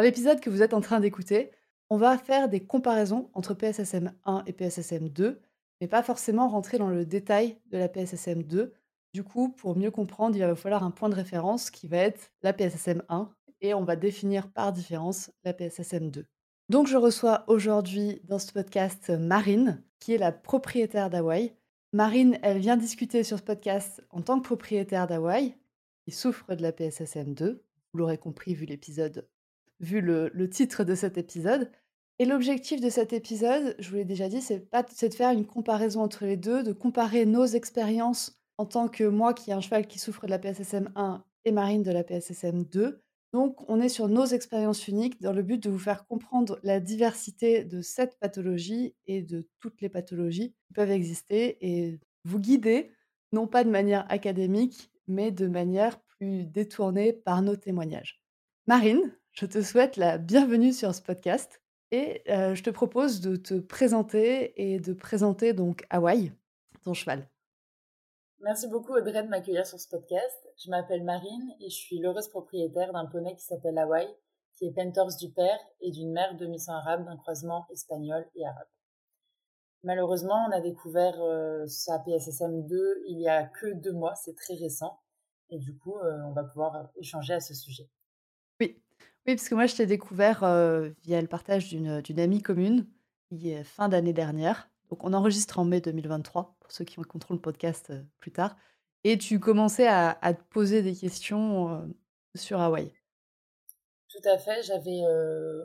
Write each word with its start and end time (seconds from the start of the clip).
Dans 0.00 0.04
l'épisode 0.04 0.40
que 0.40 0.48
vous 0.48 0.62
êtes 0.62 0.72
en 0.72 0.80
train 0.80 0.98
d'écouter, 0.98 1.50
on 1.90 1.98
va 1.98 2.16
faire 2.16 2.48
des 2.48 2.60
comparaisons 2.60 3.28
entre 3.34 3.52
PSSM 3.52 4.14
1 4.24 4.44
et 4.46 4.54
PSSM 4.54 5.10
2, 5.10 5.42
mais 5.78 5.88
pas 5.88 6.02
forcément 6.02 6.48
rentrer 6.48 6.78
dans 6.78 6.88
le 6.88 7.04
détail 7.04 7.58
de 7.66 7.76
la 7.76 7.86
PSSM 7.86 8.42
2, 8.42 8.72
du 9.12 9.22
coup, 9.22 9.50
pour 9.50 9.76
mieux 9.76 9.90
comprendre, 9.90 10.36
il 10.36 10.40
va 10.42 10.54
falloir 10.54 10.84
un 10.84 10.90
point 10.90 11.10
de 11.10 11.14
référence 11.14 11.70
qui 11.70 11.86
va 11.86 11.98
être 11.98 12.32
la 12.40 12.54
PSSM 12.54 13.02
1 13.10 13.30
et 13.60 13.74
on 13.74 13.84
va 13.84 13.94
définir 13.94 14.50
par 14.50 14.72
différence 14.72 15.32
la 15.44 15.52
PSSM 15.52 16.10
2. 16.10 16.24
Donc 16.70 16.86
je 16.86 16.96
reçois 16.96 17.44
aujourd'hui 17.46 18.22
dans 18.24 18.38
ce 18.38 18.52
podcast 18.52 19.10
Marine, 19.10 19.84
qui 19.98 20.14
est 20.14 20.18
la 20.18 20.32
propriétaire 20.32 21.10
d'Hawaï. 21.10 21.52
Marine, 21.92 22.38
elle 22.40 22.58
vient 22.58 22.78
discuter 22.78 23.22
sur 23.22 23.36
ce 23.36 23.42
podcast 23.42 24.02
en 24.08 24.22
tant 24.22 24.38
que 24.40 24.46
propriétaire 24.46 25.06
d'Hawaï, 25.06 25.58
qui 26.06 26.10
souffre 26.10 26.54
de 26.54 26.62
la 26.62 26.72
PSSM 26.72 27.34
2. 27.34 27.62
Vous 27.92 27.98
l'aurez 27.98 28.16
compris 28.16 28.54
vu 28.54 28.64
l'épisode, 28.64 29.28
vu 29.80 30.00
le, 30.00 30.48
titre 30.48 30.84
de 30.84 30.94
cet 30.94 31.18
épisode. 31.18 31.70
Et 32.18 32.26
l'objectif 32.26 32.80
de 32.80 32.90
cet 32.90 33.12
épisode, 33.12 33.74
je 33.78 33.88
vous 33.88 33.96
l'ai 33.96 34.04
déjà 34.04 34.28
dit, 34.28 34.42
c'est 34.42 35.08
de 35.08 35.14
faire 35.14 35.30
une 35.30 35.46
comparaison 35.46 36.02
entre 36.02 36.26
les 36.26 36.36
deux, 36.36 36.62
de 36.62 36.72
comparer 36.72 37.24
nos 37.24 37.46
expériences 37.46 38.40
en 38.58 38.66
tant 38.66 38.88
que 38.88 39.04
moi 39.04 39.32
qui 39.32 39.50
ai 39.50 39.54
un 39.54 39.60
cheval 39.62 39.86
qui 39.86 39.98
souffre 39.98 40.26
de 40.26 40.30
la 40.30 40.38
PSSM 40.38 40.92
1 40.94 41.24
et 41.46 41.52
Marine 41.52 41.82
de 41.82 41.90
la 41.90 42.04
PSSM 42.04 42.64
2. 42.64 43.02
Donc, 43.32 43.56
on 43.68 43.80
est 43.80 43.88
sur 43.88 44.08
nos 44.08 44.26
expériences 44.26 44.86
uniques 44.88 45.20
dans 45.22 45.32
le 45.32 45.42
but 45.42 45.62
de 45.62 45.70
vous 45.70 45.78
faire 45.78 46.06
comprendre 46.06 46.58
la 46.62 46.80
diversité 46.80 47.64
de 47.64 47.80
cette 47.80 48.18
pathologie 48.18 48.94
et 49.06 49.22
de 49.22 49.48
toutes 49.60 49.80
les 49.80 49.88
pathologies 49.88 50.52
qui 50.66 50.74
peuvent 50.74 50.90
exister 50.90 51.56
et 51.60 52.00
vous 52.24 52.40
guider, 52.40 52.90
non 53.32 53.46
pas 53.46 53.64
de 53.64 53.70
manière 53.70 54.04
académique, 54.10 54.90
mais 55.06 55.30
de 55.30 55.46
manière 55.46 56.00
plus 56.18 56.44
détournée 56.44 57.12
par 57.12 57.40
nos 57.40 57.56
témoignages. 57.56 58.20
Marine, 58.66 59.12
je 59.32 59.46
te 59.46 59.62
souhaite 59.62 59.96
la 59.96 60.18
bienvenue 60.18 60.72
sur 60.72 60.94
ce 60.94 61.02
podcast 61.02 61.60
et 61.90 62.22
je 62.26 62.62
te 62.62 62.70
propose 62.70 63.20
de 63.20 63.36
te 63.36 63.54
présenter 63.54 64.72
et 64.72 64.78
de 64.78 64.92
présenter 64.92 65.52
donc 65.52 65.86
Hawaï, 65.90 66.32
ton 66.84 66.94
cheval. 66.94 67.28
Merci 68.40 68.68
beaucoup 68.68 68.94
Audrey 68.94 69.22
de 69.22 69.28
m'accueillir 69.28 69.66
sur 69.66 69.78
ce 69.78 69.88
podcast. 69.88 70.48
Je 70.56 70.70
m'appelle 70.70 71.04
Marine 71.04 71.54
et 71.60 71.68
je 71.68 71.74
suis 71.74 71.98
l'heureuse 71.98 72.28
propriétaire 72.28 72.92
d'un 72.92 73.06
poney 73.06 73.34
qui 73.36 73.44
s'appelle 73.44 73.76
Hawaii, 73.76 74.08
qui 74.54 74.66
est 74.66 74.72
Pentors 74.72 75.16
du 75.18 75.30
père 75.30 75.58
et 75.80 75.90
d'une 75.90 76.12
mère 76.12 76.36
demi-sang 76.36 76.74
arabe 76.74 77.04
d'un 77.04 77.16
croisement 77.16 77.66
espagnol 77.70 78.26
et 78.34 78.46
arabe. 78.46 78.68
Malheureusement, 79.82 80.46
on 80.48 80.52
a 80.52 80.60
découvert 80.60 81.16
sa 81.66 81.98
PSSM 81.98 82.66
2 82.66 83.02
il 83.08 83.20
y 83.20 83.28
a 83.28 83.44
que 83.44 83.72
deux 83.74 83.92
mois, 83.92 84.14
c'est 84.14 84.36
très 84.36 84.54
récent, 84.54 85.00
et 85.48 85.58
du 85.58 85.76
coup, 85.76 85.98
on 85.98 86.32
va 86.32 86.44
pouvoir 86.44 86.90
échanger 86.96 87.34
à 87.34 87.40
ce 87.40 87.54
sujet. 87.54 87.88
Oui, 89.26 89.34
parce 89.36 89.48
que 89.48 89.54
moi, 89.54 89.66
je 89.66 89.76
t'ai 89.76 89.86
découvert 89.86 90.44
euh, 90.44 90.88
via 91.02 91.20
le 91.20 91.28
partage 91.28 91.68
d'une 91.68 92.20
amie 92.20 92.42
commune, 92.42 92.86
qui 93.28 93.50
est 93.50 93.64
fin 93.64 93.88
d'année 93.88 94.14
dernière. 94.14 94.70
Donc, 94.88 95.04
on 95.04 95.12
enregistre 95.12 95.58
en 95.58 95.64
mai 95.64 95.80
2023 95.80 96.56
ceux 96.68 96.84
qui 96.84 96.96
contrôlent 96.96 97.36
le 97.36 97.42
podcast 97.42 97.92
plus 98.18 98.30
tard. 98.32 98.56
Et 99.04 99.18
tu 99.18 99.40
commençais 99.40 99.88
à, 99.88 100.14
te 100.34 100.42
poser 100.50 100.82
des 100.82 100.94
questions 100.94 101.92
sur 102.36 102.60
Hawaï. 102.60 102.92
Tout 104.08 104.28
à 104.28 104.38
fait. 104.38 104.62
J'avais, 104.62 105.00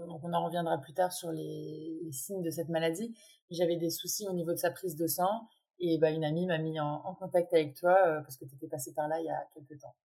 on 0.07 0.33
en 0.33 0.45
reviendra 0.45 0.79
plus 0.79 0.93
tard 0.93 1.13
sur 1.13 1.31
les, 1.31 1.99
signes 2.11 2.41
de 2.41 2.49
cette 2.49 2.69
maladie. 2.69 3.15
J'avais 3.51 3.75
des 3.75 3.91
soucis 3.91 4.27
au 4.27 4.33
niveau 4.33 4.51
de 4.51 4.57
sa 4.57 4.71
prise 4.71 4.95
de 4.95 5.05
sang. 5.05 5.47
Et 5.79 5.99
bah, 5.99 6.09
une 6.09 6.23
amie 6.23 6.47
m'a 6.47 6.57
mis 6.57 6.79
en, 6.79 7.13
contact 7.15 7.53
avec 7.53 7.75
toi 7.75 7.95
parce 8.23 8.37
que 8.37 8.45
tu 8.45 8.55
étais 8.55 8.67
passé 8.67 8.93
par 8.93 9.07
là 9.07 9.19
il 9.19 9.25
y 9.25 9.29
a 9.29 9.47
quelques 9.53 9.79
temps. 9.79 9.95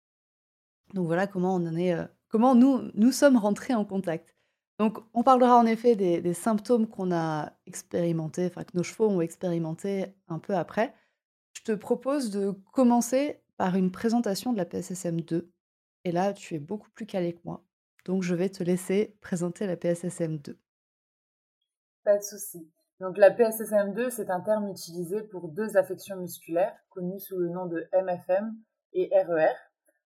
Donc 0.92 1.06
voilà 1.06 1.26
comment 1.26 1.54
on 1.54 1.66
en 1.66 1.76
est, 1.76 1.94
comment 2.30 2.54
nous 2.54 2.90
nous 2.94 3.12
sommes 3.12 3.36
rentrés 3.36 3.74
en 3.74 3.84
contact. 3.84 4.34
Donc 4.78 4.98
on 5.12 5.22
parlera 5.22 5.58
en 5.58 5.66
effet 5.66 5.94
des, 5.94 6.32
symptômes 6.32 6.88
qu'on 6.88 7.12
a 7.12 7.52
expérimentés, 7.66 8.46
enfin 8.46 8.64
que 8.64 8.74
nos 8.74 8.82
chevaux 8.82 9.08
ont 9.08 9.20
expérimentés 9.20 10.06
un 10.28 10.38
peu 10.38 10.54
après. 10.54 10.94
Je 11.52 11.62
te 11.62 11.72
propose 11.72 12.30
de 12.30 12.52
commencer 12.72 13.42
par 13.58 13.76
une 13.76 13.92
présentation 13.92 14.54
de 14.54 14.56
la 14.56 14.64
PSSM 14.64 15.20
2. 15.20 15.52
Et 16.04 16.12
là, 16.12 16.32
tu 16.32 16.54
es 16.54 16.58
beaucoup 16.58 16.88
plus 16.92 17.04
calé 17.04 17.34
que 17.34 17.40
moi. 17.44 17.62
Donc 18.06 18.22
je 18.22 18.34
vais 18.34 18.48
te 18.48 18.62
laisser 18.62 19.18
présenter 19.20 19.66
la 19.66 19.76
PSSM 19.76 20.38
2. 20.38 20.58
Pas 22.04 22.16
de 22.16 22.22
souci. 22.22 22.66
Donc 23.00 23.18
la 23.18 23.30
PSSM 23.30 23.92
2, 23.92 24.08
c'est 24.08 24.30
un 24.30 24.40
terme 24.40 24.70
utilisé 24.70 25.22
pour 25.22 25.48
deux 25.48 25.76
affections 25.76 26.16
musculaires 26.16 26.74
connues 26.88 27.20
sous 27.20 27.36
le 27.36 27.50
nom 27.50 27.66
de 27.66 27.86
MFM 27.92 28.56
et 28.94 29.10
RER. 29.12 29.54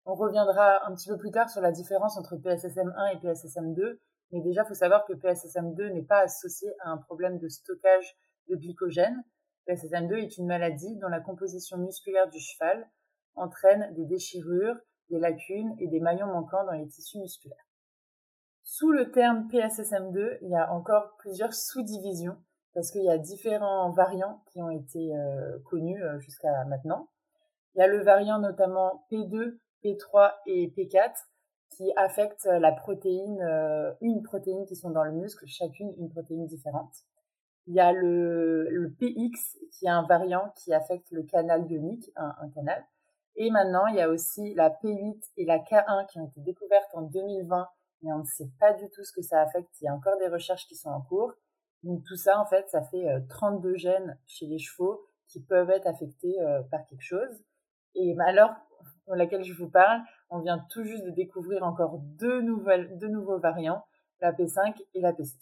On 0.07 0.15
reviendra 0.15 0.87
un 0.87 0.95
petit 0.95 1.09
peu 1.09 1.17
plus 1.17 1.31
tard 1.31 1.49
sur 1.49 1.61
la 1.61 1.73
différence 1.73 2.17
entre 2.19 2.37
PSSM 2.37 2.93
1 2.97 3.07
et 3.07 3.21
PSSM 3.21 3.75
2 3.75 4.01
mais 4.35 4.41
déjà, 4.41 4.63
il 4.63 4.67
faut 4.67 4.75
savoir 4.75 5.05
que 5.05 5.13
PSSM2 5.13 5.93
n'est 5.93 6.03
pas 6.03 6.19
associé 6.19 6.75
à 6.81 6.91
un 6.91 6.97
problème 6.97 7.39
de 7.39 7.49
stockage 7.49 8.17
de 8.49 8.57
glycogène. 8.57 9.23
PSSM2 9.69 10.25
est 10.25 10.39
une 10.39 10.47
maladie 10.47 10.97
dont 10.97 11.09
la 11.09 11.21
composition 11.21 11.79
musculaire 11.79 12.29
du 12.29 12.41
cheval 12.41 12.91
entraîne 13.37 13.95
des 13.95 14.05
déchirures, 14.05 14.75
des 15.09 15.21
lacunes 15.21 15.77
et 15.79 15.87
des 15.87 16.01
maillons 16.01 16.27
manquants 16.27 16.65
dans 16.65 16.73
les 16.73 16.89
tissus 16.89 17.21
musculaires. 17.21 17.65
Sous 18.65 18.91
le 18.91 19.13
terme 19.13 19.47
PSSM2, 19.53 20.39
il 20.43 20.51
y 20.51 20.57
a 20.57 20.73
encore 20.73 21.17
plusieurs 21.19 21.55
sous-divisions 21.55 22.37
parce 22.75 22.91
qu'il 22.91 23.05
y 23.05 23.11
a 23.11 23.19
différents 23.19 23.93
variants 23.93 24.43
qui 24.51 24.61
ont 24.61 24.71
été 24.71 25.15
euh, 25.15 25.59
connus 25.71 26.03
euh, 26.03 26.19
jusqu'à 26.19 26.65
maintenant. 26.65 27.09
Il 27.75 27.81
y 27.81 27.83
a 27.83 27.87
le 27.87 28.03
variant 28.03 28.41
notamment 28.41 29.07
P2, 29.13 29.59
P3 29.85 30.33
et 30.47 30.69
P4 30.69 31.13
qui 31.71 31.93
affectent 31.97 32.47
la 32.47 32.73
protéine, 32.73 33.43
euh, 33.43 33.93
une 34.01 34.23
protéine 34.23 34.65
qui 34.65 34.77
sont 34.77 34.91
dans 34.91 35.05
le 35.05 35.13
muscle, 35.13 35.45
chacune 35.47 35.93
une 35.99 36.09
protéine 36.09 36.47
différente. 36.47 36.93
Il 37.67 37.75
y 37.75 37.81
a 37.81 37.93
le, 37.93 38.95
PX 38.99 39.59
qui 39.73 39.87
est 39.87 39.91
un 39.91 40.03
variant 40.03 40.53
qui 40.57 40.73
affecte 40.73 41.11
le 41.11 41.23
canal 41.23 41.71
ionique, 41.71 42.11
un, 42.17 42.35
un, 42.41 42.51
canal. 42.51 42.85
Et 43.37 43.51
maintenant, 43.51 43.87
il 43.87 43.97
y 43.97 44.01
a 44.01 44.09
aussi 44.09 44.55
la 44.55 44.71
P8 44.71 45.21
et 45.39 45.45
la 45.45 45.59
K1 45.59 46.07
qui 46.07 46.21
ont 46.21 46.27
été 46.27 46.41
découvertes 46.41 46.91
en 46.93 47.03
2020, 47.03 47.69
mais 48.03 48.13
on 48.13 48.19
ne 48.19 48.25
sait 48.25 48.51
pas 48.61 48.75
du 48.75 48.89
tout 48.91 49.03
ce 49.03 49.13
que 49.13 49.23
ça 49.23 49.41
affecte. 49.41 49.71
Il 49.81 49.85
y 49.85 49.89
a 49.89 49.95
encore 49.95 50.19
des 50.19 50.29
recherches 50.29 50.67
qui 50.69 50.77
sont 50.77 50.91
en 50.91 51.01
cours. 51.01 51.33
Donc 51.83 52.05
tout 52.05 52.17
ça, 52.17 52.39
en 52.39 52.47
fait, 52.47 52.69
ça 52.69 52.83
fait 52.83 53.07
32 53.29 53.69
euh, 53.69 53.77
gènes 53.77 54.19
chez 54.27 54.47
les 54.47 54.59
chevaux 54.59 55.09
qui 55.29 55.41
peuvent 55.41 55.71
être 55.71 55.87
affectés 55.87 56.41
euh, 56.41 56.63
par 56.71 56.85
quelque 56.87 57.03
chose. 57.03 57.43
Et 57.95 58.15
alors, 58.27 58.51
dans 59.07 59.15
laquelle 59.15 59.45
je 59.45 59.53
vous 59.53 59.69
parle, 59.69 60.01
on 60.31 60.41
vient 60.41 60.65
tout 60.71 60.85
juste 60.85 61.05
de 61.05 61.11
découvrir 61.11 61.63
encore 61.63 61.99
deux, 61.99 62.41
nouvelles, 62.41 62.99
deux 62.99 63.09
nouveaux 63.09 63.39
variants, 63.39 63.85
la 64.21 64.33
P5 64.33 64.75
et 64.95 65.01
la 65.01 65.13
P6. 65.13 65.35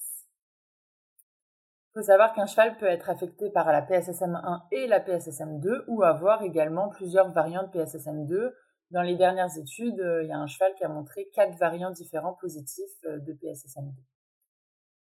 Il 1.94 2.00
faut 2.00 2.06
savoir 2.06 2.32
qu'un 2.32 2.46
cheval 2.46 2.78
peut 2.78 2.86
être 2.86 3.10
affecté 3.10 3.50
par 3.50 3.70
la 3.70 3.82
PSSM1 3.82 4.62
et 4.72 4.86
la 4.86 4.98
PSSM2 4.98 5.84
ou 5.88 6.02
avoir 6.02 6.42
également 6.42 6.88
plusieurs 6.88 7.30
variants 7.32 7.64
de 7.64 7.68
PSSM2. 7.68 8.52
Dans 8.90 9.02
les 9.02 9.16
dernières 9.16 9.56
études, 9.58 10.00
euh, 10.00 10.22
il 10.22 10.28
y 10.28 10.32
a 10.32 10.38
un 10.38 10.46
cheval 10.46 10.74
qui 10.74 10.84
a 10.84 10.88
montré 10.88 11.28
quatre 11.34 11.54
variants 11.58 11.90
différents 11.90 12.32
positifs 12.32 13.04
euh, 13.04 13.18
de 13.18 13.34
PSSM2. 13.34 13.92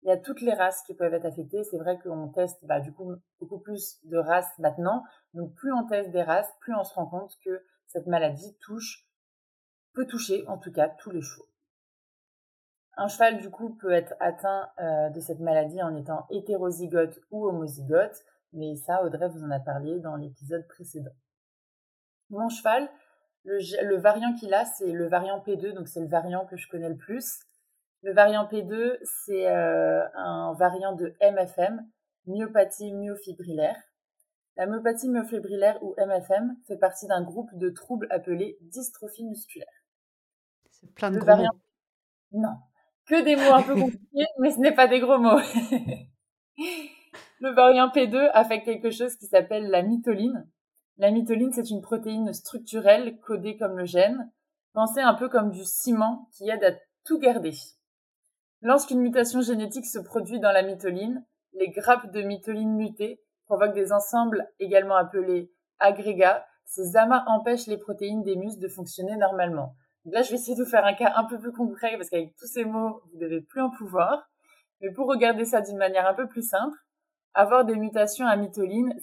Il 0.03 0.09
y 0.09 0.11
a 0.13 0.17
toutes 0.17 0.41
les 0.41 0.55
races 0.55 0.83
qui 0.83 0.95
peuvent 0.95 1.15
être 1.15 1.25
affectées. 1.25 1.63
C'est 1.63 1.79
vrai 1.79 1.99
qu'on 2.01 2.29
teste 2.29 2.65
bah, 2.65 2.81
du 2.81 2.93
coup 2.93 3.15
beaucoup 3.39 3.61
plus 3.61 4.01
de 4.05 4.17
races 4.19 4.59
maintenant. 4.59 5.05
Donc 5.35 5.55
plus 5.55 5.73
on 5.73 5.87
teste 5.87 6.11
des 6.11 6.23
races, 6.23 6.53
plus 6.61 6.75
on 6.75 6.83
se 6.83 6.95
rend 6.95 7.07
compte 7.07 7.37
que 7.45 7.63
cette 7.93 8.07
maladie 8.07 8.57
touche, 8.61 9.07
peut 9.93 10.07
toucher 10.07 10.47
en 10.49 10.57
tout 10.57 10.73
cas 10.73 10.89
tous 10.89 11.11
les 11.11 11.21
chevaux. 11.21 11.47
Un 12.97 13.09
cheval 13.09 13.39
du 13.39 13.51
coup 13.51 13.75
peut 13.75 13.93
être 13.93 14.15
atteint 14.19 14.71
euh, 14.79 15.11
de 15.11 15.21
cette 15.21 15.41
maladie 15.41 15.83
en 15.83 15.95
étant 15.97 16.27
hétérozygote 16.31 17.21
ou 17.31 17.47
homozygote, 17.47 18.25
mais 18.55 18.77
ça 18.77 19.05
Audrey 19.05 19.29
vous 19.29 19.45
en 19.45 19.51
a 19.51 19.61
parlé 19.61 20.01
dans 20.01 20.17
l'épisode 20.17 20.67
précédent. 20.69 21.15
Mon 22.31 22.49
cheval, 22.49 22.89
le, 23.45 23.97
variant 23.97 24.33
qu'il 24.35 24.55
a, 24.55 24.65
c'est 24.65 24.91
le 24.91 25.09
variant 25.09 25.41
P2, 25.41 25.75
donc 25.75 25.89
c'est 25.89 26.01
le 26.01 26.09
variant 26.09 26.47
que 26.47 26.57
je 26.57 26.69
connais 26.69 26.89
le 26.89 26.97
plus. 26.97 27.41
Le 28.03 28.15
variant 28.15 28.47
P2, 28.47 28.99
c'est 29.03 29.49
euh, 29.49 30.03
un 30.15 30.55
variant 30.55 30.95
de 30.95 31.15
MFM, 31.21 31.87
myopathie 32.27 32.93
myofibrillaire. 32.93 33.77
La 34.57 34.67
myopathie 34.67 35.09
myoflébrillaire 35.09 35.83
ou 35.83 35.95
MFM 35.97 36.57
fait 36.67 36.77
partie 36.77 37.07
d'un 37.07 37.23
groupe 37.23 37.49
de 37.55 37.71
troubles 37.71 38.07
appelés 38.11 38.59
dystrophie 38.61 39.25
musculaire. 39.25 39.67
C'est 40.71 40.93
plein 40.95 41.11
de 41.11 41.19
gros 41.19 41.33
Non. 42.33 42.57
Que 43.07 43.25
des 43.25 43.37
mots 43.37 43.55
un 43.55 43.63
peu 43.63 43.75
compliqués, 43.81 44.27
mais 44.39 44.51
ce 44.51 44.59
n'est 44.59 44.75
pas 44.75 44.89
des 44.89 45.01
gros 45.01 45.19
mots. 45.19 45.39
le 47.41 47.51
variant 47.55 47.89
P2 47.89 48.31
affecte 48.35 48.67
quelque 48.67 48.91
chose 48.91 49.17
qui 49.17 49.27
s'appelle 49.27 49.71
la 49.71 49.83
mitoline. 49.83 50.47
La 50.99 51.11
mitoline, 51.11 51.53
c'est 51.53 51.71
une 51.71 51.81
protéine 51.81 52.33
structurelle 52.35 53.19
codée 53.21 53.57
comme 53.57 53.79
le 53.79 53.87
gène, 53.87 54.31
pensée 54.75 55.01
un 55.01 55.15
peu 55.15 55.29
comme 55.29 55.51
du 55.51 55.65
ciment 55.65 56.29
qui 56.33 56.51
aide 56.51 56.63
à 56.63 56.73
tout 57.05 57.19
garder. 57.19 57.55
Lorsqu'une 58.61 59.01
mutation 59.01 59.41
génétique 59.41 59.87
se 59.87 59.99
produit 59.99 60.41
dans 60.41 60.53
la 60.53 60.63
mitoline, 60.63 61.25
les 61.55 61.71
grappes 61.71 62.13
de 62.13 62.23
mitoline 62.23 62.77
mutées 62.77 63.22
provoquent 63.47 63.75
des 63.75 63.93
ensembles 63.93 64.49
également 64.59 64.97
appelés 64.97 65.53
agrégats. 65.79 66.47
Ces 66.65 66.97
amas 66.97 67.25
empêchent 67.27 67.67
les 67.67 67.79
protéines 67.79 68.23
des 68.23 68.37
muscles 68.37 68.63
de 68.63 68.69
fonctionner 68.69 69.17
normalement. 69.17 69.75
là, 70.05 70.23
je 70.23 70.31
vais 70.31 70.37
essayer 70.37 70.57
de 70.57 70.63
vous 70.63 70.71
faire 70.71 70.85
un 70.85 70.95
cas 70.95 71.13
un 71.17 71.25
peu 71.25 71.39
plus 71.39 71.53
concret 71.53 71.97
parce 71.97 72.09
qu'avec 72.09 72.35
tous 72.37 72.47
ces 72.47 72.65
mots, 72.65 73.03
vous 73.13 73.19
devez 73.19 73.41
plus 73.41 73.61
en 73.61 73.71
pouvoir. 73.71 74.29
Mais 74.81 74.91
pour 74.91 75.07
regarder 75.07 75.45
ça 75.45 75.61
d'une 75.61 75.77
manière 75.77 76.07
un 76.07 76.15
peu 76.15 76.27
plus 76.27 76.43
simple, 76.43 76.77
avoir 77.35 77.65
des 77.65 77.77
mutations 77.77 78.27
à 78.27 78.37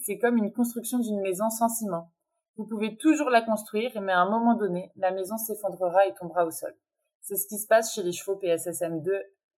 c'est 0.02 0.18
comme 0.18 0.36
une 0.36 0.52
construction 0.52 0.98
d'une 0.98 1.20
maison 1.20 1.48
sans 1.50 1.68
ciment. 1.68 2.12
Vous 2.56 2.66
pouvez 2.66 2.96
toujours 2.96 3.30
la 3.30 3.42
construire, 3.42 3.90
mais 4.00 4.12
à 4.12 4.20
un 4.20 4.28
moment 4.28 4.54
donné, 4.54 4.92
la 4.96 5.10
maison 5.10 5.36
s'effondrera 5.36 6.06
et 6.06 6.14
tombera 6.14 6.44
au 6.44 6.50
sol. 6.50 6.74
C'est 7.22 7.36
ce 7.36 7.48
qui 7.48 7.58
se 7.58 7.66
passe 7.66 7.94
chez 7.94 8.02
les 8.02 8.12
chevaux 8.12 8.36
PSSM2 8.36 9.10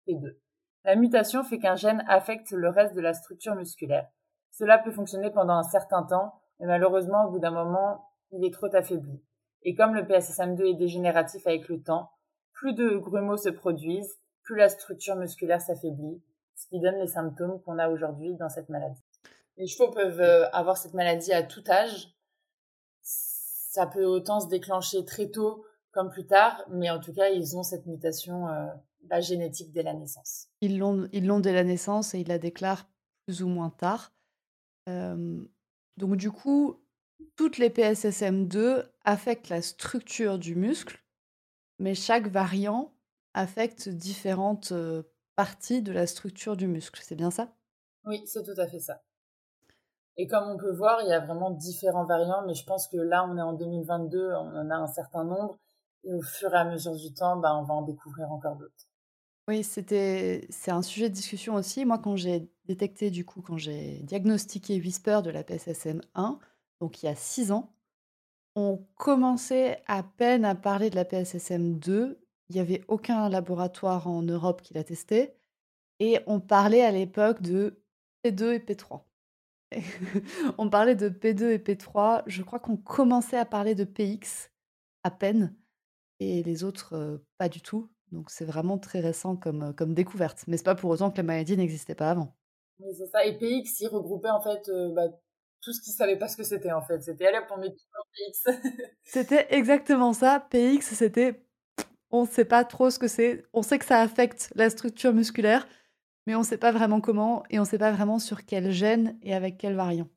et 0.07 0.15
2. 0.15 0.39
La 0.83 0.95
mutation 0.95 1.43
fait 1.43 1.59
qu'un 1.59 1.75
gène 1.75 2.03
affecte 2.07 2.51
le 2.51 2.69
reste 2.69 2.95
de 2.95 3.01
la 3.01 3.13
structure 3.13 3.55
musculaire. 3.55 4.07
Cela 4.51 4.77
peut 4.77 4.91
fonctionner 4.91 5.31
pendant 5.31 5.55
un 5.55 5.63
certain 5.63 6.03
temps, 6.03 6.33
mais 6.59 6.67
malheureusement, 6.67 7.25
au 7.25 7.31
bout 7.31 7.39
d'un 7.39 7.51
moment, 7.51 8.09
il 8.31 8.45
est 8.45 8.53
trop 8.53 8.73
affaibli. 8.75 9.21
Et 9.63 9.75
comme 9.75 9.93
le 9.93 10.03
PSSM2 10.03 10.71
est 10.71 10.77
dégénératif 10.77 11.45
avec 11.47 11.67
le 11.67 11.81
temps, 11.81 12.11
plus 12.53 12.73
de 12.73 12.97
grumeaux 12.97 13.37
se 13.37 13.49
produisent, 13.49 14.19
plus 14.43 14.57
la 14.57 14.69
structure 14.69 15.15
musculaire 15.15 15.61
s'affaiblit, 15.61 16.21
ce 16.55 16.67
qui 16.67 16.79
donne 16.79 16.99
les 16.99 17.07
symptômes 17.07 17.61
qu'on 17.61 17.79
a 17.79 17.89
aujourd'hui 17.89 18.35
dans 18.35 18.49
cette 18.49 18.69
maladie. 18.69 19.01
Les 19.57 19.67
chevaux 19.67 19.91
peuvent 19.91 20.21
euh, 20.21 20.49
avoir 20.51 20.77
cette 20.77 20.93
maladie 20.93 21.33
à 21.33 21.43
tout 21.43 21.63
âge. 21.69 22.09
Ça 23.01 23.87
peut 23.87 24.05
autant 24.05 24.39
se 24.39 24.47
déclencher 24.47 25.05
très 25.05 25.29
tôt 25.29 25.65
comme 25.91 26.09
plus 26.09 26.25
tard, 26.25 26.63
mais 26.69 26.89
en 26.89 26.99
tout 26.99 27.13
cas, 27.13 27.29
ils 27.29 27.57
ont 27.57 27.63
cette 27.63 27.85
mutation 27.85 28.47
euh, 28.47 28.67
la 29.09 29.21
génétique 29.21 29.71
dès 29.71 29.83
la 29.83 29.93
naissance. 29.93 30.47
Ils 30.61 30.77
l'ont, 30.77 31.07
ils 31.11 31.25
l'ont 31.25 31.39
dès 31.39 31.53
la 31.53 31.63
naissance 31.63 32.13
et 32.13 32.19
ils 32.19 32.27
la 32.27 32.37
déclarent 32.37 32.87
plus 33.25 33.43
ou 33.43 33.47
moins 33.47 33.69
tard. 33.69 34.13
Donc 34.87 36.15
du 36.15 36.31
coup, 36.31 36.77
toutes 37.35 37.57
les 37.57 37.69
PSSM2 37.69 38.85
affectent 39.03 39.49
la 39.49 39.61
structure 39.61 40.39
du 40.39 40.55
muscle, 40.55 40.99
mais 41.79 41.95
chaque 41.95 42.27
variant 42.27 42.93
affecte 43.33 43.89
différentes 43.89 44.73
parties 45.35 45.81
de 45.81 45.91
la 45.91 46.07
structure 46.07 46.57
du 46.57 46.67
muscle. 46.67 47.01
C'est 47.03 47.15
bien 47.15 47.31
ça? 47.31 47.53
Oui, 48.05 48.23
c'est 48.25 48.43
tout 48.43 48.59
à 48.59 48.67
fait 48.67 48.79
ça. 48.79 49.01
Et 50.17 50.27
comme 50.27 50.49
on 50.49 50.57
peut 50.57 50.73
voir, 50.73 51.01
il 51.03 51.09
y 51.09 51.13
a 51.13 51.19
vraiment 51.19 51.51
différents 51.51 52.05
variants, 52.05 52.45
mais 52.45 52.53
je 52.53 52.65
pense 52.65 52.87
que 52.87 52.97
là, 52.97 53.25
on 53.27 53.37
est 53.37 53.41
en 53.41 53.53
2022, 53.53 54.33
on 54.33 54.55
en 54.55 54.69
a 54.69 54.75
un 54.75 54.87
certain 54.87 55.23
nombre, 55.23 55.57
et 56.03 56.13
au 56.13 56.21
fur 56.21 56.53
et 56.53 56.57
à 56.57 56.65
mesure 56.65 56.95
du 56.95 57.13
temps, 57.13 57.37
bah, 57.37 57.55
on 57.55 57.63
va 57.63 57.75
en 57.75 57.81
découvrir 57.83 58.31
encore 58.31 58.55
d'autres. 58.55 58.87
Oui, 59.47 59.63
c'était 59.63 60.47
c'est 60.49 60.71
un 60.71 60.81
sujet 60.81 61.09
de 61.09 61.15
discussion 61.15 61.55
aussi. 61.55 61.85
Moi, 61.85 61.97
quand 61.97 62.15
j'ai 62.15 62.51
détecté, 62.71 63.11
du 63.11 63.25
coup, 63.25 63.41
quand 63.41 63.57
j'ai 63.57 63.99
diagnostiqué 64.03 64.79
Whisper 64.79 65.21
de 65.23 65.29
la 65.29 65.43
PSSM1, 65.43 66.39
donc 66.79 67.03
il 67.03 67.05
y 67.05 67.09
a 67.09 67.15
6 67.15 67.51
ans, 67.51 67.73
on 68.55 68.85
commençait 68.95 69.81
à 69.87 70.03
peine 70.03 70.45
à 70.45 70.55
parler 70.55 70.89
de 70.89 70.95
la 70.95 71.05
PSSM2. 71.05 72.17
Il 72.49 72.55
n'y 72.55 72.59
avait 72.59 72.83
aucun 72.87 73.29
laboratoire 73.29 74.07
en 74.07 74.21
Europe 74.21 74.61
qui 74.61 74.73
l'a 74.73 74.83
testé 74.83 75.33
et 75.99 76.19
on 76.27 76.39
parlait 76.39 76.81
à 76.81 76.91
l'époque 76.91 77.41
de 77.41 77.81
P2 78.25 78.53
et 78.53 78.59
P3. 78.59 79.01
On 80.57 80.69
parlait 80.69 80.95
de 80.95 81.07
P2 81.07 81.51
et 81.51 81.57
P3. 81.59 82.23
Je 82.27 82.43
crois 82.43 82.59
qu'on 82.59 82.75
commençait 82.75 83.37
à 83.37 83.45
parler 83.45 83.73
de 83.73 83.85
PX 83.85 84.51
à 85.03 85.11
peine 85.11 85.55
et 86.19 86.43
les 86.43 86.63
autres, 86.65 86.93
euh, 86.93 87.17
pas 87.37 87.47
du 87.47 87.61
tout. 87.61 87.89
Donc 88.11 88.29
c'est 88.29 88.45
vraiment 88.45 88.77
très 88.77 88.99
récent 88.99 89.35
comme, 89.37 89.63
euh, 89.63 89.73
comme 89.73 89.93
découverte. 89.93 90.43
Mais 90.47 90.57
c'est 90.57 90.63
pas 90.63 90.75
pour 90.75 90.89
autant 90.89 91.09
que 91.09 91.17
la 91.17 91.23
maladie 91.23 91.55
n'existait 91.55 91.95
pas 91.95 92.11
avant. 92.11 92.35
Oui, 92.81 92.93
c'est 92.97 93.07
ça. 93.07 93.25
Et 93.25 93.37
PX, 93.37 93.81
il 93.81 93.87
regroupait 93.87 94.29
en 94.29 94.41
fait 94.41 94.69
euh, 94.69 94.91
bah, 94.93 95.07
tout 95.61 95.73
ce 95.73 95.81
qu'ils 95.81 95.93
savaient 95.93 96.17
pas 96.17 96.27
ce 96.27 96.37
que 96.37 96.43
c'était 96.43 96.71
en 96.71 96.81
fait. 96.81 97.01
C'était 97.01 97.27
allez 97.27 97.45
pour 97.47 97.57
mettre 97.57 97.75
PX. 97.75 98.51
c'était 99.03 99.47
exactement 99.49 100.13
ça. 100.13 100.39
PX, 100.49 100.81
c'était 100.81 101.43
on 102.09 102.23
ne 102.23 102.27
sait 102.27 102.45
pas 102.45 102.65
trop 102.65 102.89
ce 102.89 102.99
que 102.99 103.07
c'est. 103.07 103.43
On 103.53 103.61
sait 103.61 103.79
que 103.79 103.85
ça 103.85 104.01
affecte 104.01 104.51
la 104.55 104.69
structure 104.69 105.13
musculaire, 105.13 105.67
mais 106.27 106.35
on 106.35 106.39
ne 106.39 106.45
sait 106.45 106.57
pas 106.57 106.71
vraiment 106.71 107.01
comment 107.01 107.43
et 107.49 107.59
on 107.59 107.63
ne 107.63 107.67
sait 107.67 107.77
pas 107.77 107.91
vraiment 107.91 108.19
sur 108.19 108.45
quel 108.45 108.71
gène 108.71 109.17
et 109.21 109.33
avec 109.33 109.57
quel 109.57 109.75
variant. 109.75 110.09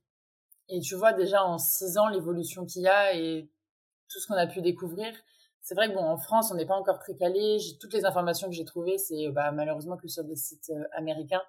Et 0.69 0.81
tu 0.81 0.95
vois 0.95 1.13
déjà 1.13 1.45
en 1.45 1.59
six 1.59 1.99
ans 1.99 2.09
l'évolution 2.09 2.65
qu'il 2.65 2.83
y 2.83 2.89
a 2.89 3.15
et 3.15 3.49
tout 4.09 4.19
ce 4.19 4.27
qu'on 4.27 4.35
a 4.35 4.47
pu 4.47 4.63
découvrir 4.63 5.13
c'est 5.65 5.75
vrai 5.75 5.89
que 5.89 5.95
bon, 5.95 6.05
en 6.05 6.19
France, 6.19 6.51
on 6.53 6.57
n'est 6.57 6.67
pas 6.67 6.77
encore 6.77 6.99
très 6.99 7.17
calé. 7.17 7.57
Toutes 7.81 7.95
les 7.95 8.05
informations 8.05 8.49
que 8.49 8.55
j'ai 8.55 8.67
trouvées, 8.67 8.99
c'est 8.99 9.31
bah, 9.31 9.51
malheureusement 9.51 9.97
que 9.97 10.09
sur 10.09 10.23
des 10.23 10.37
sites 10.37 10.71
euh, 10.71 10.85
américains, 10.93 11.41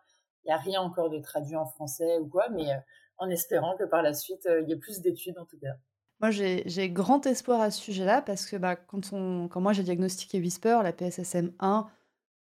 il 0.46 0.50
n'y 0.50 0.54
a 0.54 0.58
rien 0.58 0.82
encore 0.82 1.10
de 1.10 1.20
traduit 1.20 1.56
en 1.56 1.66
français 1.66 2.20
ou 2.20 2.28
quoi, 2.28 2.50
mais 2.50 2.72
euh, 2.72 2.78
en 3.18 3.30
espérant 3.30 3.76
que 3.78 3.84
par 3.84 4.02
la 4.02 4.14
suite, 4.14 4.46
euh, 4.46 4.62
il 4.62 4.70
y 4.70 4.74
ait 4.74 4.78
plus 4.78 5.02
d'études 5.02 5.38
en 5.38 5.46
tout 5.46 5.58
cas. 5.58 5.74
Moi, 6.22 6.32
j'ai 6.32 6.90
grand 6.90 7.26
espoir 7.26 7.60
à 7.60 7.72
ce 7.72 7.82
sujet-là 7.82 8.22
parce 8.22 8.46
que 8.46 8.56
bah, 8.56 8.76
quand, 8.78 9.10
quand 9.12 9.62
moi 9.62 9.74
j'ai 9.74 9.84
diagnostiqué 9.84 10.40
Whisper, 10.40 10.80
la 10.82 10.94
PSSM1, 10.94 11.88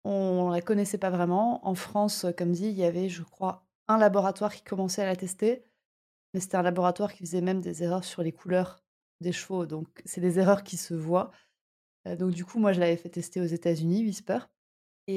on 0.06 0.50
ne 0.50 0.56
la 0.56 0.62
connaissait 0.62 0.98
pas 0.98 1.10
vraiment. 1.10 1.68
En 1.68 1.76
France, 1.76 2.26
comme 2.38 2.54
dit, 2.54 2.68
il 2.68 2.80
y 2.80 2.86
avait, 2.86 3.10
je 3.10 3.22
crois, 3.22 3.68
un 3.90 3.98
laboratoire 3.98 4.54
qui 4.54 4.64
commençait 4.64 5.02
à 5.02 5.06
la 5.06 5.18
tester, 5.18 5.66
mais 6.34 6.40
c'était 6.40 6.56
un 6.56 6.62
laboratoire 6.62 7.12
qui 7.12 7.20
faisait 7.20 7.42
même 7.42 7.60
des 7.60 7.84
erreurs 7.84 8.06
sur 8.06 8.24
les 8.24 8.32
couleurs 8.32 8.82
des 9.20 9.34
chevaux. 9.34 9.66
Donc, 9.66 9.88
c'est 10.06 10.22
des 10.22 10.40
erreurs 10.40 10.64
qui 10.64 10.78
se 10.78 10.94
voient 10.94 11.32
donc 12.16 12.32
du 12.32 12.46
coup, 12.46 12.60
moi, 12.60 12.74
je 12.74 12.80
l'avais 12.80 12.98
fait 12.98 13.10
tester 13.10 13.42
aux 13.42 13.46
États-Unis, 13.46 14.04
Whisper 14.04 14.40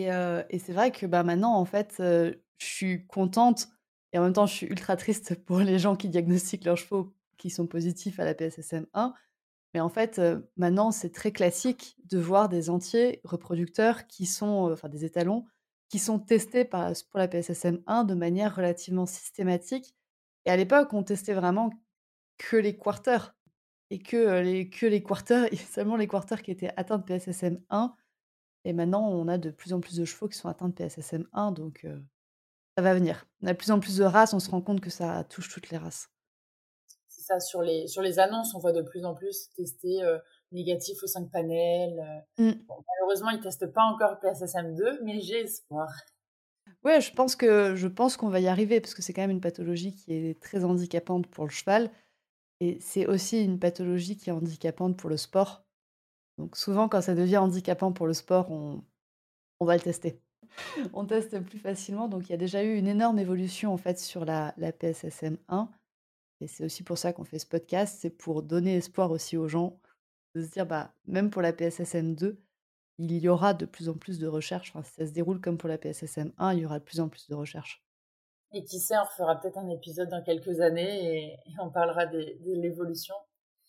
et 0.01 0.59
c'est 0.59 0.73
vrai 0.73 0.91
que, 0.91 1.07
bah, 1.07 1.23
maintenant, 1.23 1.55
en 1.55 1.65
fait, 1.65 1.97
je 1.99 2.35
suis 2.59 3.07
contente 3.07 3.69
et 4.13 4.19
en 4.19 4.23
même 4.25 4.33
temps, 4.33 4.47
je 4.47 4.55
suis 4.55 4.67
ultra 4.67 4.97
triste 4.97 5.35
pour 5.45 5.61
les 5.61 5.79
gens 5.79 5.97
qui 5.97 6.09
diagnostiquent 6.09 6.65
leurs 6.65 6.77
chevaux 6.77 7.15
qui 7.39 7.51
sont 7.51 7.67
positifs 7.67 8.21
à 8.21 8.25
la 8.25 8.35
PSSM1. 8.35 9.13
Mais 9.75 9.81
en 9.81 9.89
fait, 9.89 10.21
maintenant, 10.57 10.91
c'est 10.91 11.11
très 11.11 11.33
classique 11.33 11.97
de 12.05 12.19
voir 12.19 12.49
des 12.49 12.69
entiers 12.69 13.21
reproducteurs 13.25 14.07
qui 14.07 14.27
sont 14.27 14.71
enfin 14.71 14.89
des 14.89 15.05
étalons, 15.05 15.47
qui 15.89 15.99
sont 15.99 16.19
testés 16.19 16.65
pour 16.65 17.19
la 17.19 17.29
PSSM1 17.29 18.07
de 18.07 18.15
manière 18.15 18.55
relativement 18.55 19.07
systématique 19.07 19.95
et 20.45 20.51
à 20.51 20.57
l'époque, 20.57 20.93
on 20.93 21.03
testait 21.03 21.35
vraiment 21.35 21.71
que 22.39 22.57
les 22.57 22.77
quarters 22.77 23.35
et 23.91 23.99
que 23.99 24.41
les, 24.41 24.71
que 24.71 24.87
les 24.87 25.03
quarters, 25.03 25.49
seulement 25.71 25.97
les 25.97 26.09
quarters 26.09 26.43
qui 26.43 26.51
étaient 26.51 26.73
atteints 26.77 26.99
de 26.99 27.05
PSSM 27.05 27.61
1. 27.71 27.95
Et 28.65 28.73
maintenant, 28.73 29.09
on 29.09 29.29
a 29.29 29.39
de 29.39 29.51
plus 29.51 29.73
en 29.73 29.81
plus 29.81 29.97
de 29.97 30.05
chevaux 30.05 30.29
qui 30.29 30.39
sont 30.39 30.49
atteints 30.49 30.69
de 30.69 30.75
PSSM 30.75 31.27
1, 31.33 31.53
donc 31.53 31.87
ça 32.77 32.83
va 32.83 32.95
venir. 32.95 33.27
On 33.43 33.47
a 33.49 33.53
de 33.53 33.59
plus 33.59 33.71
en 33.71 33.81
plus 33.81 33.97
de 33.97 34.05
races, 34.05 34.35
on 34.35 34.41
se 34.41 34.51
rend 34.51 34.63
compte 34.63 34.81
que 34.81 34.91
ça 34.91 35.25
touche 35.25 35.49
toutes 35.49 35.71
les 35.71 35.79
races. 35.79 36.09
C'est 37.09 37.23
ça, 37.23 37.41
sur 37.41 37.63
les, 37.63 37.89
sur 37.89 38.03
les 38.03 38.19
annonces, 38.19 38.55
on 38.55 38.59
voit 38.59 38.73
de 38.73 38.83
plus 38.83 39.05
en 39.05 39.15
plus 39.15 39.51
tester 39.57 40.01
négatif 40.53 41.03
aux 41.03 41.07
5 41.07 41.31
panels. 41.31 42.25
Mmh. 42.39 42.53
malheureusement, 42.69 43.31
ils 43.31 43.39
ne 43.39 43.43
testent 43.43 43.73
pas 43.73 43.83
encore 43.83 44.21
PSSM 44.21 44.75
2, 44.75 45.01
mais 45.03 45.21
j'ai 45.21 45.41
espoir. 45.41 45.89
Ouais, 46.85 47.01
je 47.01 47.13
pense 47.13 47.37
que 47.37 47.75
je 47.77 47.87
pense 47.87 48.17
qu'on 48.17 48.29
va 48.29 48.41
y 48.41 48.49
arriver 48.49 48.81
parce 48.81 48.95
que 48.95 49.03
c'est 49.03 49.13
quand 49.13 49.23
même 49.23 49.31
une 49.31 49.41
pathologie 49.41 49.95
qui 49.95 50.13
est 50.13 50.41
très 50.41 50.65
handicapante 50.65 51.27
pour 51.29 51.45
le 51.45 51.51
cheval. 51.51 51.91
Et 52.61 52.79
c'est 52.81 53.07
aussi 53.07 53.43
une 53.43 53.59
pathologie 53.59 54.17
qui 54.17 54.31
est 54.31 54.33
handicapante 54.33 54.97
pour 54.97 55.11
le 55.11 55.17
sport. 55.17 55.62
Donc 56.43 56.57
souvent, 56.57 56.89
quand 56.89 57.01
ça 57.01 57.15
devient 57.15 57.37
handicapant 57.39 57.93
pour 57.93 58.09
le 58.09 58.15
sport, 58.15 58.51
on, 58.51 58.83
va 59.61 59.77
le 59.77 59.81
tester. 59.81 60.21
on 60.93 61.07
teste 61.07 61.39
plus 61.39 61.61
facilement. 61.61 62.09
Donc 62.09 62.29
il 62.29 62.31
y 62.31 62.35
a 62.35 62.37
déjà 62.37 62.65
eu 62.65 62.77
une 62.77 62.89
énorme 62.89 63.21
évolution 63.21 63.73
en 63.73 63.77
fait 63.77 63.97
sur 63.97 64.25
la, 64.25 64.53
la 64.57 64.73
PSSM1. 64.73 65.69
Et 66.41 66.49
c'est 66.49 66.65
aussi 66.65 66.83
pour 66.83 66.99
ça 66.99 67.13
qu'on 67.13 67.23
fait 67.23 67.39
ce 67.39 67.47
podcast. 67.47 67.99
C'est 68.01 68.11
pour 68.11 68.43
donner 68.43 68.75
espoir 68.75 69.13
aussi 69.13 69.37
aux 69.37 69.47
gens 69.47 69.79
de 70.35 70.43
se 70.43 70.51
dire, 70.51 70.67
bah, 70.67 70.93
même 71.07 71.31
pour 71.31 71.43
la 71.43 71.53
PSSM2, 71.53 72.37
il 72.99 73.13
y 73.13 73.29
aura 73.29 73.55
de 73.55 73.67
plus 73.67 73.89
en 73.89 73.95
plus 73.95 74.19
de 74.19 74.27
recherches. 74.27 74.73
Si 74.83 74.95
ça 74.95 75.07
se 75.07 75.13
déroule 75.13 75.41
comme 75.41 75.59
pour 75.59 75.69
la 75.69 75.79
PSSM1, 75.79 76.57
il 76.57 76.59
y 76.59 76.67
aura 76.67 76.81
de 76.81 76.85
plus 76.85 76.99
en 76.99 77.09
plus 77.09 77.29
de 77.29 77.37
recherches. 77.37 77.85
Et 78.51 78.65
qui 78.65 78.81
sait, 78.81 78.97
on 78.99 79.07
fera 79.17 79.41
peut-être 79.41 79.59
un 79.59 79.69
épisode 79.69 80.09
dans 80.09 80.25
quelques 80.25 80.59
années 80.61 81.29
et, 81.31 81.39
on 81.61 81.71
parlera 81.71 82.07
de, 82.07 82.37
l'évolution. 82.45 83.15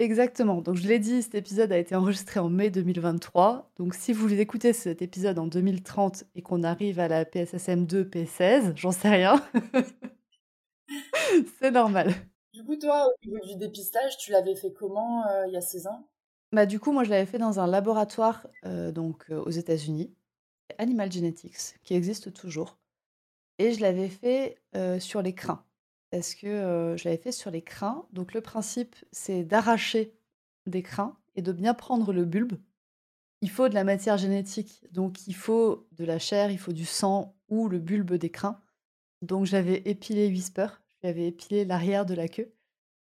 Exactement. 0.03 0.60
Donc 0.60 0.75
je 0.75 0.86
l'ai 0.86 1.00
dit, 1.00 1.22
cet 1.22 1.33
épisode 1.33 1.72
a 1.72 1.77
été 1.77 1.95
enregistré 1.95 2.41
en 2.41 2.50
mai 2.50 2.69
2023. 2.69 3.72
Donc 3.77 3.93
si 3.93 4.12
vous 4.12 4.33
écoutez 4.33 4.74
cet 4.74 5.01
épisode 5.01 5.39
en 5.39 5.48
2030 5.48 6.25
et 6.36 6.41
qu'on 6.41 6.63
arrive 6.63 7.00
à 7.00 7.07
la 7.07 7.24
PSSM 7.24 7.86
2, 7.86 8.03
P16, 8.03 8.74
j'en 8.75 8.91
sais 8.91 9.07
rien. 9.07 9.41
C'est 11.62 11.72
normal. 11.72 12.13
Du 12.53 12.65
coup, 12.65 12.75
toi, 12.75 13.07
au 13.07 13.25
niveau 13.25 13.39
du 13.48 13.55
dépistage, 13.55 14.17
tu 14.17 14.33
l'avais 14.33 14.55
fait 14.55 14.74
comment 14.74 15.25
euh, 15.25 15.48
il 15.48 15.53
y 15.53 15.57
a 15.57 15.62
16 15.62 15.88
ans? 15.88 16.10
Bah, 16.51 16.65
Du 16.65 16.81
coup, 16.81 16.91
moi, 16.91 17.05
je 17.05 17.10
l'avais 17.10 17.25
fait 17.25 17.38
dans 17.38 17.62
un 17.62 17.67
laboratoire 17.67 18.45
euh, 18.65 18.91
donc, 18.91 19.24
euh, 19.29 19.41
aux 19.41 19.51
États-Unis 19.51 20.13
Animal 20.79 21.13
Genetics, 21.13 21.79
qui 21.86 21.93
existe 21.93 22.33
toujours. 22.33 22.77
Et 23.57 23.72
je 23.72 23.79
l'avais 23.79 24.10
fait 24.10 24.57
sur 25.00 25.22
les 25.22 25.33
crins. 25.33 25.63
Parce 26.13 26.36
que 26.36 26.93
je 26.96 27.05
l'avais 27.05 27.17
fait 27.17 27.32
sur 27.32 27.50
les 27.50 27.63
crins? 27.63 28.05
Donc 28.13 28.36
le 28.36 28.41
principe, 28.41 28.96
c'est 29.12 29.43
d'arracher 29.43 30.13
des 30.67 30.84
crins 30.84 31.17
et 31.34 31.41
de 31.41 31.51
bien 31.51 31.74
prendre 31.74 32.13
le 32.13 32.24
bulbe. 32.24 32.53
Il 33.41 33.50
faut 33.50 33.67
de 33.67 33.74
la 33.74 33.84
matière 33.84 34.20
génétique, 34.20 34.86
donc 34.91 35.25
il 35.25 35.34
faut 35.34 35.88
de 35.93 36.05
la 36.05 36.20
chair, 36.20 36.51
il 36.51 36.60
faut 36.60 36.72
du 36.72 36.86
sang 36.86 37.36
ou 37.50 37.67
le 37.67 37.79
bulbe 37.79 38.13
des 38.13 38.29
crins. 38.29 38.62
Donc 39.24 39.48
j'avais 39.48 39.82
épilé 39.86 40.27
Whisper, 40.27 40.67
j'avais 41.01 41.29
épilé 41.29 41.65
l'arrière 41.65 42.05
de 42.05 42.13
la 42.13 42.27
queue. 42.27 42.53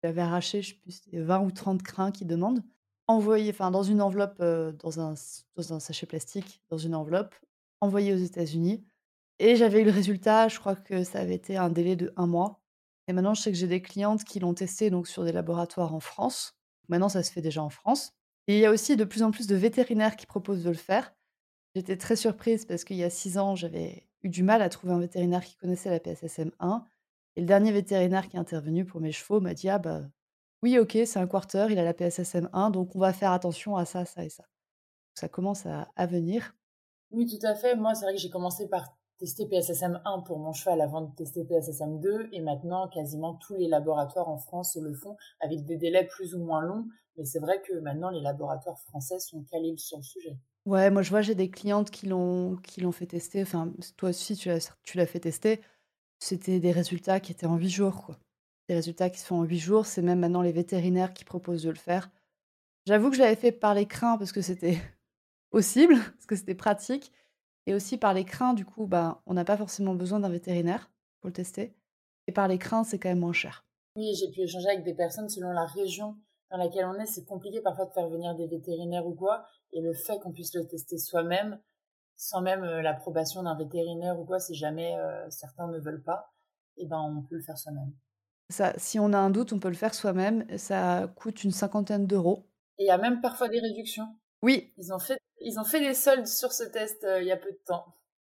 J'avais 0.04 0.20
arraché, 0.20 0.62
je 0.62 0.74
sais 0.74 0.76
plus, 0.76 1.00
20 1.14 1.40
ou 1.40 1.52
30 1.52 1.82
crins 1.82 2.12
qui 2.12 2.26
demandent. 2.26 2.66
Envoyé, 3.08 3.52
enfin 3.52 3.72
dans 3.72 3.84
une 3.84 4.02
enveloppe, 4.02 4.40
dans 4.40 5.00
un 5.00 5.14
dans 5.56 5.74
un 5.74 5.80
sachet 5.80 6.06
plastique, 6.06 6.62
dans 6.68 6.78
une 6.78 6.96
enveloppe, 6.96 7.34
envoyé 7.80 8.14
aux 8.14 8.18
États-Unis 8.18 8.84
et 9.40 9.56
j'avais 9.56 9.84
eu 9.84 9.86
le 9.86 9.92
résultat, 9.92 10.50
je 10.50 10.60
crois 10.60 10.76
que 10.76 11.06
ça 11.06 11.20
avait 11.20 11.36
été 11.36 11.56
un 11.56 11.70
délai 11.70 11.96
de 11.96 12.12
un 12.18 12.28
mois 12.28 12.60
et 13.10 13.14
maintenant 13.14 13.36
je 13.36 13.42
sais 13.44 13.52
que 13.52 13.58
j'ai 13.58 13.68
des 13.68 13.84
clientes 13.84 14.24
qui 14.26 14.40
l'ont 14.40 14.56
testé 14.56 14.92
donc 14.92 15.10
sur 15.10 15.26
des 15.26 15.34
laboratoires 15.34 15.96
en 15.96 16.02
France. 16.02 16.56
Maintenant 16.90 17.10
ça 17.10 17.24
se 17.24 17.34
fait 17.34 17.42
déjà 17.42 17.64
en 17.64 17.72
France 17.72 18.14
et 18.48 18.56
il 18.58 18.62
y 18.62 18.68
a 18.68 18.72
aussi 18.72 18.98
de 18.98 19.06
plus 19.06 19.24
en 19.24 19.32
plus 19.32 19.48
de 19.48 19.58
vétérinaires 19.58 20.18
qui 20.18 20.28
proposent 20.28 20.64
de 20.64 20.70
le 20.72 20.78
faire. 20.78 21.14
J'étais 21.76 21.98
très 21.98 22.16
surprise 22.16 22.66
parce 22.66 22.84
qu'il 22.84 22.98
y 22.98 23.04
a 23.04 23.10
6 23.12 23.38
ans, 23.40 23.56
j'avais 23.56 24.08
eu 24.24 24.30
du 24.30 24.44
mal 24.44 24.62
à 24.62 24.70
trouver 24.70 24.94
un 24.94 25.00
vétérinaire 25.00 25.46
qui 25.46 25.56
connaissait 25.58 25.92
la 25.92 26.00
PSSM1 26.00 26.86
et 27.38 27.42
le 27.42 27.48
dernier 27.48 27.72
vétérinaire 27.74 28.30
qui 28.30 28.38
est 28.38 28.40
intervenu 28.40 28.86
pour 28.86 29.02
mes 29.02 29.12
chevaux 29.14 29.42
m'a 29.42 29.54
dit: 29.56 29.70
«Ah 29.70 29.80
bah, 29.80 30.04
oui 30.64 30.80
OK, 30.80 30.98
c'est 31.06 31.20
un 31.20 31.28
quarter, 31.28 31.68
il 31.72 31.80
a 31.80 31.86
la 31.86 31.94
PSSM1 31.94 32.72
donc 32.72 32.96
on 32.96 33.00
va 33.00 33.14
faire 33.14 33.32
attention 33.34 33.78
à 33.78 33.86
ça, 33.86 34.06
ça 34.06 34.26
et 34.26 34.30
ça». 34.30 34.46
Ça 35.16 35.30
commence 35.30 35.66
à 35.68 35.92
à 35.98 36.08
venir. 36.08 36.56
Oui, 37.12 37.26
tout 37.28 37.44
à 37.46 37.56
fait. 37.56 37.76
Moi, 37.76 37.96
c'est 37.96 38.06
vrai 38.06 38.14
que 38.16 38.20
j'ai 38.22 38.30
commencé 38.30 38.68
par 38.70 38.98
tester 39.20 39.46
PSSM1 39.46 40.24
pour 40.24 40.40
mon 40.40 40.54
cheval 40.54 40.82
avant 40.82 41.02
de 41.02 41.14
tester 41.14 41.44
PSSM2 41.44 42.30
et 42.32 42.42
maintenant 42.42 42.88
quasiment 42.88 43.36
tous 43.36 43.56
les 43.56 43.68
laboratoires 43.68 44.30
en 44.30 44.38
France 44.38 44.78
le 44.82 44.94
font 44.94 45.18
avec 45.42 45.66
des 45.66 45.78
délais 45.78 46.08
plus 46.08 46.34
ou 46.36 46.44
moins 46.44 46.62
longs. 46.62 46.86
Mais 47.18 47.26
c'est 47.26 47.40
vrai 47.40 47.62
que 47.62 47.78
maintenant 47.80 48.10
les 48.10 48.22
laboratoires 48.22 48.80
français 48.80 49.20
sont 49.20 49.44
calés 49.44 49.76
sur 49.78 49.98
le 49.98 50.04
sujet. 50.04 50.38
Ouais, 50.66 50.90
moi 50.90 51.02
je 51.02 51.10
vois, 51.10 51.22
j'ai 51.22 51.36
des 51.36 51.52
clientes 51.52 51.92
qui 51.92 52.08
l'ont 52.08 52.56
qui 52.64 52.80
l'ont 52.82 52.94
fait 52.94 53.08
tester. 53.08 53.42
Enfin, 53.42 53.74
toi 53.98 54.10
aussi 54.10 54.36
tu 54.36 54.48
l'as 54.48 54.74
tu 54.84 54.98
l'as 54.98 55.06
fait 55.06 55.20
tester. 55.20 55.62
C'était 56.20 56.60
des 56.60 56.72
résultats 56.72 57.20
qui 57.20 57.32
étaient 57.32 57.46
en 57.46 57.58
8 57.58 57.70
jours, 57.70 58.06
quoi. 58.06 58.18
Des 58.68 58.76
résultats 58.76 59.10
qui 59.10 59.20
se 59.20 59.26
font 59.26 59.40
en 59.40 59.44
8 59.44 59.58
jours. 59.58 59.86
C'est 59.86 60.02
même 60.02 60.20
maintenant 60.20 60.42
les 60.42 60.52
vétérinaires 60.52 61.14
qui 61.14 61.26
proposent 61.26 61.64
de 61.64 61.70
le 61.70 61.76
faire. 61.76 62.10
J'avoue 62.86 63.10
que 63.10 63.16
je 63.16 63.22
l'avais 63.22 63.36
fait 63.36 63.52
par 63.52 63.74
les 63.74 63.86
crins 63.86 64.18
parce 64.18 64.32
que 64.32 64.42
c'était 64.42 64.78
possible, 65.50 65.96
parce 65.96 66.26
que 66.26 66.36
c'était 66.36 66.56
pratique. 66.56 67.12
Et 67.70 67.76
aussi 67.76 68.00
par 68.00 68.16
les 68.16 68.26
crins, 68.26 68.56
du 68.56 68.66
coup, 68.66 68.88
bah, 68.88 69.22
on 69.28 69.36
n'a 69.36 69.46
pas 69.46 69.56
forcément 69.56 69.94
besoin 69.94 70.20
d'un 70.20 70.30
vétérinaire 70.30 70.90
pour 71.22 71.28
le 71.28 71.34
tester. 71.34 71.76
Et 72.26 72.32
par 72.32 72.48
les 72.48 72.58
crins, 72.58 72.84
c'est 72.84 72.98
quand 72.98 73.10
même 73.10 73.20
moins 73.20 73.32
cher. 73.32 73.64
Oui, 73.96 74.16
j'ai 74.16 74.32
pu 74.32 74.42
échanger 74.42 74.70
avec 74.70 74.84
des 74.84 74.96
personnes 74.96 75.30
selon 75.30 75.52
la 75.52 75.68
région 75.68 76.18
dans 76.50 76.58
laquelle 76.58 76.86
on 76.86 76.96
est. 76.96 77.06
C'est 77.06 77.26
compliqué 77.26 77.62
parfois 77.62 77.86
de 77.86 77.92
faire 77.92 78.10
venir 78.10 78.34
des 78.34 78.48
vétérinaires 78.48 79.06
ou 79.06 79.14
quoi. 79.14 79.46
Et 79.72 79.82
le 79.82 79.94
fait 79.94 80.18
qu'on 80.18 80.32
puisse 80.32 80.56
le 80.56 80.66
tester 80.66 80.98
soi-même, 80.98 81.60
sans 82.16 82.42
même 82.42 82.64
euh, 82.64 82.82
l'approbation 82.82 83.44
d'un 83.44 83.56
vétérinaire 83.56 84.20
ou 84.20 84.26
quoi, 84.26 84.40
si 84.40 84.56
jamais 84.56 84.98
euh, 84.98 85.30
certains 85.30 85.68
ne 85.68 85.78
veulent 85.78 86.02
pas, 86.02 86.34
eh 86.78 86.88
ben, 86.88 87.00
on 87.00 87.22
peut 87.22 87.36
le 87.36 87.44
faire 87.44 87.60
soi-même. 87.60 87.94
Ça, 88.50 88.74
si 88.78 88.98
on 88.98 89.14
a 89.14 89.20
un 89.20 89.30
doute, 89.30 89.54
on 89.54 89.60
peut 89.60 89.70
le 89.70 89.76
faire 89.76 89.94
soi-même. 89.94 90.44
Ça 90.58 91.08
coûte 91.16 91.44
une 91.44 91.52
cinquantaine 91.52 92.08
d'euros. 92.08 92.48
Et 92.80 92.86
il 92.86 92.88
y 92.88 92.90
a 92.90 92.98
même 92.98 93.22
parfois 93.22 93.48
des 93.48 93.60
réductions. 93.60 94.08
Oui. 94.42 94.72
Ils 94.78 94.94
ont 94.94 95.00
fait, 95.00 95.20
ils 95.42 95.60
ont 95.60 95.64
fait 95.64 95.80
des 95.80 95.94
soldes 95.94 96.28
sur 96.28 96.52
ce 96.52 96.64
test 96.64 97.04
euh, 97.04 97.22
il 97.22 97.28
y 97.28 97.32
a 97.32 97.38
peu 97.38 97.52
de 97.52 97.60
temps. 97.66 97.86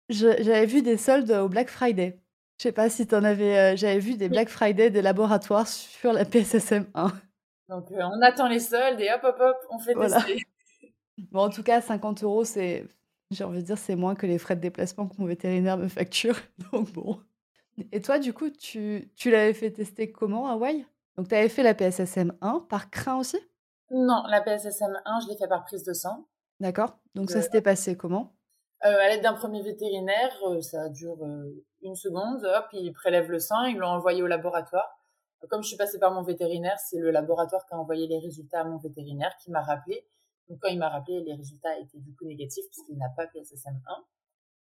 J'avais 0.09 0.65
vu 0.65 0.81
des 0.81 0.97
soldes 0.97 1.31
au 1.31 1.47
Black 1.47 1.69
Friday. 1.69 2.19
Je 2.57 2.63
sais 2.63 2.71
pas 2.71 2.89
si 2.89 3.07
tu 3.07 3.15
en 3.15 3.23
avais. 3.23 3.75
J'avais 3.77 3.99
vu 3.99 4.15
des 4.15 4.29
Black 4.29 4.49
Friday 4.49 4.89
des 4.89 5.01
laboratoires 5.01 5.67
sur 5.67 6.13
la 6.13 6.25
PSSM 6.25 6.85
1. 6.93 7.11
Donc 7.69 7.87
on 7.91 8.21
attend 8.21 8.47
les 8.47 8.59
soldes 8.59 8.99
et 8.99 9.11
hop 9.11 9.21
hop 9.23 9.37
hop, 9.39 9.57
on 9.69 9.79
fait 9.79 9.95
tester. 9.95 10.45
Bon, 11.31 11.41
en 11.41 11.49
tout 11.49 11.61
cas, 11.61 11.79
50 11.79 12.23
euros, 12.23 12.43
c'est 12.43 12.87
j'ai 13.29 13.43
envie 13.43 13.61
de 13.61 13.65
dire, 13.65 13.77
c'est 13.77 13.95
moins 13.95 14.15
que 14.15 14.25
les 14.25 14.37
frais 14.37 14.55
de 14.55 14.61
déplacement 14.61 15.07
que 15.07 15.15
mon 15.19 15.25
vétérinaire 15.25 15.77
me 15.77 15.87
facture, 15.87 16.35
donc 16.71 16.91
bon. 16.91 17.19
Et 17.91 18.01
toi, 18.01 18.19
du 18.19 18.33
coup, 18.33 18.49
tu 18.49 19.09
tu 19.15 19.31
l'avais 19.31 19.53
fait 19.53 19.71
tester 19.71 20.11
comment 20.11 20.47
à 20.47 20.53
Hawaï? 20.53 20.85
Donc 21.17 21.27
tu 21.29 21.35
avais 21.35 21.49
fait 21.49 21.63
la 21.63 21.73
PSSM 21.73 22.33
1 22.41 22.65
par 22.69 22.89
crin 22.89 23.17
aussi? 23.17 23.37
Non, 23.93 24.23
la 24.27 24.41
PSSM 24.41 25.01
1, 25.05 25.19
je 25.21 25.27
l'ai 25.29 25.37
fait 25.37 25.47
par 25.47 25.63
prise 25.63 25.83
de 25.83 25.93
sang. 25.93 26.27
D'accord, 26.59 26.97
donc 27.15 27.31
ça 27.31 27.41
s'était 27.41 27.61
passé 27.61 27.95
comment? 27.95 28.35
Euh, 28.85 28.89
à 28.89 29.09
l'aide 29.09 29.21
d'un 29.21 29.33
premier 29.33 29.61
vétérinaire, 29.61 30.33
euh, 30.47 30.61
ça 30.61 30.89
dure, 30.89 31.23
euh, 31.23 31.63
une 31.81 31.95
seconde, 31.95 32.43
hop, 32.43 32.65
il 32.73 32.91
prélève 32.91 33.31
le 33.31 33.39
sang, 33.39 33.63
ils 33.63 33.77
l'ont 33.77 33.87
envoyé 33.87 34.21
au 34.21 34.27
laboratoire. 34.27 34.99
Comme 35.49 35.61
je 35.61 35.69
suis 35.69 35.77
passée 35.77 35.99
par 35.99 36.11
mon 36.11 36.21
vétérinaire, 36.21 36.77
c'est 36.79 36.99
le 36.99 37.11
laboratoire 37.11 37.65
qui 37.65 37.73
a 37.73 37.77
envoyé 37.77 38.07
les 38.07 38.19
résultats 38.19 38.61
à 38.61 38.63
mon 38.63 38.77
vétérinaire 38.77 39.35
qui 39.41 39.51
m'a 39.51 39.61
rappelé 39.61 40.05
donc 40.49 40.59
quand 40.61 40.69
il 40.69 40.79
m'a 40.79 40.89
rappelé, 40.89 41.21
les 41.21 41.33
résultats 41.33 41.77
étaient 41.79 41.99
du 41.99 42.13
coup 42.15 42.25
négatifs 42.25 42.65
puisqu'il 42.71 42.97
n'a 42.97 43.09
pas 43.09 43.27
PSSM 43.27 43.79
1. 43.85 44.05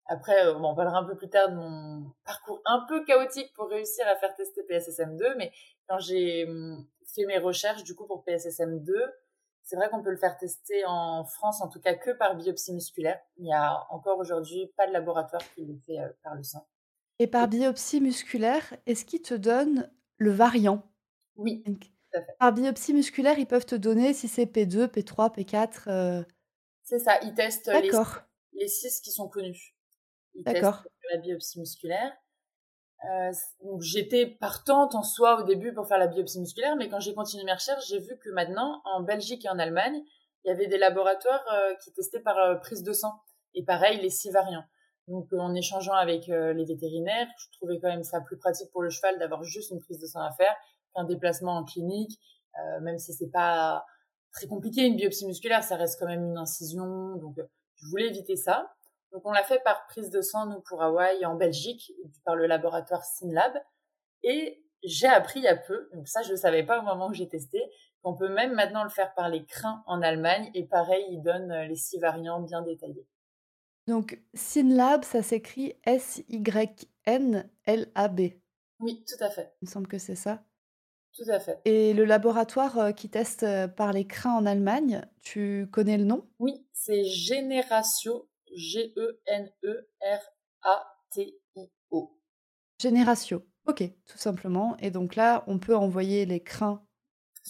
Après, 0.06 0.46
euh, 0.46 0.54
on 0.56 0.74
parlera 0.74 0.98
un 0.98 1.04
peu 1.04 1.16
plus 1.16 1.28
tard 1.28 1.50
de 1.50 1.54
mon 1.54 2.12
parcours 2.24 2.60
un 2.64 2.84
peu 2.88 3.04
chaotique 3.04 3.52
pour 3.54 3.68
réussir 3.68 4.06
à 4.08 4.16
faire 4.16 4.34
tester 4.34 4.62
PSSM 4.64 5.16
2, 5.16 5.36
mais 5.36 5.52
quand 5.88 5.98
j'ai 5.98 6.46
hum, 6.46 6.86
fait 7.06 7.24
mes 7.26 7.38
recherches 7.38 7.84
du 7.84 7.94
coup 7.94 8.06
pour 8.06 8.24
PSSM 8.24 8.82
2, 8.82 8.94
c'est 9.62 9.76
vrai 9.76 9.88
qu'on 9.90 10.02
peut 10.02 10.10
le 10.10 10.16
faire 10.16 10.36
tester 10.36 10.84
en 10.86 11.24
France, 11.24 11.62
en 11.62 11.68
tout 11.68 11.80
cas 11.80 11.94
que 11.94 12.10
par 12.10 12.34
biopsie 12.34 12.74
musculaire. 12.74 13.20
Il 13.36 13.44
n'y 13.44 13.54
a 13.54 13.86
encore 13.90 14.18
aujourd'hui 14.18 14.72
pas 14.76 14.88
de 14.88 14.92
laboratoire 14.92 15.42
qui 15.54 15.64
le 15.64 15.78
fait 15.86 16.00
euh, 16.00 16.08
par 16.22 16.34
le 16.34 16.42
sang. 16.42 16.66
Et 17.18 17.28
par 17.28 17.46
biopsie 17.46 18.00
musculaire, 18.00 18.76
est-ce 18.86 19.04
qu'il 19.04 19.22
te 19.22 19.34
donne 19.34 19.88
le 20.16 20.32
variant? 20.32 20.82
Oui. 21.36 21.62
Par 22.40 22.52
biopsie 22.52 22.92
musculaire, 22.92 23.38
ils 23.38 23.46
peuvent 23.46 23.64
te 23.64 23.76
donner 23.76 24.12
si 24.12 24.26
c'est 24.26 24.44
P2, 24.44 24.86
P3, 24.88 25.32
P4, 25.34 26.24
C'est 26.82 26.98
ça, 26.98 27.20
ils 27.22 27.34
testent 27.34 27.68
les 27.68 27.90
les 28.54 28.68
6 28.68 29.00
qui 29.00 29.10
sont 29.10 29.28
connus. 29.28 29.74
Ils 30.34 30.44
testent 30.44 30.88
la 31.12 31.18
biopsie 31.18 31.58
musculaire. 31.60 32.12
Euh, 33.10 33.32
j'étais 33.80 34.26
partante 34.26 34.94
en 34.94 35.02
soi 35.02 35.40
au 35.40 35.42
début 35.42 35.72
pour 35.74 35.88
faire 35.88 35.98
la 35.98 36.06
biopsie 36.06 36.40
musculaire, 36.40 36.76
mais 36.76 36.88
quand 36.88 37.00
j'ai 37.00 37.14
continué 37.14 37.44
mes 37.44 37.52
recherches, 37.52 37.86
j'ai 37.88 37.98
vu 37.98 38.16
que 38.18 38.30
maintenant, 38.30 38.80
en 38.84 39.02
Belgique 39.02 39.44
et 39.44 39.48
en 39.48 39.58
Allemagne, 39.58 40.00
il 40.44 40.48
y 40.48 40.50
avait 40.50 40.68
des 40.68 40.78
laboratoires 40.78 41.44
euh, 41.52 41.74
qui 41.82 41.92
testaient 41.92 42.20
par 42.20 42.38
euh, 42.38 42.54
prise 42.56 42.82
de 42.82 42.92
sang. 42.92 43.12
Et 43.54 43.64
pareil, 43.64 44.00
les 44.00 44.10
six 44.10 44.30
variants. 44.30 44.64
Donc, 45.08 45.32
en 45.32 45.54
échangeant 45.54 45.94
avec 45.94 46.28
les 46.28 46.64
vétérinaires, 46.64 47.26
je 47.36 47.58
trouvais 47.58 47.80
quand 47.80 47.88
même 47.88 48.04
ça 48.04 48.20
plus 48.20 48.38
pratique 48.38 48.70
pour 48.70 48.82
le 48.82 48.88
cheval 48.88 49.18
d'avoir 49.18 49.42
juste 49.42 49.72
une 49.72 49.80
prise 49.80 49.98
de 49.98 50.06
sang 50.06 50.20
à 50.20 50.30
faire 50.30 50.54
qu'un 50.94 51.04
déplacement 51.04 51.56
en 51.56 51.64
clinique, 51.64 52.18
euh, 52.58 52.80
même 52.80 52.98
si 52.98 53.12
c'est 53.12 53.30
pas 53.30 53.84
très 54.32 54.46
compliqué, 54.46 54.86
une 54.86 54.96
biopsie 54.96 55.26
musculaire, 55.26 55.62
ça 55.62 55.76
reste 55.76 55.98
quand 55.98 56.06
même 56.06 56.24
une 56.24 56.38
incision, 56.38 57.16
donc 57.16 57.38
euh, 57.38 57.44
je 57.76 57.86
voulais 57.88 58.08
éviter 58.08 58.36
ça. 58.36 58.72
Donc 59.12 59.22
on 59.26 59.32
l'a 59.32 59.44
fait 59.44 59.62
par 59.62 59.86
prise 59.86 60.10
de 60.10 60.22
sang, 60.22 60.46
nous, 60.46 60.60
pour 60.60 60.82
Hawaï, 60.82 61.24
en 61.26 61.36
Belgique, 61.36 61.92
par 62.24 62.34
le 62.34 62.46
laboratoire 62.46 63.04
Synlab. 63.04 63.52
Et 64.22 64.64
j'ai 64.82 65.06
appris 65.06 65.40
il 65.40 65.44
y 65.44 65.48
a 65.48 65.56
peu, 65.56 65.90
donc 65.92 66.08
ça 66.08 66.22
je 66.22 66.32
ne 66.32 66.36
savais 66.36 66.64
pas 66.64 66.80
au 66.80 66.82
moment 66.82 67.08
où 67.08 67.14
j'ai 67.14 67.28
testé, 67.28 67.62
qu'on 68.02 68.14
peut 68.14 68.28
même 68.28 68.54
maintenant 68.54 68.82
le 68.84 68.90
faire 68.90 69.14
par 69.14 69.28
les 69.28 69.44
crins 69.44 69.84
en 69.86 70.00
Allemagne. 70.02 70.50
Et 70.54 70.64
pareil, 70.64 71.04
ils 71.10 71.22
donnent 71.22 71.52
euh, 71.52 71.66
les 71.66 71.76
six 71.76 71.98
variants 71.98 72.40
bien 72.40 72.62
détaillés. 72.62 73.06
Donc 73.86 74.20
Synlab, 74.34 75.04
ça 75.04 75.22
s'écrit 75.22 75.74
S-Y-N-L-A-B. 75.84 76.60
Oui, 78.80 79.04
tout 79.06 79.22
à 79.22 79.30
fait. 79.30 79.52
Il 79.60 79.66
me 79.66 79.70
semble 79.70 79.88
que 79.88 79.98
c'est 79.98 80.16
ça. 80.16 80.42
Tout 81.14 81.30
à 81.30 81.38
fait. 81.38 81.60
Et 81.64 81.92
le 81.92 82.04
laboratoire, 82.04 82.78
euh, 82.78 82.92
qui 82.92 83.10
teste, 83.10 83.42
euh, 83.42 83.68
par 83.68 83.92
les 83.92 84.06
crins 84.06 84.34
en 84.34 84.46
Allemagne, 84.46 85.02
tu 85.20 85.68
connais 85.70 85.98
le 85.98 86.04
nom? 86.04 86.26
Oui, 86.38 86.66
c'est 86.72 87.04
Generatio, 87.04 88.30
G-E-N-E-R-A-T-I-O. 88.54 89.62
Generatio, 92.80 93.46
OK, 93.66 93.82
tout 94.06 94.18
simplement 94.18 94.76
et 94.78 94.90
donc 94.90 95.16
là, 95.16 95.44
on 95.46 95.58
peut 95.58 95.76
envoyer 95.76 96.26
les 96.26 96.42
crins 96.42 96.84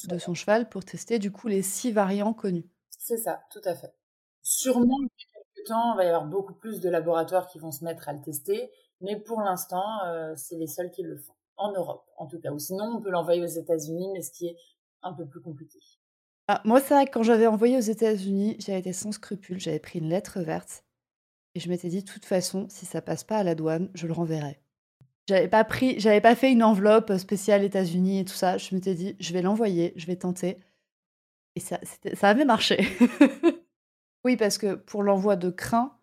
de 0.08 0.18
son 0.18 0.34
cheval 0.34 0.68
pour 0.68 0.84
tester, 0.84 1.18
du 1.18 1.30
coup, 1.30 1.48
les 1.48 1.62
six 1.62 1.92
variants 1.92 2.32
connus? 2.32 2.68
C'est 2.98 3.18
ça, 3.18 3.42
tout 3.50 3.60
à 3.64 3.74
fait. 3.74 3.94
Sûrement, 4.42 4.98
depuis 5.00 5.26
quelques 5.32 5.66
temps, 5.66 5.94
il 5.94 5.96
va 5.96 6.04
y 6.04 6.08
avoir 6.08 6.26
beaucoup 6.26 6.54
plus 6.54 6.80
de 6.80 6.88
laboratoires 6.88 7.46
qui 7.46 7.58
vont 7.58 7.70
se 7.70 7.84
mettre 7.84 8.08
à 8.08 8.12
le 8.12 8.20
tester, 8.20 8.70
mais 9.00 9.16
pour 9.16 9.40
l'instant, 9.40 10.04
euh, 10.06 10.34
c'est 10.36 10.56
les 10.56 10.66
seuls 10.66 10.90
qui 10.90 11.02
le 11.02 11.16
font 11.16 11.34
en 11.56 11.72
Europe, 11.72 12.08
en 12.16 12.26
tout 12.26 12.40
cas. 12.40 12.50
Ou 12.50 12.58
sinon, 12.58 12.96
on 12.96 13.00
peut 13.00 13.10
l'envoyer 13.10 13.42
aux 13.42 13.46
États-Unis, 13.46 14.08
mais 14.12 14.22
ce 14.22 14.32
qui 14.32 14.46
est 14.48 14.56
un 15.02 15.12
peu 15.12 15.26
plus 15.26 15.40
compliqué. 15.40 15.78
Ah, 16.48 16.60
moi, 16.64 16.80
c'est 16.80 16.94
vrai 16.94 17.06
que 17.06 17.12
quand 17.12 17.22
j'avais 17.22 17.46
envoyé 17.46 17.76
aux 17.76 17.80
États-Unis, 17.80 18.56
j'avais 18.58 18.80
été 18.80 18.92
sans 18.92 19.12
scrupule. 19.12 19.60
J'avais 19.60 19.78
pris 19.78 20.00
une 20.00 20.08
lettre 20.08 20.40
verte 20.40 20.84
et 21.54 21.60
je 21.60 21.68
m'étais 21.68 21.88
dit, 21.88 22.02
de 22.02 22.10
toute 22.10 22.24
façon, 22.24 22.66
si 22.68 22.86
ça 22.86 23.02
passe 23.02 23.24
pas 23.24 23.38
à 23.38 23.42
la 23.42 23.54
douane, 23.54 23.90
je 23.94 24.06
le 24.06 24.12
renverrai. 24.12 24.58
J'avais 25.28 25.48
pas 25.48 25.64
pris, 25.64 26.00
j'avais 26.00 26.20
pas 26.20 26.34
fait 26.34 26.50
une 26.50 26.62
enveloppe 26.62 27.16
spéciale 27.16 27.62
États-Unis 27.62 28.20
et 28.20 28.24
tout 28.24 28.34
ça. 28.34 28.58
Je 28.58 28.74
m'étais 28.74 28.94
dit, 28.94 29.16
je 29.20 29.32
vais 29.32 29.42
l'envoyer, 29.42 29.92
je 29.96 30.06
vais 30.06 30.16
tenter. 30.16 30.58
Et 31.54 31.60
ça, 31.60 31.78
ça 32.14 32.28
avait 32.28 32.44
marché. 32.44 32.86
oui, 34.24 34.36
parce 34.36 34.58
que 34.58 34.74
pour 34.74 35.02
l'envoi 35.02 35.36
de 35.36 35.50
crin, 35.50 35.96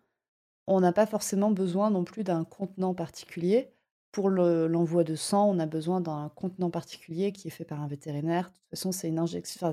on 0.66 0.80
n'a 0.80 0.92
pas 0.92 1.06
forcément 1.06 1.50
besoin 1.50 1.90
non 1.90 2.04
plus 2.04 2.24
d'un 2.24 2.44
contenant 2.44 2.94
particulier. 2.94 3.72
Pour 4.12 4.28
le 4.30 4.66
l'envoi 4.66 5.04
de 5.04 5.14
sang, 5.14 5.48
on 5.50 5.58
a 5.58 5.66
besoin 5.66 6.00
d'un 6.00 6.30
contenant 6.34 6.70
particulier 6.70 7.32
qui 7.32 7.48
est 7.48 7.52
fait 7.52 7.64
par 7.64 7.80
un 7.80 7.88
vétérinaire. 7.88 8.46
De 8.46 8.54
toute 8.54 8.70
façon, 8.70 8.92
c'est 8.92 9.08
une 9.08 9.18
injection 9.18 9.72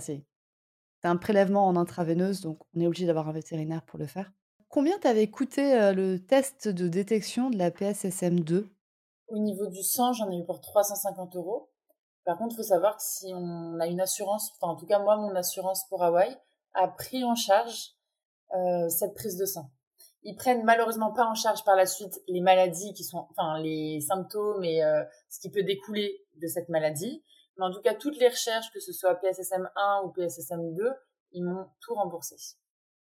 c'est 1.02 1.08
un 1.08 1.18
prélèvement 1.18 1.68
en 1.68 1.76
intraveineuse, 1.76 2.42
donc 2.42 2.60
on 2.76 2.82
est 2.82 2.88
obligé 2.88 3.06
d'avoir 3.06 3.30
un 3.30 3.32
vétérinaire 3.32 3.84
pour 3.84 4.00
le 4.00 4.08
faire. 4.08 4.32
Combien 4.70 5.00
t'avait 5.00 5.30
coûté, 5.30 5.76
heu, 5.76 5.94
le 5.94 6.20
test 6.20 6.68
de 6.68 6.88
détection 6.88 7.50
de 7.50 7.58
la 7.58 7.72
PSSM2? 7.72 8.68
Au 9.30 9.38
niveau 9.38 9.68
du 9.68 9.82
sang, 9.84 10.14
j'en 10.14 10.30
ai 10.30 10.38
eu 10.38 10.46
pour 10.46 10.60
350 10.60 11.36
euros. 11.36 11.70
Par 12.26 12.38
contre, 12.38 12.56
il 12.56 12.58
faut 12.58 12.64
savoir 12.64 12.98
que 12.98 13.04
si 13.04 13.32
on 13.34 13.80
a 13.80 13.88
une 13.88 14.02
assurance, 14.02 14.52
enfin 14.56 14.74
en 14.74 14.76
tout 14.76 14.86
cas 14.86 15.00
moi, 15.00 15.16
mon 15.16 15.34
assurance 15.36 15.88
pour 15.88 16.04
Hawaï 16.04 16.38
a 16.74 16.90
pris 16.90 17.24
en 17.24 17.36
charge 17.36 17.96
euh, 18.54 18.90
cette 18.90 19.14
prise 19.14 19.38
de 19.38 19.46
sang. 19.46 19.72
Ils 20.24 20.36
prennent 20.36 20.64
malheureusement 20.66 21.14
pas 21.14 21.26
en 21.26 21.36
charge 21.36 21.64
par 21.64 21.78
la 21.78 21.86
suite 21.86 22.22
les 22.28 22.42
maladies 22.42 22.94
qui 22.94 23.06
sont, 23.06 23.28
enfin 23.32 23.60
les 23.60 24.02
symptômes 24.02 24.64
et 24.66 24.84
euh, 24.84 25.04
ce 25.30 25.40
qui 25.40 25.50
peut 25.50 25.64
découler 25.64 26.26
de 26.36 26.48
cette 26.48 26.68
maladie. 26.68 27.24
Mais 27.58 27.66
en 27.66 27.72
tout 27.72 27.82
cas, 27.82 27.94
toutes 27.94 28.18
les 28.18 28.28
recherches, 28.28 28.72
que 28.74 28.82
ce 28.82 28.92
soit 28.92 29.16
PSSM 29.16 29.70
1 29.76 30.02
ou 30.04 30.10
PSSM 30.10 30.74
2, 30.76 30.94
ils 31.32 31.44
m'ont 31.44 31.68
tout 31.80 31.94
remboursé. 31.94 32.36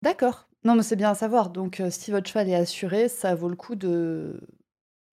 D'accord. 0.03 0.49
Non, 0.65 0.75
mais 0.75 0.83
c'est 0.83 0.97
bien 0.97 1.11
à 1.11 1.15
savoir. 1.15 1.51
Donc, 1.51 1.81
heu, 1.81 1.91
si 1.91 2.11
votre 2.11 2.29
cheval 2.29 2.49
est 2.49 2.55
assuré, 2.55 3.09
ça 3.09 3.35
vaut 3.35 3.49
le 3.49 3.57
coup 3.57 3.75
de 3.75 4.41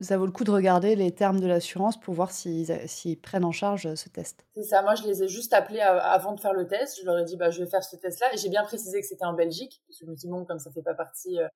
ça 0.01 0.18
vaut 0.18 0.25
le 0.25 0.32
coup 0.32 0.44
de 0.44 0.51
regarder 0.51 0.96
les 0.96 1.13
termes 1.13 1.39
de 1.39 1.48
l'assurance 1.48 1.98
pour 1.98 2.13
voir 2.13 2.32
s'ils 2.32 2.68
s'ils 2.88 3.20
prennent 3.20 3.46
en 3.46 3.54
charge, 3.54 3.86
euh, 3.86 3.96
ce 3.96 4.10
test. 4.10 4.46
C'est 4.54 4.63
ça, 4.63 4.82
moi 4.82 4.96
je 4.96 5.04
les 5.04 5.24
ai 5.24 5.27
juste 5.27 5.54
appelés 5.54 5.80
avant 5.80 6.34
de 6.34 6.39
faire 6.39 6.54
le 6.54 6.68
test. 6.68 7.00
Je 7.00 7.06
leur 7.06 7.18
ai 7.18 7.24
dit 7.24 7.38
bah 7.38 7.50
je 7.50 7.63
vais 7.63 7.70
faire 7.70 7.84
ce 7.84 7.96
test-là 7.96 8.34
et 8.34 8.38
j'ai 8.38 8.50
bien 8.50 8.63
précisé 8.63 9.00
que 9.00 9.08
c'était 9.08 9.25
en 9.25 9.34
Belgique 9.34 9.82
parce 9.88 10.00
que 10.00 10.06
je 10.06 10.12
me 10.12 10.15
suis 10.18 10.27
dit 10.27 10.32
bon 10.32 10.44
comme 10.46 10.60
ça 10.60 10.70
fait 10.72 10.82
pas 10.82 10.94
partie 10.94 11.39
euh, 11.39 11.48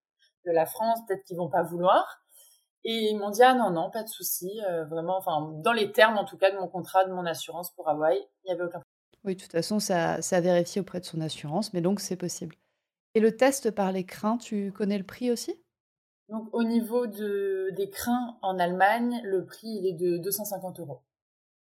de 0.45 0.51
la 0.51 0.65
France, 0.65 0.99
peut-être 1.07 1.23
qu'ils 1.25 1.37
vont 1.37 1.49
pas 1.49 1.63
vouloir. 1.63 2.21
Et 2.85 3.09
ils 3.11 3.17
m'ont 3.17 3.29
dit 3.29 3.43
ah 3.43 3.55
non 3.55 3.71
non 3.71 3.89
pas 3.91 4.03
de 4.03 4.09
souci, 4.09 4.61
euh, 4.69 4.85
vraiment 4.85 5.17
enfin 5.17 5.51
dans 5.61 5.73
les 5.73 5.91
termes 5.91 6.17
en 6.17 6.23
tout 6.23 6.37
cas 6.37 6.51
de 6.51 6.57
mon 6.57 6.67
contrat 6.69 7.03
de 7.03 7.11
mon 7.11 7.25
assurance 7.25 7.71
pour 7.75 7.89
Hawaï, 7.89 8.17
il 8.45 8.49
y 8.49 8.51
avait 8.53 8.63
aucun. 8.63 8.81
Oui, 9.25 9.35
de 9.35 9.41
toute 9.41 9.51
façon, 9.51 9.79
ça 9.81 10.21
ça 10.21 10.37
a 10.37 10.41
vérifié 10.41 10.79
auprès 10.79 11.01
de 11.01 11.05
son 11.05 11.19
assurance, 11.19 11.73
mais 11.73 11.81
donc 11.81 11.99
c'est 11.99 12.15
possible. 12.15 12.55
Et 13.15 13.19
le 13.19 13.35
test 13.35 13.71
par 13.71 13.91
les 13.91 14.05
crins, 14.05 14.37
tu 14.37 14.71
connais 14.71 14.97
le 14.97 15.03
prix 15.03 15.31
aussi? 15.31 15.55
Donc 16.29 16.47
au 16.53 16.63
niveau 16.63 17.07
de, 17.07 17.71
des 17.75 17.89
crins 17.89 18.37
en 18.41 18.59
Allemagne, 18.59 19.19
le 19.23 19.45
prix 19.45 19.67
il 19.67 19.87
est 19.87 19.93
de 19.93 20.17
250 20.17 20.79
euros. 20.79 21.01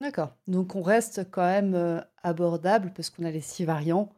D'accord. 0.02 0.36
Donc 0.48 0.76
on 0.76 0.82
reste 0.82 1.30
quand 1.32 1.46
même 1.46 1.74
euh, 1.74 2.02
abordable 2.22 2.92
parce 2.94 3.10
qu'on 3.10 3.24
a 3.24 3.32
les 3.32 3.42
six 3.42 3.66
variants. 3.66 4.10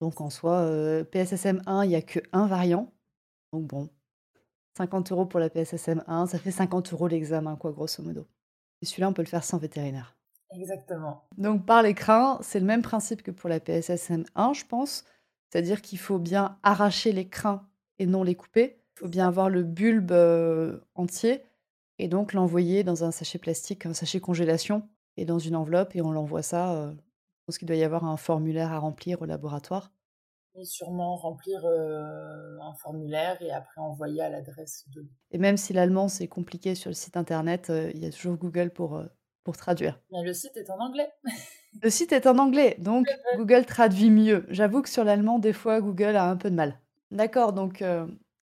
Donc 0.00 0.20
en 0.20 0.30
soi, 0.30 0.60
euh, 0.60 1.04
PSSM 1.04 1.62
1, 1.66 1.84
il 1.84 1.88
n'y 1.88 1.94
a 1.94 2.02
que 2.02 2.20
un 2.32 2.46
variant. 2.46 2.92
Donc 3.52 3.64
bon, 3.64 3.88
50 4.76 5.12
euros 5.12 5.26
pour 5.26 5.40
la 5.40 5.48
PSSM 5.48 6.02
1, 6.06 6.26
ça 6.26 6.38
fait 6.38 6.50
50 6.50 6.92
euros 6.92 7.08
l'examen, 7.08 7.56
quoi, 7.56 7.72
grosso 7.72 8.02
modo. 8.02 8.26
Et 8.82 8.86
celui-là, 8.86 9.08
on 9.08 9.12
peut 9.12 9.22
le 9.22 9.28
faire 9.28 9.44
sans 9.44 9.58
vétérinaire. 9.58 10.16
Exactement. 10.50 11.24
Donc 11.38 11.66
par 11.66 11.82
les 11.82 11.94
crins, 11.94 12.38
c'est 12.42 12.60
le 12.60 12.66
même 12.66 12.82
principe 12.82 13.22
que 13.22 13.30
pour 13.30 13.48
la 13.48 13.60
PSSM 13.60 14.24
1, 14.34 14.52
je 14.52 14.64
pense. 14.64 15.04
C'est-à-dire 15.50 15.82
qu'il 15.82 15.98
faut 15.98 16.18
bien 16.18 16.58
arracher 16.62 17.12
les 17.12 17.28
crins 17.28 17.66
et 17.98 18.06
non 18.06 18.22
les 18.22 18.34
couper. 18.34 18.80
Il 18.96 19.00
faut 19.00 19.08
bien 19.08 19.26
avoir 19.26 19.50
le 19.50 19.62
bulbe 19.62 20.12
euh, 20.12 20.80
entier 20.94 21.42
et 21.98 22.08
donc 22.08 22.32
l'envoyer 22.32 22.84
dans 22.84 23.04
un 23.04 23.10
sachet 23.10 23.38
plastique, 23.38 23.86
un 23.86 23.94
sachet 23.94 24.20
congélation 24.20 24.88
et 25.16 25.24
dans 25.24 25.38
une 25.38 25.56
enveloppe 25.56 25.94
et 25.96 26.02
on 26.02 26.12
l'envoie 26.12 26.42
ça. 26.42 26.72
Euh, 26.74 26.90
je 26.92 27.44
pense 27.46 27.58
qu'il 27.58 27.68
doit 27.68 27.76
y 27.76 27.84
avoir 27.84 28.04
un 28.04 28.16
formulaire 28.16 28.72
à 28.72 28.78
remplir 28.78 29.22
au 29.22 29.24
laboratoire. 29.24 29.92
Et 30.58 30.64
sûrement 30.64 31.16
remplir 31.16 31.60
euh, 31.64 32.58
un 32.60 32.72
formulaire 32.74 33.40
et 33.42 33.50
après 33.50 33.80
envoyer 33.80 34.22
à 34.22 34.30
l'adresse 34.30 34.86
de. 34.88 35.06
Et 35.30 35.38
même 35.38 35.58
si 35.58 35.74
l'allemand 35.74 36.08
c'est 36.08 36.28
compliqué 36.28 36.74
sur 36.74 36.88
le 36.88 36.94
site 36.94 37.16
internet, 37.16 37.70
il 37.94 38.02
y 38.02 38.06
a 38.06 38.10
toujours 38.10 38.36
Google 38.36 38.70
pour, 38.70 39.02
pour 39.46 39.56
traduire. 39.56 40.00
Mais 40.10 40.24
le 40.24 40.34
site 40.34 40.56
est 40.56 40.70
en 40.70 40.80
anglais. 40.80 41.08
le 41.82 41.88
site 41.88 42.10
est 42.10 42.26
en 42.26 42.36
anglais, 42.38 42.74
donc 42.80 43.06
Google 43.36 43.64
traduit 43.64 44.10
mieux. 44.10 44.44
J'avoue 44.48 44.82
que 44.82 44.88
sur 44.88 45.04
l'allemand, 45.04 45.38
des 45.38 45.52
fois, 45.52 45.80
Google 45.80 46.16
a 46.16 46.28
un 46.28 46.36
peu 46.36 46.50
de 46.50 46.56
mal. 46.56 46.80
D'accord, 47.12 47.52
donc 47.52 47.80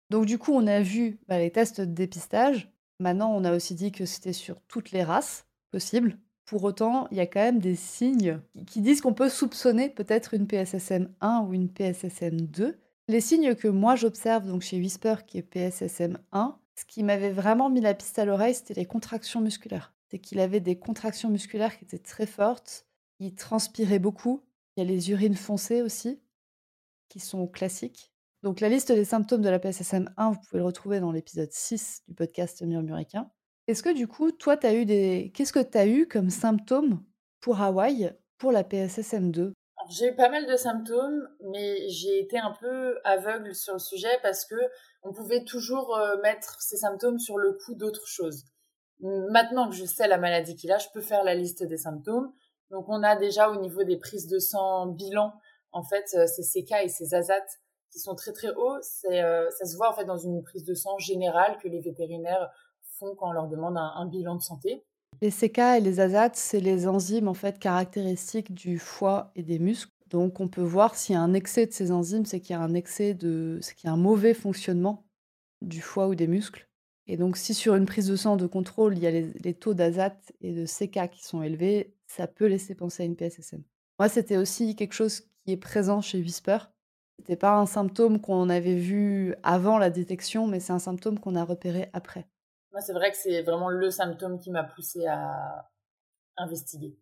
donc 0.09 0.25
du 0.25 0.37
coup, 0.37 0.53
on 0.53 0.65
a 0.67 0.79
vu 0.79 1.19
bah, 1.27 1.39
les 1.39 1.51
tests 1.51 1.81
de 1.81 1.85
dépistage. 1.85 2.71
Maintenant, 2.99 3.33
on 3.35 3.43
a 3.43 3.53
aussi 3.53 3.75
dit 3.75 3.91
que 3.91 4.05
c'était 4.05 4.31
sur 4.31 4.61
toutes 4.61 4.91
les 4.91 5.03
races 5.03 5.45
possibles. 5.71 6.17
Pour 6.45 6.63
autant, 6.63 7.07
il 7.11 7.17
y 7.17 7.19
a 7.19 7.25
quand 7.25 7.41
même 7.41 7.59
des 7.59 7.75
signes 7.75 8.39
qui 8.67 8.81
disent 8.81 9.01
qu'on 9.01 9.13
peut 9.13 9.27
soupçonner 9.27 9.89
peut-être 9.89 10.35
une 10.35 10.47
PSSM 10.47 11.09
1 11.19 11.47
ou 11.47 11.53
une 11.53 11.67
PSSM 11.67 12.41
2. 12.41 12.77
Les 13.09 13.21
signes 13.21 13.55
que 13.55 13.67
moi 13.67 13.95
j'observe 13.95 14.47
donc 14.47 14.61
chez 14.61 14.77
Whisper 14.77 15.15
qui 15.25 15.39
est 15.39 15.41
PSSM 15.41 16.17
1, 16.31 16.57
ce 16.75 16.85
qui 16.85 17.03
m'avait 17.03 17.31
vraiment 17.31 17.69
mis 17.69 17.81
la 17.81 17.93
piste 17.93 18.19
à 18.19 18.25
l'oreille, 18.25 18.53
c'était 18.53 18.75
les 18.75 18.85
contractions 18.85 19.41
musculaires. 19.41 19.93
C'est 20.13 20.19
qu'il 20.19 20.39
avait 20.39 20.59
des 20.59 20.77
contractions 20.77 21.31
musculaires 21.31 21.75
qui 21.75 21.85
étaient 21.85 21.97
très 21.97 22.27
fortes, 22.27 22.85
il 23.19 23.33
transpirait 23.33 23.97
beaucoup. 23.97 24.43
Il 24.77 24.83
y 24.83 24.85
a 24.85 24.87
les 24.87 25.09
urines 25.09 25.35
foncées 25.35 25.81
aussi, 25.81 26.21
qui 27.09 27.19
sont 27.19 27.47
classiques. 27.47 28.11
Donc 28.43 28.59
la 28.59 28.69
liste 28.69 28.91
des 28.91 29.05
symptômes 29.05 29.41
de 29.41 29.49
la 29.49 29.57
PSSM1, 29.57 30.33
vous 30.33 30.39
pouvez 30.39 30.59
le 30.59 30.65
retrouver 30.65 30.99
dans 30.99 31.11
l'épisode 31.11 31.51
6 31.51 32.03
du 32.07 32.13
podcast 32.13 32.61
Murmuricain. 32.61 33.31
Est-ce 33.65 33.81
que 33.81 33.91
du 33.91 34.07
coup, 34.07 34.31
toi, 34.31 34.55
as 34.61 34.75
eu 34.75 34.85
des... 34.85 35.31
Qu'est-ce 35.33 35.51
que 35.51 35.63
tu 35.63 35.79
as 35.79 35.87
eu 35.87 36.07
comme 36.07 36.29
symptômes 36.29 37.03
pour 37.41 37.59
Hawaï 37.59 38.15
pour 38.37 38.51
la 38.51 38.63
PSSM2 38.63 39.53
j'ai 39.89 40.09
eu 40.09 40.15
pas 40.15 40.29
mal 40.29 40.45
de 40.45 40.55
symptômes, 40.55 41.27
mais 41.41 41.89
j'ai 41.89 42.19
été 42.19 42.37
un 42.37 42.51
peu 42.51 42.99
aveugle 43.03 43.53
sur 43.55 43.73
le 43.73 43.79
sujet 43.79 44.19
parce 44.21 44.45
que 44.45 44.55
on 45.01 45.11
pouvait 45.11 45.43
toujours 45.43 45.97
euh, 45.97 46.15
mettre 46.21 46.61
ces 46.61 46.77
symptômes 46.77 47.19
sur 47.19 47.37
le 47.37 47.53
coup 47.53 47.73
d'autres 47.73 48.07
choses. 48.07 48.45
Maintenant 49.03 49.69
que 49.69 49.75
je 49.75 49.85
sais 49.85 50.07
la 50.07 50.17
maladie 50.17 50.55
qu'il 50.55 50.71
a, 50.71 50.77
je 50.77 50.87
peux 50.93 51.01
faire 51.01 51.23
la 51.23 51.35
liste 51.35 51.63
des 51.63 51.77
symptômes. 51.77 52.31
Donc 52.71 52.85
on 52.87 53.03
a 53.03 53.15
déjà 53.15 53.49
au 53.49 53.59
niveau 53.59 53.83
des 53.83 53.97
prises 53.97 54.27
de 54.27 54.39
sang 54.39 54.87
bilan, 54.87 55.33
en 55.73 55.83
fait, 55.83 56.05
euh, 56.15 56.25
ces 56.25 56.43
CK 56.43 56.71
et 56.85 56.89
ces 56.89 57.13
ASAT 57.13 57.45
qui 57.91 57.99
sont 57.99 58.15
très 58.15 58.31
très 58.31 58.49
hauts, 58.49 58.77
euh, 59.11 59.49
ça 59.51 59.65
se 59.65 59.75
voit 59.75 59.89
en 59.89 59.93
fait 59.93 60.05
dans 60.05 60.17
une 60.17 60.41
prise 60.41 60.63
de 60.63 60.73
sang 60.73 60.97
générale 60.97 61.57
que 61.61 61.67
les 61.67 61.79
vétérinaires 61.79 62.49
font 62.97 63.13
quand 63.15 63.29
on 63.29 63.31
leur 63.31 63.47
demande 63.47 63.77
un, 63.77 64.05
bilan 64.07 64.35
de 64.35 64.41
santé. 64.41 64.83
Les 65.21 65.29
CK 65.29 65.59
et 65.59 65.79
les 65.79 65.99
ASAT, 65.99 66.31
c'est 66.33 66.59
les 66.59 66.87
enzymes 66.87 67.27
en 67.27 67.35
fait 67.35 67.59
caractéristiques 67.59 68.51
du 68.53 68.79
foie 68.79 69.31
et 69.35 69.43
des 69.43 69.59
muscles. 69.59 69.91
Donc 70.07 70.39
on 70.39 70.47
peut 70.47 70.63
voir 70.63 70.95
s'il 70.95 71.13
y 71.13 71.17
a 71.17 71.21
un 71.21 71.33
excès 71.33 71.67
de 71.67 71.71
ces 71.71 71.91
enzymes, 71.91 72.25
c'est 72.25 72.39
qu'il 72.39 72.55
y 72.55 72.59
a 72.59 72.61
un 72.61 72.73
excès 72.73 73.13
de, 73.13 73.59
c'est 73.61 73.75
qu'il 73.75 73.87
y 73.87 73.91
a 73.91 73.93
un 73.93 73.97
mauvais 73.97 74.33
fonctionnement 74.33 75.05
du 75.61 75.81
foie 75.81 76.07
ou 76.07 76.15
des 76.15 76.27
muscles. 76.27 76.67
Et 77.07 77.17
donc 77.17 77.37
si 77.37 77.53
sur 77.53 77.75
une 77.75 77.85
prise 77.85 78.07
de 78.07 78.15
sang 78.15 78.37
de 78.37 78.47
contrôle, 78.47 78.97
il 78.97 79.03
y 79.03 79.07
a 79.07 79.11
les, 79.11 79.33
les 79.43 79.53
taux 79.53 79.73
d'ASAT 79.73 80.15
et 80.41 80.53
de 80.53 80.65
CK 80.65 81.09
qui 81.11 81.23
sont 81.23 81.43
élevés, 81.43 81.93
ça 82.07 82.27
peut 82.27 82.45
laisser 82.45 82.75
penser 82.75 83.03
à 83.03 83.05
une 83.05 83.15
PSSM. 83.15 83.63
Moi, 83.99 84.09
c'était 84.09 84.37
aussi 84.37 84.75
quelque 84.75 84.93
chose 84.93 85.21
qui 85.21 85.51
est 85.51 85.57
présent 85.57 86.01
chez 86.01 86.19
Whisper. 86.19 86.57
C'était 87.17 87.35
pas 87.35 87.57
un 87.57 87.65
symptôme 87.65 88.19
qu'on 88.19 88.49
avait 88.49 88.75
vu 88.75 89.35
avant 89.43 89.77
la 89.77 89.89
détection, 89.89 90.47
mais 90.47 90.59
c'est 90.59 90.73
un 90.73 90.79
symptôme 90.79 91.19
qu'on 91.19 91.35
a 91.35 91.43
repéré 91.43 91.89
après. 91.93 92.27
Moi, 92.71 92.81
c'est 92.81 92.93
vrai 92.93 93.11
que 93.11 93.17
c'est 93.17 93.43
vraiment 93.43 93.69
le 93.69 93.91
symptôme 93.91 94.39
qui 94.39 94.49
m'a 94.49 94.63
poussé 94.63 95.05
à 95.05 95.69
investiguer. 96.37 96.97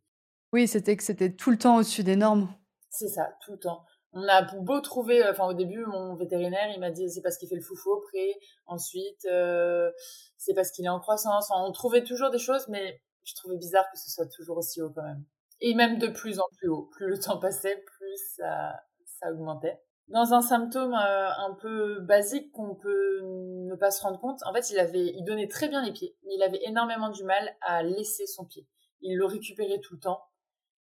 Oui, 0.51 0.67
c'était 0.67 0.97
que 0.97 1.03
c'était 1.03 1.31
tout 1.31 1.49
le 1.49 1.57
temps 1.57 1.77
au-dessus 1.77 2.03
des 2.03 2.17
normes. 2.17 2.49
C'est 2.89 3.07
ça, 3.07 3.37
tout 3.43 3.53
le 3.53 3.59
temps. 3.59 3.85
On 4.13 4.27
a 4.27 4.41
beau 4.41 4.81
trouver, 4.81 5.23
enfin 5.29 5.47
au 5.47 5.53
début, 5.53 5.85
mon 5.85 6.15
vétérinaire, 6.15 6.69
il 6.73 6.79
m'a 6.79 6.91
dit 6.91 7.09
c'est 7.09 7.21
parce 7.21 7.37
qu'il 7.37 7.47
fait 7.47 7.55
le 7.55 7.61
foufou 7.61 7.91
au 7.91 8.01
pré. 8.01 8.39
Ensuite, 8.65 9.25
euh, 9.25 9.89
c'est 10.37 10.53
parce 10.53 10.71
qu'il 10.71 10.85
est 10.85 10.89
en 10.89 10.99
croissance. 10.99 11.49
on 11.55 11.71
trouvait 11.71 12.03
toujours 12.03 12.29
des 12.29 12.39
choses, 12.39 12.67
mais 12.67 13.01
je 13.23 13.35
trouvais 13.35 13.57
bizarre 13.57 13.85
que 13.91 13.97
ce 13.97 14.09
soit 14.09 14.27
toujours 14.27 14.57
aussi 14.57 14.81
haut 14.81 14.89
quand 14.89 15.03
même. 15.03 15.23
Et 15.61 15.73
même 15.75 15.97
de 15.97 16.07
plus 16.07 16.39
en 16.39 16.47
plus 16.57 16.67
haut. 16.67 16.89
Plus 16.91 17.07
le 17.07 17.19
temps 17.19 17.37
passait, 17.37 17.77
plus 17.77 18.17
ça, 18.35 18.73
ça 19.05 19.31
augmentait. 19.31 19.79
Dans 20.07 20.33
un 20.33 20.41
symptôme 20.41 20.93
euh, 20.93 21.29
un 21.29 21.53
peu 21.53 22.01
basique 22.01 22.51
qu'on 22.51 22.75
peut 22.75 23.21
ne 23.23 23.75
pas 23.75 23.91
se 23.91 24.01
rendre 24.01 24.19
compte, 24.19 24.41
en 24.45 24.53
fait, 24.53 24.69
il 24.71 24.79
avait, 24.79 25.13
il 25.15 25.23
donnait 25.23 25.47
très 25.47 25.69
bien 25.69 25.81
les 25.81 25.93
pieds, 25.93 26.17
mais 26.25 26.35
il 26.35 26.43
avait 26.43 26.59
énormément 26.65 27.09
du 27.09 27.23
mal 27.23 27.55
à 27.61 27.81
laisser 27.81 28.27
son 28.27 28.43
pied. 28.45 28.67
Il 28.99 29.15
le 29.15 29.25
récupérait 29.25 29.79
tout 29.79 29.93
le 29.93 30.01
temps. 30.01 30.21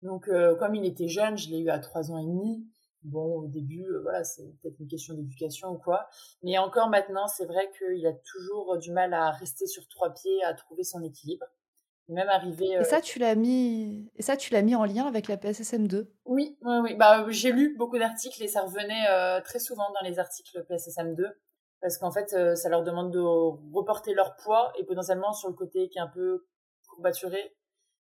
Donc, 0.03 0.29
euh, 0.29 0.55
comme 0.57 0.75
il 0.75 0.85
était 0.85 1.09
jeune, 1.09 1.39
je 1.39 1.49
l'ai 1.49 1.61
eu 1.61 1.71
à 1.71 1.79
trois 1.79 2.11
ans 2.11 2.19
et 2.19 2.27
demi. 2.27 2.67
Bon, 3.07 3.43
au 3.43 3.47
début, 3.47 3.85
euh, 3.85 4.01
voilà, 4.03 4.25
c'est 4.25 4.43
peut-être 4.61 4.81
une 4.81 4.89
question 4.89 5.15
d'éducation 5.15 5.71
ou 5.71 5.79
quoi. 5.79 6.09
Mais 6.43 6.59
encore 6.59 6.89
maintenant, 6.89 7.29
c'est 7.29 7.47
vrai 7.47 7.71
qu'il 7.79 8.05
a 8.07 8.13
toujours 8.13 8.79
du 8.79 8.91
mal 8.91 9.15
à 9.15 9.31
rester 9.31 9.67
sur 9.67 9.87
trois 9.89 10.13
pieds, 10.13 10.43
à 10.45 10.55
trouver 10.55 10.83
son 10.83 11.03
équilibre 11.03 11.47
même 12.09 12.29
arrivé. 12.29 12.67
Et 12.73 12.85
ça, 12.85 13.01
tu 13.01 13.19
l'as 13.19 13.35
mis, 13.35 14.09
et 14.15 14.23
ça, 14.23 14.37
tu 14.37 14.53
l'as 14.53 14.63
mis 14.63 14.77
en 14.77 14.85
lien 14.85 15.07
avec 15.07 15.27
la 15.27 15.37
PSSM2 15.37 16.07
Oui, 16.25 16.57
oui, 16.63 16.77
oui. 16.83 16.95
Bah, 16.95 17.27
j'ai 17.31 17.51
lu 17.51 17.75
beaucoup 17.77 17.99
d'articles 17.99 18.41
et 18.45 18.47
ça 18.47 18.63
revenait 18.63 19.43
très 19.43 19.59
souvent 19.59 19.91
dans 19.91 20.09
les 20.09 20.21
articles 20.21 20.65
PSSM2 20.71 21.25
parce 21.81 21.99
qu'en 21.99 22.13
fait, 22.13 22.29
ça 22.57 22.69
leur 22.69 22.85
demande 22.85 23.13
de 23.13 23.19
reporter 23.19 24.15
leur 24.15 24.37
poids 24.37 24.73
et 24.79 24.85
potentiellement 24.85 25.33
sur 25.33 25.49
le 25.49 25.55
côté 25.55 25.89
qui 25.89 25.99
est 25.99 26.01
un 26.01 26.07
peu 26.07 26.47
courbaturé, 26.89 27.57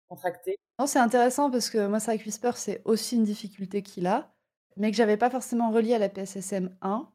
contracté. 0.07 0.55
Non, 0.79 0.87
c'est 0.87 0.99
intéressant 0.99 1.51
parce 1.51 1.69
que 1.69 1.87
moi, 1.87 1.99
que 1.99 2.23
Whisper, 2.23 2.51
c'est 2.55 2.81
aussi 2.85 3.17
une 3.17 3.25
difficulté 3.25 3.83
qu'il 3.83 4.07
a, 4.07 4.31
mais 4.79 4.89
que 4.89 4.97
j'avais 4.97 5.17
pas 5.17 5.29
forcément 5.29 5.69
relié 5.71 5.93
à 5.93 5.99
la 5.99 6.09
PSSM1. 6.09 7.07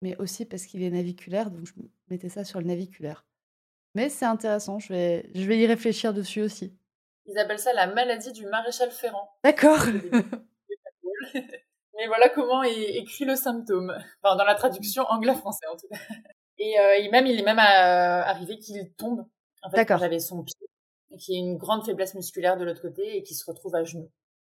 mais 0.00 0.16
aussi 0.16 0.46
parce 0.46 0.64
qu'il 0.64 0.82
est 0.82 0.90
naviculaire, 0.90 1.50
donc 1.50 1.66
je 1.66 1.72
mettais 2.08 2.30
ça 2.30 2.44
sur 2.44 2.60
le 2.60 2.66
naviculaire. 2.66 3.26
Mais 3.94 4.08
c'est 4.08 4.24
intéressant, 4.24 4.78
je 4.78 4.92
vais 4.92 5.30
je 5.34 5.44
vais 5.46 5.58
y 5.58 5.66
réfléchir 5.66 6.14
dessus 6.14 6.40
aussi. 6.40 6.74
Ils 7.26 7.38
appellent 7.38 7.58
ça 7.58 7.74
la 7.74 7.86
maladie 7.86 8.32
du 8.32 8.46
maréchal 8.46 8.90
Ferrand. 8.90 9.30
D'accord. 9.44 9.78
Mais 11.94 12.06
voilà 12.06 12.28
comment 12.30 12.62
est 12.62 12.96
écrit 12.96 13.24
le 13.24 13.36
symptôme. 13.36 13.94
Enfin, 14.22 14.36
dans 14.36 14.44
la 14.44 14.54
traduction 14.54 15.04
anglais-français, 15.04 15.66
en 15.66 15.76
tout 15.76 15.86
cas. 15.88 15.98
Et, 16.58 16.78
euh, 16.80 17.10
même, 17.10 17.26
il 17.26 17.38
est 17.38 17.44
même 17.44 17.58
euh, 17.58 18.22
arrivé 18.24 18.58
qu'il 18.58 18.92
tombe. 18.94 19.26
En 19.62 19.70
fait, 19.70 19.84
quand 19.84 19.98
j'avais 19.98 20.18
son 20.18 20.42
pied, 20.42 20.56
y 21.10 21.34
ait 21.34 21.38
une 21.38 21.58
grande 21.58 21.84
faiblesse 21.84 22.14
musculaire 22.14 22.56
de 22.56 22.64
l'autre 22.64 22.82
côté 22.82 23.16
et 23.16 23.22
qu'il 23.22 23.36
se 23.36 23.44
retrouve 23.44 23.74
à 23.74 23.84
genoux. 23.84 24.10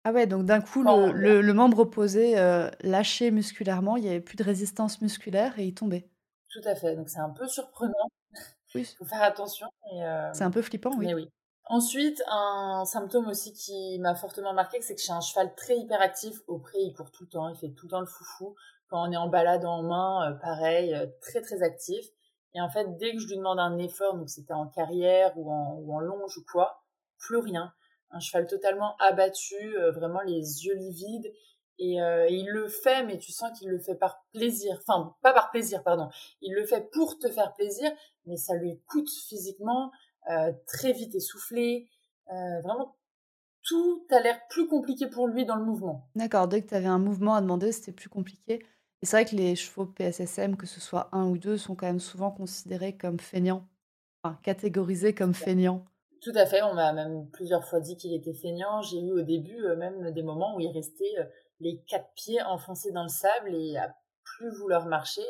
Ah 0.05 0.11
ouais, 0.11 0.27
donc 0.27 0.45
d'un 0.45 0.59
coup, 0.59 0.83
le, 0.83 1.41
le, 1.41 1.53
membre 1.53 1.79
opposé 1.79 2.37
euh, 2.37 2.69
lâché 2.81 3.31
musculairement, 3.31 3.95
il 3.95 4.03
n'y 4.03 4.09
avait 4.09 4.19
plus 4.19 4.35
de 4.35 4.43
résistance 4.43 5.01
musculaire 5.01 5.57
et 5.57 5.65
il 5.65 5.73
tombait. 5.73 6.09
Tout 6.49 6.61
à 6.65 6.75
fait, 6.75 6.95
donc 6.95 7.07
c'est 7.07 7.19
un 7.19 7.29
peu 7.29 7.47
surprenant. 7.47 8.11
Oui. 8.75 8.81
Il 8.81 8.85
faut 8.97 9.05
faire 9.05 9.23
attention. 9.23 9.67
Euh, 9.95 10.29
c'est 10.33 10.43
un 10.43 10.51
peu 10.51 10.61
flippant, 10.61 10.91
oui. 10.97 11.05
Mais 11.05 11.13
oui. 11.13 11.29
Ensuite, 11.67 12.21
un 12.29 12.83
symptôme 12.85 13.27
aussi 13.29 13.53
qui 13.53 13.97
m'a 13.99 14.13
fortement 14.13 14.53
marqué, 14.53 14.81
c'est 14.81 14.95
que 14.95 15.01
j'ai 15.01 15.13
un 15.13 15.21
cheval 15.21 15.55
très 15.55 15.77
hyperactif. 15.77 16.41
Au 16.47 16.59
pré, 16.59 16.79
il 16.79 16.93
court 16.93 17.09
tout 17.09 17.23
le 17.23 17.29
temps, 17.29 17.47
il 17.47 17.55
fait 17.55 17.69
tout 17.69 17.85
le 17.85 17.91
temps 17.91 18.01
le 18.01 18.05
foufou. 18.05 18.55
Quand 18.89 19.07
on 19.07 19.11
est 19.11 19.17
en 19.17 19.29
balade 19.29 19.63
en 19.63 19.83
main, 19.83 20.29
euh, 20.29 20.33
pareil, 20.33 20.93
très 21.21 21.41
très 21.41 21.63
actif. 21.63 22.05
Et 22.55 22.61
en 22.61 22.69
fait, 22.69 22.97
dès 22.97 23.13
que 23.13 23.19
je 23.19 23.27
lui 23.27 23.37
demande 23.37 23.59
un 23.59 23.77
effort, 23.77 24.15
donc 24.17 24.29
c'était 24.29 24.53
en 24.53 24.67
carrière 24.67 25.31
ou 25.37 25.49
en, 25.49 25.75
ou 25.75 25.95
en 25.95 26.01
longe 26.01 26.37
ou 26.37 26.43
quoi, 26.51 26.83
plus 27.17 27.37
rien 27.37 27.73
un 28.13 28.19
cheval 28.19 28.47
totalement 28.47 28.95
abattu, 28.99 29.77
euh, 29.77 29.91
vraiment 29.91 30.21
les 30.21 30.65
yeux 30.65 30.75
livides. 30.75 31.33
Euh, 31.81 32.27
et, 32.29 32.35
il 32.35 32.47
le 32.47 32.67
fait, 32.67 33.03
mais 33.03 33.17
tu 33.17 33.31
sens 33.31 33.57
qu'il 33.57 33.69
le 33.69 33.79
fait 33.79 33.95
par 33.95 34.23
plaisir. 34.31 34.79
Enfin, 34.81 35.15
pas 35.21 35.33
par 35.33 35.51
plaisir, 35.51 35.83
pardon. 35.83 36.07
Il 36.41 36.53
le 36.53 36.65
fait 36.65 36.89
pour 36.91 37.17
te 37.17 37.27
faire 37.29 37.53
plaisir, 37.53 37.91
mais 38.25 38.37
ça 38.37 38.55
lui 38.55 38.79
coûte 38.87 39.09
physiquement, 39.09 39.91
euh, 40.29 40.53
très 40.67 40.93
vite 40.93 41.15
essoufflé. 41.15 41.89
vraiment, 42.63 42.95
tout 43.63 44.05
a 44.11 44.19
l'air 44.19 44.39
plus 44.49 44.67
compliqué 44.67 45.07
pour 45.07 45.27
lui 45.27 45.45
dans 45.45 45.55
le 45.55 45.65
mouvement. 45.65 46.07
D'accord, 46.15 46.47
dès 46.47 46.61
que 46.61 46.69
tu 46.69 46.75
avais 46.75 46.87
un 46.87 46.99
mouvement 46.99 47.35
à 47.35 47.41
demander, 47.41 47.71
c'était 47.71 47.91
plus 47.91 48.09
compliqué. 48.09 48.65
Et 49.01 49.05
c'est 49.05 49.17
vrai 49.17 49.25
que 49.25 49.35
les 49.35 49.55
chevaux 49.55 49.85
PSSM, 49.85 50.55
que 50.55 50.65
ce 50.65 50.79
soit 50.79 51.09
un 51.11 51.27
ou 51.27 51.37
deux, 51.37 51.57
sont 51.57 51.75
quand 51.75 51.87
même 51.87 51.99
souvent 51.99 52.31
considérés 52.31 52.95
comme 52.95 53.19
feignants, 53.19 53.67
enfin 54.23 54.39
catégorisés 54.43 55.13
comme 55.13 55.33
feignants. 55.33 55.85
Tout 56.23 56.31
à 56.35 56.45
fait, 56.45 56.61
on 56.61 56.73
m'a 56.73 56.93
même 56.93 57.29
plusieurs 57.31 57.65
fois 57.65 57.81
dit 57.81 57.97
qu'il 57.97 58.13
était 58.13 58.33
feignant. 58.33 58.81
J'ai 58.81 59.01
eu 59.01 59.11
au 59.11 59.23
début 59.23 59.65
euh, 59.65 59.75
même 59.75 60.11
des 60.11 60.23
moments 60.23 60.55
où 60.55 60.61
il 60.61 60.71
restait 60.71 61.19
euh, 61.19 61.25
les 61.59 61.81
quatre 61.81 62.13
pieds 62.15 62.41
enfoncés 62.41 62.93
dans 62.93 63.03
le 63.03 63.09
sable 63.09 63.53
et 63.53 63.75
à 63.75 63.93
plus 64.23 64.49
vouloir 64.49 64.85
marcher. 64.85 65.25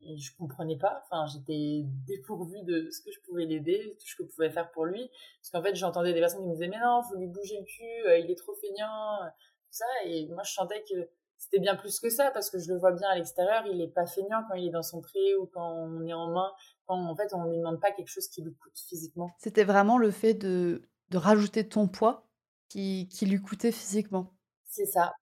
Et 0.00 0.18
je 0.18 0.36
comprenais 0.36 0.76
pas. 0.76 1.04
Enfin, 1.04 1.26
j'étais 1.32 1.84
dépourvue 2.08 2.62
de 2.64 2.90
ce 2.90 3.00
que 3.02 3.12
je 3.12 3.20
pouvais 3.20 3.44
l'aider, 3.44 3.96
tout 4.00 4.06
ce 4.08 4.16
que 4.16 4.24
je 4.24 4.34
pouvais 4.34 4.50
faire 4.50 4.72
pour 4.72 4.86
lui. 4.86 5.08
Parce 5.40 5.50
qu'en 5.52 5.62
fait, 5.62 5.76
j'entendais 5.76 6.12
des 6.12 6.20
personnes 6.20 6.40
qui 6.40 6.48
me 6.48 6.54
disaient 6.54 6.68
mais 6.68 6.80
non, 6.80 7.00
faut 7.08 7.16
lui 7.16 7.28
bouger 7.28 7.56
le 7.60 7.64
cul, 7.64 8.08
euh, 8.08 8.18
il 8.18 8.28
est 8.28 8.34
trop 8.38 8.54
feignant, 8.56 9.20
tout 9.60 9.70
ça. 9.70 9.86
Et 10.06 10.26
moi, 10.30 10.42
je 10.42 10.52
sentais 10.52 10.82
que 10.82 11.08
c'était 11.38 11.60
bien 11.60 11.76
plus 11.76 12.00
que 12.00 12.10
ça 12.10 12.32
parce 12.32 12.50
que 12.50 12.58
je 12.58 12.72
le 12.72 12.78
vois 12.78 12.92
bien 12.92 13.08
à 13.08 13.16
l'extérieur, 13.16 13.64
il 13.66 13.80
est 13.80 13.88
pas 13.92 14.06
feignant 14.06 14.42
quand 14.48 14.54
il 14.54 14.66
est 14.66 14.72
dans 14.72 14.82
son 14.82 15.00
pré 15.00 15.36
ou 15.36 15.46
quand 15.46 15.70
on 15.70 16.04
est 16.04 16.12
en 16.12 16.30
main 16.30 16.52
quand 16.86 16.96
en 16.96 17.16
fait 17.16 17.32
on 17.32 17.44
ne 17.44 17.50
lui 17.50 17.58
demande 17.58 17.80
pas 17.80 17.92
quelque 17.92 18.08
chose 18.08 18.28
qui 18.28 18.42
lui 18.42 18.54
coûte 18.54 18.78
physiquement. 18.88 19.30
C'était 19.38 19.64
vraiment 19.64 19.98
le 19.98 20.10
fait 20.10 20.34
de, 20.34 20.82
de 21.10 21.18
rajouter 21.18 21.68
ton 21.68 21.88
poids 21.88 22.26
qui, 22.68 23.08
qui 23.08 23.26
lui 23.26 23.40
coûtait 23.40 23.72
physiquement. 23.72 24.32
C'est 24.64 24.86
ça. 24.86 25.12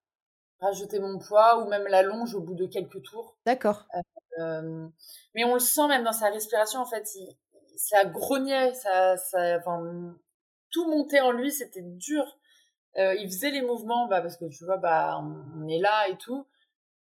Rajouter 0.61 1.01
mon 1.01 1.18
poids 1.18 1.62
ou 1.62 1.68
même 1.68 1.87
la 1.88 2.03
longe 2.03 2.35
au 2.35 2.40
bout 2.40 2.55
de 2.55 2.66
quelques 2.66 3.03
tours. 3.03 3.37
D'accord. 3.44 3.87
Euh, 4.38 4.88
mais 5.35 5.44
on 5.44 5.55
le 5.55 5.61
sent 5.61 5.88
même 5.88 6.05
dans 6.05 6.12
sa 6.12 6.31
respiration 6.31 6.81
en 6.81 6.87
fait. 6.87 7.07
ça 7.77 8.05
grognait, 8.05 8.72
ça, 8.75 9.16
ça, 9.16 9.59
enfin, 9.59 10.14
tout 10.70 10.88
montait 10.88 11.20
en 11.20 11.31
lui, 11.31 11.53
c'était 11.53 11.83
dur. 11.83 12.38
Euh, 12.98 13.14
il 13.14 13.27
faisait 13.29 13.51
les 13.51 13.62
mouvements, 13.62 14.07
bah, 14.09 14.20
parce 14.20 14.37
que 14.37 14.46
tu 14.46 14.64
vois, 14.64 14.77
bah, 14.77 15.20
on, 15.22 15.68
est 15.68 15.79
là 15.79 16.09
et 16.09 16.16
tout. 16.16 16.46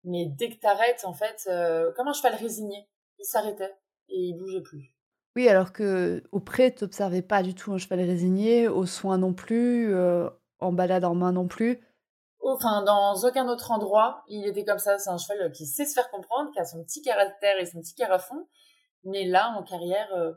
Mais 0.05 0.27
dès 0.27 0.51
que 0.51 0.61
t'arrêtes, 0.61 1.05
en 1.05 1.15
fait, 1.15 1.49
euh, 1.49 1.93
comme 1.93 2.09
un 2.09 2.13
cheval 2.13 2.35
résigné, 2.35 2.89
il 3.19 3.25
s'arrêtait 3.25 3.75
et 4.09 4.19
il 4.19 4.37
bougeait 4.37 4.63
plus. 4.63 4.95
Oui, 5.37 5.49
alors 5.49 5.73
que 5.73 6.23
au 6.31 6.41
pré, 6.41 6.73
tu 6.75 6.85
n'observais 6.85 7.23
pas 7.23 7.43
du 7.43 7.55
tout 7.55 7.73
un 7.73 7.79
cheval 7.79 8.01
résigné, 8.01 8.69
aux 8.69 8.87
soins 8.87 9.19
non 9.19 9.35
plus, 9.35 9.93
euh, 9.93 10.29
en 10.61 10.73
balade 10.73 11.05
en 11.05 11.15
main 11.15 11.33
non 11.33 11.49
plus. 11.49 11.81
Enfin, 12.41 12.83
dans 12.85 13.17
aucun 13.27 13.49
autre 13.49 13.73
endroit, 13.73 14.23
il 14.29 14.47
était 14.47 14.65
comme 14.65 14.79
ça. 14.79 14.99
C'est 14.99 15.11
un 15.11 15.19
cheval 15.19 15.51
qui 15.51 15.67
sait 15.67 15.87
se 15.87 15.95
faire 15.95 16.11
comprendre, 16.11 16.53
qui 16.53 16.61
a 16.61 16.65
son 16.65 16.85
petit 16.85 17.03
caractère 17.03 17.59
et 17.59 17.67
son 17.67 17.81
petit 17.81 17.95
carafon. 17.95 18.47
Mais 19.03 19.25
là, 19.25 19.55
en 19.57 19.63
carrière, 19.65 20.09
euh, 20.15 20.33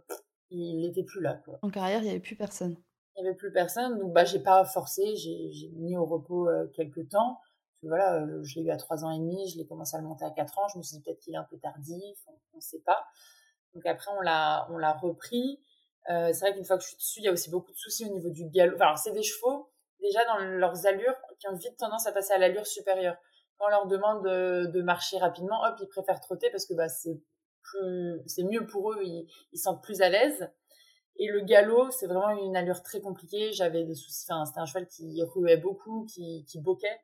il 0.50 0.82
n'était 0.82 1.04
plus 1.04 1.22
là. 1.22 1.40
Quoi. 1.46 1.60
En 1.62 1.70
carrière, 1.70 2.00
il 2.00 2.06
n'y 2.06 2.10
avait 2.10 2.20
plus 2.20 2.36
personne. 2.36 2.78
Il 3.18 3.24
n'y 3.24 3.30
avait 3.30 3.38
plus 3.38 3.52
personne, 3.52 3.98
donc 3.98 4.14
bah, 4.14 4.26
j'ai 4.26 4.40
pas 4.40 4.64
forcé, 4.64 5.16
j'ai 5.16 5.72
mis 5.76 5.98
au 5.98 6.06
repos 6.06 6.48
euh, 6.48 6.68
quelques 6.76 7.10
temps. 7.10 7.40
voilà, 7.82 8.24
je 8.44 8.60
l'ai 8.60 8.66
eu 8.66 8.70
à 8.70 8.78
3 8.78 9.06
ans 9.06 9.12
et 9.12 9.18
demi, 9.18 9.50
je 9.50 9.58
l'ai 9.58 9.66
commencé 9.66 9.98
à 9.98 10.02
le 10.02 10.08
monter 10.08 10.24
à 10.24 10.30
4 10.30 10.60
ans. 10.60 10.68
Je 10.72 10.78
me 10.78 10.84
suis 10.84 10.98
dit 10.98 11.04
peut-être 11.04 11.20
qu'il 11.20 11.34
est 11.34 11.38
un 11.38 11.48
peu 11.50 11.58
tardif, 11.58 12.18
on 12.54 12.58
ne 12.58 12.62
sait 12.62 12.82
pas. 12.86 13.06
Donc 13.78 13.86
après, 13.86 14.10
on 14.18 14.22
l'a, 14.22 14.68
on 14.72 14.78
l'a 14.80 14.92
repris. 14.92 15.62
Euh, 16.10 16.34
c'est 16.34 16.40
vrai 16.40 16.54
qu'une 16.56 16.66
fois 16.66 16.78
que 16.78 16.84
je 16.84 16.88
suis 16.88 16.98
dessus, 16.98 17.20
il 17.20 17.26
y 17.26 17.28
a 17.28 17.32
aussi 17.32 17.52
beaucoup 17.52 17.72
de 17.72 17.78
soucis 17.78 18.06
au 18.06 18.10
niveau 18.12 18.32
du 18.32 18.50
galop. 18.50 18.76
Enfin, 18.76 18.96
c'est 18.96 19.12
des 19.12 19.22
chevaux, 19.22 19.70
déjà 20.02 20.26
dans 20.26 20.40
leurs 20.40 20.88
allures, 20.88 21.14
qui 21.38 21.48
ont 21.48 21.56
vite 21.56 21.78
tendance 21.78 22.08
à 22.08 22.12
passer 22.12 22.34
à 22.34 22.40
l'allure 22.40 22.66
supérieure. 22.66 23.16
Quand 23.60 23.68
on 23.68 23.70
leur 23.70 23.86
demande 23.86 24.24
de, 24.24 24.82
marcher 24.82 25.20
rapidement, 25.20 25.62
hop, 25.64 25.76
ils 25.80 25.88
préfèrent 25.88 26.20
trotter 26.20 26.50
parce 26.50 26.66
que 26.66 26.74
bah, 26.74 26.90
c'est 26.90 27.22
plus, 27.62 28.20
c'est 28.26 28.44
mieux 28.44 28.66
pour 28.66 28.94
eux, 28.94 29.04
ils, 29.04 29.28
ils 29.52 29.60
sentent 29.60 29.84
plus 29.84 30.02
à 30.02 30.10
l'aise. 30.10 30.50
Et 31.20 31.28
le 31.28 31.42
galop, 31.42 31.92
c'est 31.92 32.08
vraiment 32.08 32.30
une 32.30 32.56
allure 32.56 32.82
très 32.82 33.00
compliquée. 33.00 33.54
J'avais 33.54 33.84
des 33.84 33.94
soucis. 33.94 34.26
Enfin, 34.28 34.44
c'était 34.46 34.60
un 34.60 34.66
cheval 34.66 34.88
qui 34.88 35.22
ruait 35.22 35.58
beaucoup, 35.58 36.06
qui, 36.06 36.46
qui 36.48 36.60
boquait. 36.60 37.00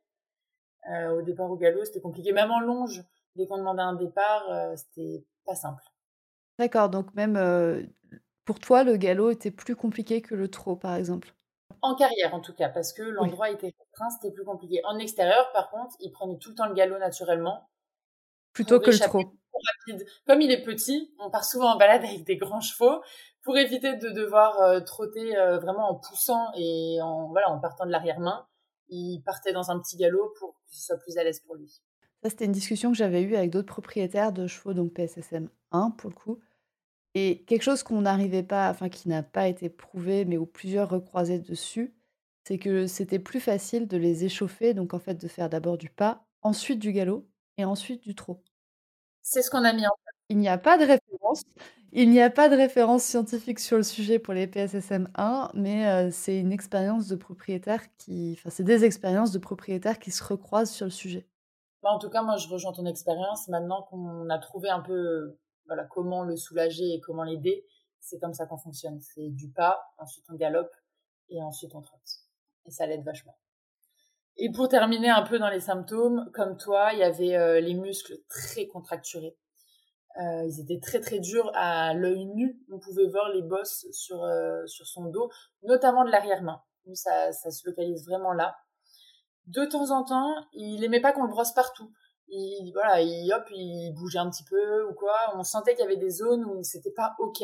Euh, 0.91 1.19
au 1.19 1.21
départ 1.21 1.51
au 1.51 1.55
galop, 1.55 1.86
c'était 1.86 2.01
compliqué. 2.01 2.31
Même 2.31 2.49
en 2.49 2.59
longe, 2.62 3.03
dès 3.36 3.45
qu'on 3.45 3.57
demandait 3.57 3.83
un 3.83 3.93
départ, 3.93 4.49
euh, 4.51 4.75
c'était 4.75 5.23
pas 5.45 5.55
simple. 5.55 5.83
D'accord, 6.59 6.89
donc 6.89 7.13
même, 7.15 7.37
pour 8.45 8.59
toi, 8.59 8.83
le 8.83 8.97
galop 8.97 9.31
était 9.31 9.51
plus 9.51 9.75
compliqué 9.75 10.21
que 10.21 10.35
le 10.35 10.47
trot, 10.49 10.75
par 10.75 10.95
exemple? 10.95 11.33
En 11.81 11.95
carrière, 11.95 12.33
en 12.33 12.39
tout 12.39 12.53
cas, 12.53 12.69
parce 12.69 12.93
que 12.93 13.01
l'endroit 13.01 13.49
était 13.49 13.73
restreint, 13.77 14.09
c'était 14.09 14.33
plus 14.33 14.45
compliqué. 14.45 14.81
En 14.85 14.97
extérieur, 14.99 15.51
par 15.53 15.69
contre, 15.69 15.95
il 15.99 16.11
prenait 16.11 16.37
tout 16.37 16.49
le 16.49 16.55
temps 16.55 16.67
le 16.67 16.73
galop 16.73 16.97
naturellement 16.97 17.67
Plutôt 18.53 18.79
que 18.79 18.91
le 18.91 18.99
trot? 18.99 19.33
Comme 20.27 20.41
il 20.41 20.51
est 20.51 20.63
petit, 20.63 21.13
on 21.19 21.29
part 21.29 21.45
souvent 21.45 21.73
en 21.73 21.77
balade 21.77 22.03
avec 22.03 22.23
des 22.23 22.37
grands 22.37 22.61
chevaux 22.61 23.01
pour 23.43 23.57
éviter 23.57 23.95
de 23.97 24.09
devoir, 24.09 24.83
trotter, 24.85 25.33
vraiment 25.61 25.89
en 25.89 25.95
poussant 25.95 26.51
et 26.55 26.99
en 27.01 27.29
voilà, 27.29 27.49
en 27.49 27.59
partant 27.59 27.85
de 27.85 27.91
l'arrière-main. 27.91 28.47
Il 28.89 29.21
partait 29.25 29.53
dans 29.53 29.71
un 29.71 29.79
petit 29.79 29.97
galop 29.97 30.33
pour 30.39 30.53
que 30.53 30.75
ce 30.75 30.85
soit 30.85 30.97
plus 30.97 31.17
à 31.17 31.23
l'aise 31.23 31.39
pour 31.41 31.55
lui. 31.55 31.81
Ça, 32.23 32.29
c'était 32.29 32.45
une 32.45 32.53
discussion 32.53 32.91
que 32.91 32.97
j'avais 32.97 33.21
eue 33.21 33.36
avec 33.36 33.49
d'autres 33.49 33.67
propriétaires 33.67 34.31
de 34.31 34.47
chevaux, 34.47 34.73
donc 34.73 34.93
PSSM 34.93 35.49
1 35.71 35.91
pour 35.91 36.09
le 36.09 36.15
coup. 36.15 36.39
Et 37.15 37.43
quelque 37.47 37.63
chose 37.63 37.83
qu'on 37.83 38.01
n'arrivait 38.01 38.43
pas, 38.43 38.69
enfin 38.69 38.88
qui 38.88 39.09
n'a 39.09 39.23
pas 39.23 39.49
été 39.49 39.69
prouvé, 39.69 40.23
mais 40.23 40.38
où 40.38 40.45
plusieurs 40.45 40.89
recroisaient 40.89 41.39
dessus, 41.39 41.93
c'est 42.45 42.57
que 42.57 42.88
c'était 42.88 43.19
plus 43.19 43.41
facile 43.41 43.89
de 43.89 43.97
les 43.97 44.23
échauffer, 44.23 44.73
donc 44.73 44.93
en 44.93 44.99
fait 44.99 45.15
de 45.15 45.27
faire 45.27 45.49
d'abord 45.49 45.77
du 45.77 45.89
pas, 45.89 46.25
ensuite 46.41 46.79
du 46.79 46.93
galop 46.93 47.27
et 47.57 47.65
ensuite 47.65 48.01
du 48.01 48.15
trot. 48.15 48.41
C'est 49.21 49.41
ce 49.41 49.49
qu'on 49.49 49.65
a 49.65 49.73
mis 49.73 49.86
en 49.86 49.91
place. 50.03 50.15
Il 50.29 50.38
n'y 50.38 50.47
a 50.47 50.57
pas 50.57 50.77
de 50.77 50.86
référence. 50.86 51.43
Il 51.91 52.09
n'y 52.09 52.21
a 52.21 52.29
pas 52.29 52.47
de 52.47 52.55
référence 52.55 53.03
scientifique 53.03 53.59
sur 53.59 53.75
le 53.75 53.83
sujet 53.83 54.17
pour 54.17 54.33
les 54.33 54.47
PSSM 54.47 55.09
1, 55.15 55.51
mais 55.55 55.88
euh, 55.88 56.09
c'est 56.09 56.39
une 56.39 56.53
expérience 56.53 57.07
de 57.09 57.17
propriétaires 57.17 57.83
qui, 57.97 58.36
enfin 58.38 58.49
c'est 58.49 58.63
des 58.63 58.86
expériences 58.86 59.31
de 59.33 59.39
propriétaires 59.39 59.99
qui 59.99 60.12
se 60.12 60.23
recroisent 60.23 60.71
sur 60.71 60.86
le 60.86 60.91
sujet. 60.91 61.27
Bah, 61.83 61.89
en 61.91 61.99
tout 61.99 62.09
cas, 62.09 62.21
moi, 62.21 62.37
je 62.37 62.47
rejoins 62.47 62.71
ton 62.71 62.85
expérience. 62.85 63.49
Maintenant 63.49 63.83
qu'on 63.83 64.29
a 64.29 64.39
trouvé 64.39 64.69
un 64.69 64.79
peu 64.79 65.37
voilà, 65.65 65.83
comment 65.85 66.23
le 66.23 66.37
soulager 66.37 66.93
et 66.93 67.01
comment 67.01 67.23
l'aider, 67.23 67.65
c'est 67.99 68.19
comme 68.19 68.33
ça 68.33 68.45
qu'on 68.45 68.57
fonctionne. 68.57 68.99
C'est 69.01 69.29
du 69.29 69.49
pas, 69.49 69.81
ensuite 69.97 70.25
on 70.29 70.35
galope 70.35 70.71
et 71.29 71.41
ensuite 71.41 71.75
on 71.75 71.81
trotte. 71.81 72.21
Et 72.65 72.71
ça 72.71 72.85
l'aide 72.85 73.03
vachement. 73.03 73.37
Et 74.37 74.51
pour 74.51 74.67
terminer 74.67 75.09
un 75.09 75.21
peu 75.21 75.37
dans 75.39 75.49
les 75.49 75.59
symptômes, 75.59 76.29
comme 76.33 76.57
toi, 76.57 76.93
il 76.93 76.99
y 76.99 77.03
avait 77.03 77.35
euh, 77.35 77.59
les 77.59 77.75
muscles 77.75 78.17
très 78.29 78.65
contracturés. 78.67 79.37
Euh, 80.21 80.45
ils 80.45 80.59
étaient 80.59 80.79
très 80.79 81.01
très 81.01 81.19
durs 81.19 81.51
à 81.53 81.93
l'œil 81.93 82.25
nu. 82.25 82.59
On 82.71 82.79
pouvait 82.79 83.07
voir 83.07 83.29
les 83.29 83.41
bosses 83.41 83.87
sur, 83.91 84.23
euh, 84.23 84.65
sur 84.67 84.87
son 84.87 85.05
dos, 85.05 85.29
notamment 85.63 86.05
de 86.05 86.11
l'arrière-main. 86.11 86.61
Ça, 86.93 87.31
ça 87.31 87.51
se 87.51 87.67
localise 87.67 88.05
vraiment 88.05 88.33
là 88.33 88.55
de 89.47 89.65
temps 89.65 89.91
en 89.91 90.03
temps, 90.03 90.34
il 90.53 90.84
aimait 90.84 91.01
pas 91.01 91.12
qu'on 91.12 91.23
le 91.23 91.29
brosse 91.29 91.53
partout. 91.53 91.91
Il, 92.27 92.71
voilà, 92.73 93.01
il, 93.01 93.32
hop, 93.34 93.45
il 93.51 93.93
bougeait 93.93 94.19
un 94.19 94.29
petit 94.29 94.43
peu 94.43 94.84
ou 94.89 94.93
quoi. 94.93 95.15
On 95.36 95.43
sentait 95.43 95.75
qu'il 95.75 95.84
y 95.84 95.88
avait 95.88 95.97
des 95.97 96.10
zones 96.10 96.45
où 96.45 96.63
c'était 96.63 96.91
pas 96.91 97.15
ok 97.19 97.43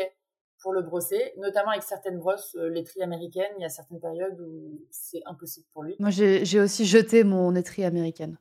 pour 0.61 0.73
le 0.73 0.81
brosser, 0.81 1.33
notamment 1.37 1.71
avec 1.71 1.83
certaines 1.83 2.17
brosses 2.17 2.55
euh, 2.55 2.69
laiteries 2.69 3.03
américaines. 3.03 3.51
Il 3.57 3.61
y 3.61 3.65
a 3.65 3.69
certaines 3.69 3.99
périodes 3.99 4.39
où 4.39 4.81
c'est 4.89 5.21
impossible 5.25 5.67
pour 5.71 5.83
lui. 5.83 5.95
Moi, 5.99 6.09
j'ai 6.09 6.59
aussi 6.59 6.85
jeté 6.85 7.23
mon 7.23 7.51
laiterie 7.51 7.85
américaine. 7.85 8.37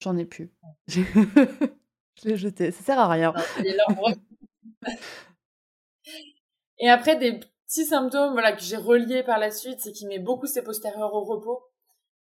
J'en 0.00 0.16
ai 0.16 0.24
plus. 0.24 0.50
Je 0.88 2.28
l'ai 2.28 2.36
jeté, 2.36 2.70
ça 2.70 2.82
sert 2.82 2.98
à 2.98 3.08
rien. 3.08 3.32
Et 6.78 6.88
après, 6.88 7.16
des 7.16 7.38
petits 7.38 7.86
symptômes 7.86 8.32
voilà, 8.32 8.52
que 8.52 8.60
j'ai 8.62 8.76
reliés 8.76 9.22
par 9.22 9.38
la 9.38 9.50
suite, 9.50 9.80
c'est 9.80 9.92
qu'il 9.92 10.08
met 10.08 10.18
beaucoup 10.18 10.46
ses 10.46 10.62
postérieurs 10.62 11.14
au 11.14 11.24
repos, 11.24 11.62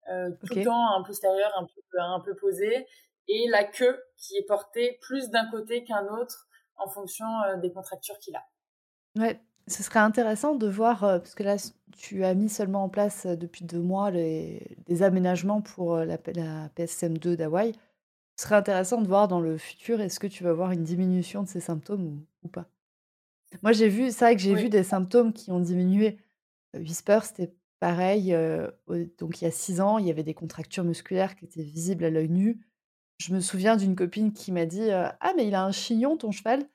euh, 0.08 0.30
tout 0.30 0.54
le 0.54 0.64
temps 0.64 0.96
un 0.96 1.02
postérieur 1.02 1.50
un 1.58 1.64
peu, 1.64 2.00
un 2.00 2.20
peu 2.20 2.34
posé, 2.34 2.86
et 3.28 3.48
la 3.48 3.64
queue 3.64 4.02
qui 4.16 4.36
est 4.36 4.46
portée 4.46 4.98
plus 5.02 5.30
d'un 5.30 5.48
côté 5.50 5.84
qu'un 5.84 6.06
autre 6.08 6.48
en 6.76 6.88
fonction 6.88 7.26
euh, 7.42 7.56
des 7.56 7.72
contractures 7.72 8.18
qu'il 8.18 8.34
a. 8.36 8.44
Ouais, 9.18 9.40
ce 9.66 9.82
serait 9.82 10.00
intéressant 10.00 10.54
de 10.54 10.68
voir, 10.68 11.04
euh, 11.04 11.18
parce 11.18 11.34
que 11.34 11.42
là, 11.42 11.56
tu 11.96 12.24
as 12.24 12.34
mis 12.34 12.48
seulement 12.48 12.84
en 12.84 12.88
place 12.88 13.26
depuis 13.26 13.64
deux 13.64 13.80
mois 13.80 14.10
les, 14.10 14.76
des 14.86 15.02
aménagements 15.02 15.60
pour 15.60 15.96
la, 15.96 16.18
la 16.34 16.68
PSM2 16.76 17.36
d'Hawaï. 17.36 17.72
Ce 18.36 18.46
serait 18.46 18.56
intéressant 18.56 19.02
de 19.02 19.06
voir 19.06 19.28
dans 19.28 19.40
le 19.40 19.58
futur, 19.58 20.00
est-ce 20.00 20.18
que 20.18 20.26
tu 20.26 20.44
vas 20.44 20.54
voir 20.54 20.72
une 20.72 20.82
diminution 20.82 21.42
de 21.42 21.48
ces 21.48 21.60
symptômes 21.60 22.24
ou 22.42 22.48
pas? 22.48 22.66
Moi, 23.62 23.72
j'ai 23.72 23.88
vu 23.88 24.10
c'est 24.10 24.24
vrai 24.24 24.36
que 24.36 24.42
j'ai 24.42 24.54
vu 24.54 24.68
des 24.68 24.84
symptômes 24.84 25.32
qui 25.32 25.50
ont 25.50 25.60
diminué. 25.60 26.18
Whisper, 26.74 27.20
c'était 27.24 27.52
pareil, 27.80 28.36
donc 29.18 29.40
il 29.40 29.44
y 29.44 29.46
a 29.48 29.50
6 29.50 29.80
ans, 29.80 29.98
il 29.98 30.06
y 30.06 30.10
avait 30.10 30.22
des 30.22 30.34
contractures 30.34 30.84
musculaires 30.84 31.36
qui 31.36 31.44
étaient 31.46 31.62
visibles 31.62 32.04
à 32.04 32.10
l'œil 32.10 32.28
nu. 32.28 32.60
Je 33.18 33.34
me 33.34 33.40
souviens 33.40 33.76
d'une 33.76 33.96
copine 33.96 34.32
qui 34.32 34.52
m'a 34.52 34.66
dit, 34.66 34.90
«Ah 34.90 35.32
mais 35.36 35.46
il 35.46 35.54
a 35.54 35.64
un 35.64 35.72
chignon 35.72 36.16
ton 36.16 36.30
cheval?» 36.32 36.68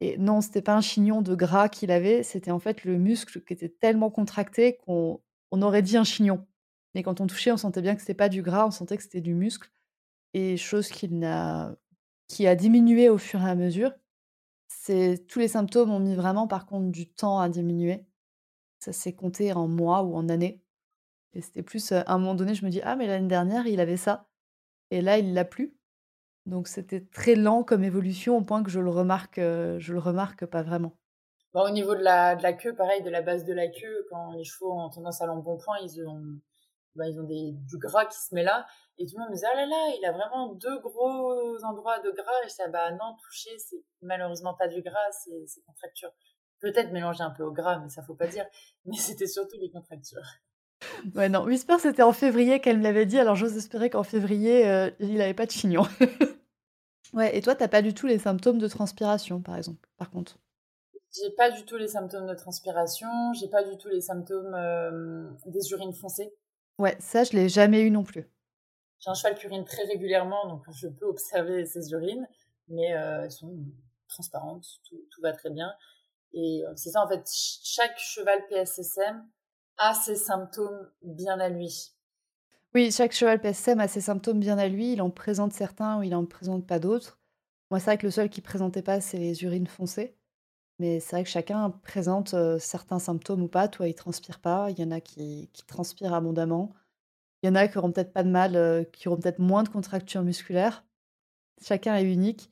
et 0.00 0.16
non, 0.18 0.40
c'était 0.40 0.62
pas 0.62 0.74
un 0.76 0.80
chignon 0.80 1.22
de 1.22 1.34
gras 1.34 1.68
qu'il 1.68 1.90
avait, 1.90 2.22
c'était 2.22 2.50
en 2.50 2.58
fait 2.58 2.84
le 2.84 2.98
muscle 2.98 3.42
qui 3.42 3.52
était 3.52 3.68
tellement 3.68 4.10
contracté 4.10 4.78
qu'on 4.78 5.20
on 5.50 5.62
aurait 5.62 5.82
dit 5.82 5.96
un 5.96 6.04
chignon. 6.04 6.46
Mais 6.94 7.02
quand 7.02 7.20
on 7.20 7.26
touchait, 7.26 7.52
on 7.52 7.56
sentait 7.58 7.82
bien 7.82 7.94
que 7.94 8.00
c'était 8.00 8.14
pas 8.14 8.28
du 8.30 8.42
gras, 8.42 8.66
on 8.66 8.70
sentait 8.70 8.96
que 8.96 9.02
c'était 9.02 9.20
du 9.20 9.34
muscle 9.34 9.70
et 10.34 10.56
chose 10.56 10.90
n'a 11.10 11.76
qui 12.28 12.46
a 12.46 12.56
diminué 12.56 13.08
au 13.08 13.18
fur 13.18 13.42
et 13.42 13.50
à 13.50 13.54
mesure. 13.56 13.92
C'est 14.68 15.26
tous 15.28 15.38
les 15.40 15.48
symptômes 15.48 15.90
ont 15.90 16.00
mis 16.00 16.14
vraiment 16.14 16.48
par 16.48 16.66
contre 16.66 16.90
du 16.90 17.08
temps 17.08 17.40
à 17.40 17.48
diminuer. 17.48 18.06
Ça 18.80 18.92
s'est 18.94 19.12
compté 19.12 19.52
en 19.52 19.68
mois 19.68 20.02
ou 20.02 20.14
en 20.16 20.28
années 20.30 20.62
et 21.34 21.42
c'était 21.42 21.62
plus, 21.62 21.92
à 21.92 22.04
un 22.08 22.18
moment 22.18 22.34
donné, 22.34 22.54
je 22.54 22.64
me 22.64 22.70
dis: 22.70 22.80
«Ah 22.84 22.96
mais 22.96 23.06
l'année 23.06 23.28
dernière, 23.28 23.66
il 23.66 23.80
avait 23.80 23.96
ça 23.98 24.28
et 24.90 25.02
là, 25.02 25.18
il 25.18 25.34
l'a 25.34 25.44
plus». 25.44 25.76
Donc 26.46 26.68
c'était 26.68 27.02
très 27.04 27.34
lent 27.36 27.64
comme 27.64 27.84
évolution 27.84 28.38
au 28.38 28.42
point 28.42 28.62
que 28.64 28.70
je 28.70 28.80
le 28.80 28.90
remarque, 28.90 29.38
je 29.40 29.92
le 29.92 29.98
remarque 30.00 30.46
pas 30.46 30.62
vraiment. 30.62 30.96
Bah, 31.54 31.64
au 31.64 31.70
niveau 31.70 31.94
de 31.96 32.02
la 32.02 32.52
queue, 32.52 32.74
pareil, 32.74 33.02
de 33.02 33.10
la 33.10 33.22
base 33.22 33.44
de 33.44 33.52
la 33.52 33.68
queue, 33.68 34.06
quand 34.10 34.32
les 34.32 34.44
chevaux 34.44 34.72
ont 34.72 34.88
tendance 34.90 35.20
à 35.20 35.26
l'embonpoint, 35.26 35.78
ils 35.82 36.00
ont 36.06 36.22
bah, 36.96 37.08
ils 37.08 37.20
ont 37.20 37.24
des 37.24 37.52
du 37.54 37.78
gras 37.78 38.06
qui 38.06 38.18
se 38.18 38.34
met 38.34 38.42
là 38.44 38.66
et 38.98 39.06
tout 39.06 39.14
le 39.16 39.20
monde 39.22 39.30
me 39.30 39.34
disait 39.34 39.46
«Ah 39.52 39.56
là 39.56 39.66
là, 39.66 39.94
il 39.98 40.04
a 40.06 40.12
vraiment 40.12 40.54
deux 40.54 40.78
gros 40.80 41.56
endroits 41.64 42.00
de 42.00 42.10
gras» 42.12 42.32
et 42.44 42.44
je 42.44 42.48
disais 42.50 42.64
«Ah 42.66 42.70
bah 42.70 42.90
non, 42.92 43.16
toucher, 43.22 43.58
c'est 43.58 43.82
malheureusement 44.02 44.54
pas 44.54 44.68
du 44.68 44.82
gras, 44.82 45.12
c'est 45.12 45.44
c'est 45.46 45.62
contracture». 45.62 46.12
Peut-être 46.60 46.92
mélanger 46.92 47.22
un 47.22 47.30
peu 47.30 47.42
au 47.42 47.52
gras, 47.52 47.78
mais 47.78 47.88
ça 47.88 48.02
faut 48.02 48.14
pas 48.14 48.26
dire. 48.26 48.44
Mais 48.84 48.96
c'était 48.96 49.26
surtout 49.26 49.56
les 49.60 49.70
contractures. 49.70 50.22
Ouais, 51.14 51.28
non, 51.28 51.44
Whisper, 51.44 51.76
c'était 51.78 52.02
en 52.02 52.14
février 52.14 52.60
qu'elle 52.60 52.78
me 52.78 52.82
l'avait 52.82 53.04
dit, 53.04 53.18
alors 53.18 53.34
j'ose 53.34 53.54
espérer 53.54 53.90
qu'en 53.90 54.02
février, 54.02 54.66
euh, 54.66 54.90
il 54.98 55.20
avait 55.20 55.34
pas 55.34 55.44
de 55.44 55.50
chignon. 55.50 55.82
Ouais 57.12 57.36
et 57.36 57.42
toi, 57.42 57.56
tu 57.56 57.64
as 57.64 57.68
pas 57.68 57.82
du 57.82 57.92
tout 57.92 58.06
les 58.06 58.18
symptômes 58.18 58.58
de 58.58 58.68
transpiration, 58.68 59.40
par 59.40 59.56
exemple, 59.56 59.88
par 59.96 60.10
contre? 60.10 60.38
J'ai 61.12 61.30
pas 61.30 61.50
du 61.50 61.64
tout 61.64 61.76
les 61.76 61.88
symptômes 61.88 62.28
de 62.28 62.34
transpiration, 62.34 63.08
j'ai 63.32 63.48
pas 63.48 63.64
du 63.64 63.76
tout 63.76 63.88
les 63.88 64.00
symptômes, 64.00 64.54
euh, 64.54 65.28
des 65.46 65.72
urines 65.72 65.92
foncées. 65.92 66.32
Ouais, 66.78 66.96
ça, 67.00 67.24
je 67.24 67.32
l'ai 67.32 67.48
jamais 67.48 67.82
eu 67.82 67.90
non 67.90 68.04
plus. 68.04 68.30
J'ai 69.00 69.10
un 69.10 69.14
cheval 69.14 69.34
qui 69.34 69.46
urine 69.46 69.64
très 69.64 69.84
régulièrement, 69.84 70.46
donc 70.46 70.62
je 70.70 70.86
peux 70.86 71.06
observer 71.06 71.66
ses 71.66 71.90
urines, 71.90 72.28
mais 72.68 72.94
euh, 72.94 73.24
elles 73.24 73.32
sont 73.32 73.58
transparentes, 74.08 74.66
tout, 74.88 75.22
va 75.22 75.32
très 75.32 75.50
bien. 75.50 75.72
Et 76.32 76.64
euh, 76.64 76.72
c'est 76.76 76.90
ça, 76.90 77.02
en 77.02 77.08
fait, 77.08 77.28
chaque 77.64 77.98
cheval 77.98 78.40
PSSM 78.48 79.26
a 79.78 79.94
ses 79.94 80.16
symptômes 80.16 80.90
bien 81.02 81.38
à 81.40 81.48
lui. 81.48 81.92
Oui, 82.74 82.92
chaque 82.92 83.12
cheval 83.12 83.40
PSSM 83.40 83.80
a 83.80 83.88
ses 83.88 84.00
symptômes 84.00 84.40
bien 84.40 84.58
à 84.58 84.68
lui. 84.68 84.92
Il 84.92 85.02
en 85.02 85.10
présente 85.10 85.52
certains 85.52 85.98
ou 85.98 86.02
il 86.02 86.14
en 86.14 86.24
présente 86.24 86.66
pas 86.66 86.78
d'autres. 86.78 87.18
Moi, 87.70 87.80
c'est 87.80 87.86
vrai 87.86 87.98
que 87.98 88.06
le 88.06 88.10
seul 88.10 88.30
qui 88.30 88.40
présentait 88.40 88.82
pas, 88.82 89.00
c'est 89.00 89.18
les 89.18 89.42
urines 89.42 89.66
foncées. 89.66 90.16
Mais 90.78 91.00
c'est 91.00 91.16
vrai 91.16 91.24
que 91.24 91.30
chacun 91.30 91.70
présente 91.70 92.34
euh, 92.34 92.58
certains 92.58 92.98
symptômes 92.98 93.42
ou 93.42 93.48
pas. 93.48 93.68
Toi, 93.68 93.88
il 93.88 93.94
transpire 93.94 94.40
pas. 94.40 94.70
Il 94.70 94.78
y 94.78 94.84
en 94.84 94.90
a 94.90 95.00
qui, 95.00 95.50
qui 95.52 95.64
transpirent 95.66 96.14
abondamment. 96.14 96.72
Il 97.42 97.46
y 97.48 97.50
en 97.50 97.54
a 97.54 97.68
qui 97.68 97.78
auront 97.78 97.92
peut-être 97.92 98.12
pas 98.12 98.22
de 98.22 98.30
mal, 98.30 98.56
euh, 98.56 98.84
qui 98.84 99.08
auront 99.08 99.18
peut-être 99.18 99.38
moins 99.40 99.62
de 99.62 99.68
contractures 99.68 100.22
musculaires. 100.22 100.84
Chacun 101.60 101.96
est 101.96 102.04
unique. 102.04 102.50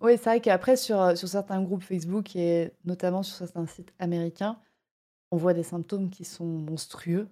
Oui, 0.00 0.12
c'est 0.16 0.24
vrai 0.24 0.40
qu'après 0.40 0.76
sur, 0.76 1.00
euh, 1.00 1.14
sur 1.14 1.28
certains 1.28 1.62
groupes 1.62 1.82
Facebook 1.82 2.34
et 2.34 2.72
notamment 2.84 3.22
sur 3.22 3.36
certains 3.36 3.66
sites 3.66 3.92
américains, 3.98 4.58
on 5.30 5.36
voit 5.36 5.54
des 5.54 5.62
symptômes 5.62 6.10
qui 6.10 6.24
sont 6.24 6.44
monstrueux. 6.44 7.28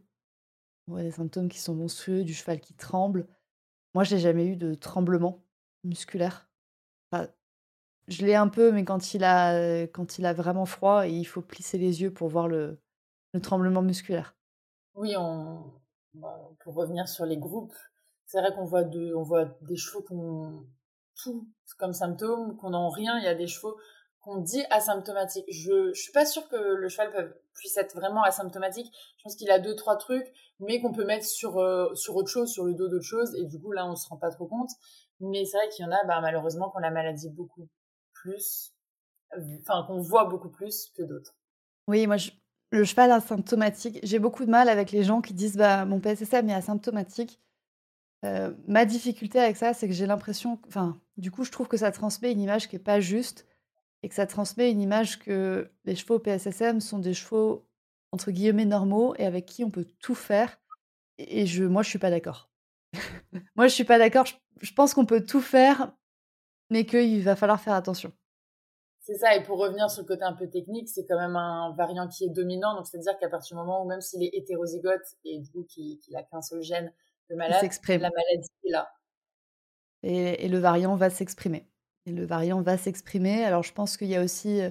On 0.87 0.93
voit 0.93 1.03
des 1.03 1.11
symptômes 1.11 1.49
qui 1.49 1.59
sont 1.59 1.75
monstrueux, 1.75 2.25
du 2.25 2.33
cheval 2.33 2.61
qui 2.61 2.75
tremble. 2.75 3.27
Moi, 3.95 4.05
j'ai 4.05 4.19
jamais 4.19 4.47
eu 4.47 4.57
de 4.57 4.75
tremblement 4.75 5.43
musculaire. 5.85 6.49
je 8.09 8.25
l'ai 8.25 8.35
un 8.35 8.49
peu, 8.49 8.73
mais 8.73 8.85
quand 8.85 9.15
il 9.15 9.25
a, 9.25 9.83
quand 9.83 10.19
il 10.19 10.27
a 10.27 10.33
vraiment 10.33 10.67
froid 10.67 11.07
il 11.07 11.25
faut 11.25 11.43
plisser 11.43 11.79
les 11.79 12.03
yeux 12.03 12.13
pour 12.13 12.29
voir 12.29 12.49
le, 12.49 12.79
le 13.35 13.41
tremblement 13.41 13.83
musculaire. 13.83 14.37
Oui, 14.95 15.15
bah, 16.15 16.51
pour 16.61 16.75
revenir 16.75 17.09
sur 17.09 17.25
les 17.25 17.37
groupes, 17.37 17.75
c'est 18.27 18.41
vrai 18.41 18.53
qu'on 18.55 18.65
voit, 18.65 18.85
on 19.17 19.23
voit 19.23 19.47
des 19.63 19.77
chevaux 19.77 20.03
qui 20.03 20.13
ont 20.13 20.67
comme 21.79 21.93
symptômes, 21.93 22.57
qu'on 22.57 22.71
n'ont 22.71 22.91
rien. 22.91 23.19
Il 23.19 23.25
y 23.25 23.29
a 23.29 23.35
des 23.35 23.47
chevaux 23.47 23.77
qu'on 24.21 24.37
dit 24.37 24.63
asymptomatiques. 24.71 25.47
Je 25.49 25.89
ne 25.89 25.95
suis 25.95 26.13
pas 26.13 26.27
sûre 26.27 26.49
que 26.49 26.57
le 26.57 26.89
cheval 26.89 27.35
puisse 27.55 27.77
être 27.77 27.95
vraiment 27.95 28.23
asymptomatique. 28.23 28.93
Je 29.17 29.23
pense 29.23 29.37
qu'il 29.37 29.51
a 29.51 29.59
deux, 29.59 29.75
trois 29.75 29.97
trucs, 29.97 30.31
mais 30.59 30.81
qu'on 30.81 30.93
peut 30.93 31.05
mettre 31.05 31.25
sur, 31.25 31.59
euh, 31.59 31.95
sur 31.95 32.17
autre 32.17 32.29
chose, 32.29 32.51
sur 32.51 32.65
le 32.65 32.75
dos 32.75 32.89
d'autre 32.89 33.05
chose. 33.05 33.35
Et 33.37 33.47
du 33.47 33.61
coup, 33.61 33.73
là, 33.73 33.87
on 33.87 33.93
ne 33.93 33.97
se 33.97 34.09
rend 34.09 34.19
pas 34.19 34.31
trop 34.31 34.47
compte. 34.47 34.71
Mais 35.21 35.45
c'est 35.45 35.57
vrai 35.57 35.69
qu'il 35.71 35.85
y 35.85 35.89
en 35.89 35.93
a, 35.93 36.05
bah, 36.07 36.21
malheureusement, 36.21 36.71
qu'on 36.71 36.81
la 36.81 36.91
maladie 36.91 37.31
beaucoup 37.31 37.69
plus, 38.13 38.75
enfin, 39.61 39.85
qu'on 39.87 40.01
voit 40.01 40.25
beaucoup 40.25 40.51
plus 40.51 40.91
que 40.97 41.03
d'autres. 41.03 41.35
Oui, 41.87 42.07
moi, 42.07 42.17
le 42.71 42.85
cheval 42.85 43.11
asymptomatique, 43.11 43.99
j'ai 44.03 44.19
beaucoup 44.19 44.45
de 44.45 44.51
mal 44.51 44.69
avec 44.69 44.93
les 44.93 45.03
gens 45.03 45.21
qui 45.21 45.35
disent 45.35 45.57
bah, 45.57 45.85
mon 45.85 46.01
PSSM 46.01 46.49
est 46.49 46.55
asymptomatique. 46.55 47.41
Euh, 48.25 48.53
ma 48.67 48.85
difficulté 48.85 49.39
avec 49.39 49.57
ça, 49.57 49.73
c'est 49.73 49.89
que 49.89 49.95
j'ai 49.95 50.07
l'impression, 50.07 50.59
enfin, 50.69 51.01
du 51.17 51.31
coup, 51.31 51.45
je 51.45 51.51
trouve 51.51 51.69
que 51.69 51.77
ça 51.77 51.91
transmet 51.91 52.33
une 52.33 52.41
image 52.41 52.69
qui 52.69 52.77
n'est 52.77 52.83
pas 52.83 53.01
juste 53.01 53.47
et 54.03 54.09
que 54.09 54.15
ça 54.15 54.27
transmet 54.27 54.71
une 54.71 54.81
image 54.81 55.19
que 55.19 55.71
les 55.85 55.97
chevaux 55.97 56.19
PSSM 56.19 56.81
sont 56.81 56.99
des 56.99 57.15
chevaux 57.15 57.67
entre 58.13 58.31
guillemets 58.31 58.65
normaux 58.65 59.15
et 59.17 59.25
avec 59.25 59.47
qui 59.47 59.65
on 59.65 59.71
peut 59.71 59.87
tout 60.01 60.15
faire. 60.15 60.61
Et 61.19 61.47
je, 61.47 61.65
moi, 61.65 61.83
je 61.83 61.89
suis 61.89 61.99
pas 61.99 62.11
d'accord. 62.11 62.51
moi, 63.57 63.69
je 63.69 63.75
suis 63.75 63.85
pas 63.85 63.99
d'accord. 63.99 64.27
je 64.61 64.73
pense 64.73 64.95
qu'on 64.95 65.07
peut 65.07 65.25
tout 65.25 65.41
faire, 65.41 65.93
mais 66.71 66.85
qu'il 66.85 67.23
va 67.23 67.37
falloir 67.37 67.61
faire 67.61 67.75
attention. 67.75 68.13
C'est 69.03 69.17
ça, 69.17 69.35
et 69.35 69.43
pour 69.43 69.59
revenir 69.59 69.91
sur 69.91 70.03
le 70.03 70.07
côté 70.07 70.25
un 70.25 70.35
peu 70.35 70.49
technique, 70.49 70.89
c'est 70.89 71.07
quand 71.07 71.19
même 71.19 71.35
un 71.35 71.75
variant 71.75 72.07
qui 72.07 72.27
est 72.27 72.29
dominant, 72.29 72.77
donc 72.77 72.87
c'est-à-dire 72.87 73.19
qu'à 73.19 73.31
partir 73.31 73.57
du 73.57 73.61
moment 73.61 73.83
où 73.83 73.89
même 73.89 74.03
s'il 74.03 74.23
est 74.23 74.31
hétérozygote 74.35 75.03
et 75.25 75.39
du 75.39 75.51
coup 75.51 75.65
qu'il 75.65 75.99
a 76.15 76.23
qu'un 76.23 76.43
seul 76.43 76.63
gène 76.63 76.93
de 77.31 77.37
malade, 77.37 77.71
la 77.89 78.11
maladie 78.11 78.49
est 78.65 78.71
là. 78.71 78.93
Et, 80.03 80.49
le 80.49 80.59
variant 80.59 80.97
va 80.97 81.11
s'exprimer. 81.11 81.69
Et 82.07 82.13
le 82.13 82.25
variant 82.25 82.61
va 82.63 82.77
s'exprimer. 82.77 83.45
Alors 83.45 83.63
je 83.63 83.73
pense 83.73 83.97
qu'il 83.97 84.09
y 84.09 84.17
a 84.17 84.23
aussi, 84.23 84.61
euh, 84.61 84.71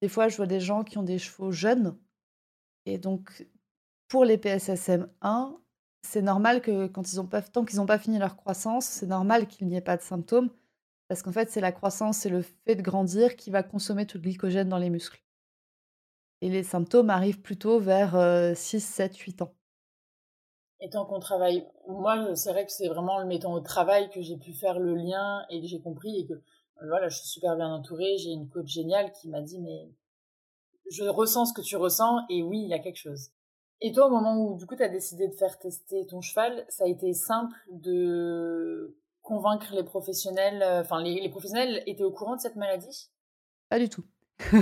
des 0.00 0.08
fois 0.08 0.28
je 0.28 0.36
vois 0.36 0.46
des 0.46 0.60
gens 0.60 0.82
qui 0.84 0.98
ont 0.98 1.02
des 1.02 1.18
chevaux 1.18 1.52
jeunes, 1.52 1.98
et 2.86 2.98
donc 2.98 3.46
pour 4.08 4.24
les 4.24 4.38
PSSM1, 4.38 5.58
c'est 6.02 6.22
normal 6.22 6.62
que 6.62 6.86
quand 6.86 7.12
ils 7.12 7.20
ont 7.20 7.26
pas, 7.26 7.42
tant 7.42 7.64
qu'ils 7.64 7.78
n'ont 7.78 7.86
pas 7.86 7.98
fini 7.98 8.18
leur 8.18 8.36
croissance, 8.36 8.86
c'est 8.86 9.06
normal 9.06 9.46
qu'il 9.46 9.66
n'y 9.66 9.76
ait 9.76 9.82
pas 9.82 9.96
de 9.96 10.02
symptômes. 10.02 10.50
Parce 11.08 11.22
qu'en 11.22 11.32
fait, 11.32 11.50
c'est 11.50 11.60
la 11.60 11.72
croissance, 11.72 12.18
c'est 12.18 12.28
le 12.28 12.42
fait 12.42 12.76
de 12.76 12.82
grandir 12.82 13.36
qui 13.36 13.50
va 13.50 13.62
consommer 13.62 14.06
tout 14.06 14.16
le 14.18 14.22
glycogène 14.22 14.68
dans 14.68 14.78
les 14.78 14.90
muscles. 14.90 15.22
Et 16.40 16.48
les 16.48 16.62
symptômes 16.62 17.10
arrivent 17.10 17.40
plutôt 17.40 17.80
vers 17.80 18.16
6, 18.56 18.80
7, 18.80 19.16
8 19.16 19.42
ans. 19.42 19.54
Et 20.80 20.88
tant 20.88 21.04
qu'on 21.04 21.20
travaille, 21.20 21.66
moi, 21.88 22.34
c'est 22.34 22.52
vrai 22.52 22.64
que 22.64 22.72
c'est 22.72 22.88
vraiment 22.88 23.18
le 23.18 23.26
mettant 23.26 23.52
au 23.52 23.60
travail 23.60 24.08
que 24.10 24.22
j'ai 24.22 24.36
pu 24.36 24.52
faire 24.52 24.78
le 24.78 24.94
lien 24.94 25.44
et 25.50 25.60
que 25.60 25.66
j'ai 25.66 25.80
compris 25.80 26.20
et 26.20 26.26
que 26.26 26.40
voilà, 26.88 27.08
je 27.08 27.18
suis 27.18 27.28
super 27.28 27.56
bien 27.56 27.68
entourée. 27.68 28.16
J'ai 28.16 28.30
une 28.30 28.48
coach 28.48 28.68
géniale 28.68 29.12
qui 29.12 29.28
m'a 29.28 29.42
dit, 29.42 29.60
mais 29.60 29.90
je 30.90 31.04
ressens 31.04 31.46
ce 31.46 31.52
que 31.52 31.60
tu 31.60 31.76
ressens 31.76 32.20
et 32.30 32.42
oui, 32.42 32.60
il 32.62 32.68
y 32.68 32.74
a 32.74 32.78
quelque 32.78 32.96
chose. 32.96 33.30
Et 33.82 33.92
toi, 33.92 34.06
au 34.06 34.10
moment 34.10 34.36
où 34.36 34.56
du 34.56 34.66
coup 34.66 34.76
tu 34.76 34.82
as 34.82 34.88
décidé 34.88 35.28
de 35.28 35.34
faire 35.34 35.58
tester 35.58 36.06
ton 36.06 36.20
cheval, 36.20 36.66
ça 36.68 36.84
a 36.84 36.86
été 36.86 37.14
simple 37.14 37.56
de 37.70 38.96
convaincre 39.22 39.74
les 39.74 39.84
professionnels, 39.84 40.62
euh, 40.62 40.80
enfin 40.80 41.02
les, 41.02 41.28
professionnels 41.28 41.82
étaient 41.86 42.04
au 42.04 42.10
courant 42.10 42.36
de 42.36 42.40
cette 42.40 42.56
maladie? 42.56 43.10
Pas 43.68 43.78
du 43.78 43.88
tout. 43.88 44.04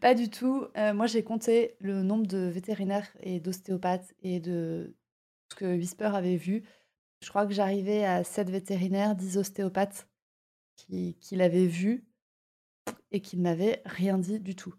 pas 0.00 0.14
du 0.14 0.30
tout. 0.30 0.66
Euh, 0.76 0.94
moi, 0.94 1.06
j'ai 1.06 1.24
compté 1.24 1.76
le 1.80 2.02
nombre 2.02 2.26
de 2.26 2.38
vétérinaires 2.38 3.08
et 3.20 3.40
d'ostéopathes 3.40 4.14
et 4.22 4.40
de 4.40 4.94
ce 5.50 5.56
que 5.56 5.76
Whisper 5.76 6.10
avait 6.14 6.36
vu. 6.36 6.64
Je 7.22 7.28
crois 7.28 7.46
que 7.46 7.52
j'arrivais 7.52 8.04
à 8.04 8.24
7 8.24 8.50
vétérinaires, 8.50 9.14
10 9.14 9.38
ostéopathes 9.38 10.08
qu'il 10.76 11.42
avait 11.42 11.66
vu 11.66 12.06
et 13.10 13.20
qu'il 13.20 13.40
ne 13.40 13.44
m'avait 13.44 13.82
rien 13.84 14.18
dit 14.18 14.40
du 14.40 14.54
tout. 14.54 14.74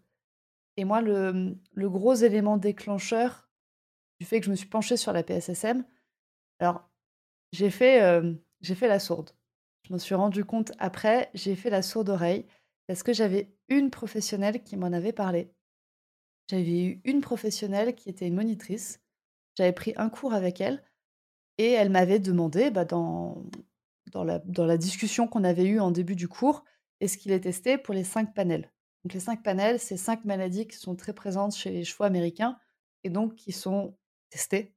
Et 0.76 0.84
moi, 0.84 1.02
le, 1.02 1.58
gros 1.76 2.14
élément 2.14 2.56
déclencheur 2.56 3.50
du 4.18 4.26
fait 4.26 4.40
que 4.40 4.46
je 4.46 4.50
me 4.50 4.56
suis 4.56 4.68
penchée 4.68 4.96
sur 4.96 5.12
la 5.12 5.22
PSSM, 5.22 5.84
alors 6.58 6.88
j'ai 7.52 7.70
fait, 7.70 8.02
euh, 8.02 8.34
fait 8.62 8.88
la 8.88 8.98
sourde. 8.98 9.30
Je 9.86 9.92
m'en 9.92 9.98
suis 9.98 10.14
rendu 10.14 10.44
compte 10.44 10.72
après, 10.78 11.30
j'ai 11.34 11.56
fait 11.56 11.70
la 11.70 11.82
sourde 11.82 12.08
oreille 12.08 12.46
parce 12.86 13.02
que 13.02 13.12
j'avais 13.12 13.54
une 13.68 13.90
professionnelle 13.90 14.62
qui 14.62 14.76
m'en 14.76 14.92
avait 14.92 15.12
parlé. 15.12 15.52
J'avais 16.48 16.84
eu 16.84 17.00
une 17.04 17.20
professionnelle 17.20 17.94
qui 17.94 18.08
était 18.08 18.26
une 18.26 18.34
monitrice. 18.34 19.00
J'avais 19.56 19.72
pris 19.72 19.92
un 19.96 20.08
cours 20.08 20.32
avec 20.32 20.60
elle 20.60 20.82
et 21.58 21.72
elle 21.72 21.90
m'avait 21.90 22.18
demandé, 22.18 22.70
bah, 22.70 22.84
dans, 22.84 23.42
dans, 24.12 24.24
la, 24.24 24.76
discussion 24.76 25.28
qu'on 25.28 25.44
avait 25.44 25.66
eue 25.66 25.80
en 25.80 25.90
début 25.90 26.16
du 26.16 26.28
cours, 26.28 26.64
est-ce 27.00 27.18
qu'il 27.18 27.32
est 27.32 27.40
testé 27.40 27.78
pour 27.78 27.94
les 27.94 28.04
cinq 28.04 28.34
panels? 28.34 28.70
Donc 29.04 29.14
les 29.14 29.20
cinq 29.20 29.42
panels, 29.42 29.78
c'est 29.78 29.96
cinq 29.96 30.24
maladies 30.24 30.66
qui 30.66 30.76
sont 30.76 30.94
très 30.94 31.12
présentes 31.12 31.54
chez 31.54 31.70
les 31.70 31.84
chevaux 31.84 32.04
américains 32.04 32.58
et 33.04 33.10
donc 33.10 33.34
qui 33.34 33.52
sont 33.52 33.96
testées. 34.30 34.74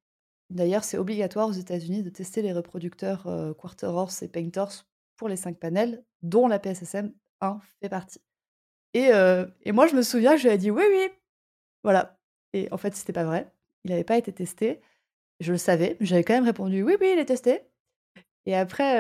D'ailleurs, 0.49 0.83
c'est 0.83 0.97
obligatoire 0.97 1.49
aux 1.49 1.53
États-Unis 1.53 2.03
de 2.03 2.09
tester 2.09 2.41
les 2.41 2.53
reproducteurs 2.53 3.27
euh, 3.27 3.53
Quarter 3.53 3.87
Horse 3.87 4.21
et 4.21 4.27
Paint 4.27 4.51
Horse 4.55 4.87
pour 5.15 5.27
les 5.27 5.35
cinq 5.35 5.59
panels, 5.59 6.03
dont 6.21 6.47
la 6.47 6.59
PSSM 6.59 7.13
1 7.41 7.59
fait 7.81 7.89
partie. 7.89 8.21
Et, 8.93 9.09
euh, 9.13 9.45
et 9.63 9.71
moi, 9.71 9.87
je 9.87 9.95
me 9.95 10.03
souviens 10.03 10.33
que 10.33 10.37
je 10.37 10.47
lui 10.47 10.53
ai 10.53 10.57
dit 10.57 10.71
oui, 10.71 10.83
oui, 10.89 11.09
voilà. 11.83 12.19
Et 12.53 12.71
en 12.71 12.77
fait, 12.77 12.95
c'était 12.95 13.13
pas 13.13 13.23
vrai. 13.23 13.51
Il 13.83 13.91
n'avait 13.91 14.03
pas 14.03 14.17
été 14.17 14.31
testé. 14.31 14.81
Je 15.39 15.51
le 15.51 15.57
savais, 15.57 15.97
j'avais 15.99 16.23
quand 16.23 16.33
même 16.33 16.45
répondu 16.45 16.83
oui, 16.83 16.95
oui, 16.99 17.11
il 17.13 17.19
est 17.19 17.25
testé. 17.25 17.61
Et 18.45 18.55
après, 18.55 18.97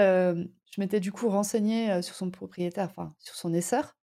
je 0.71 0.81
m'étais 0.81 0.99
du 0.99 1.11
coup 1.11 1.29
renseignée 1.29 2.01
sur 2.01 2.15
son 2.15 2.31
propriétaire, 2.31 2.89
enfin 2.89 3.15
sur 3.19 3.35
son 3.35 3.49
naisseur. 3.49 3.95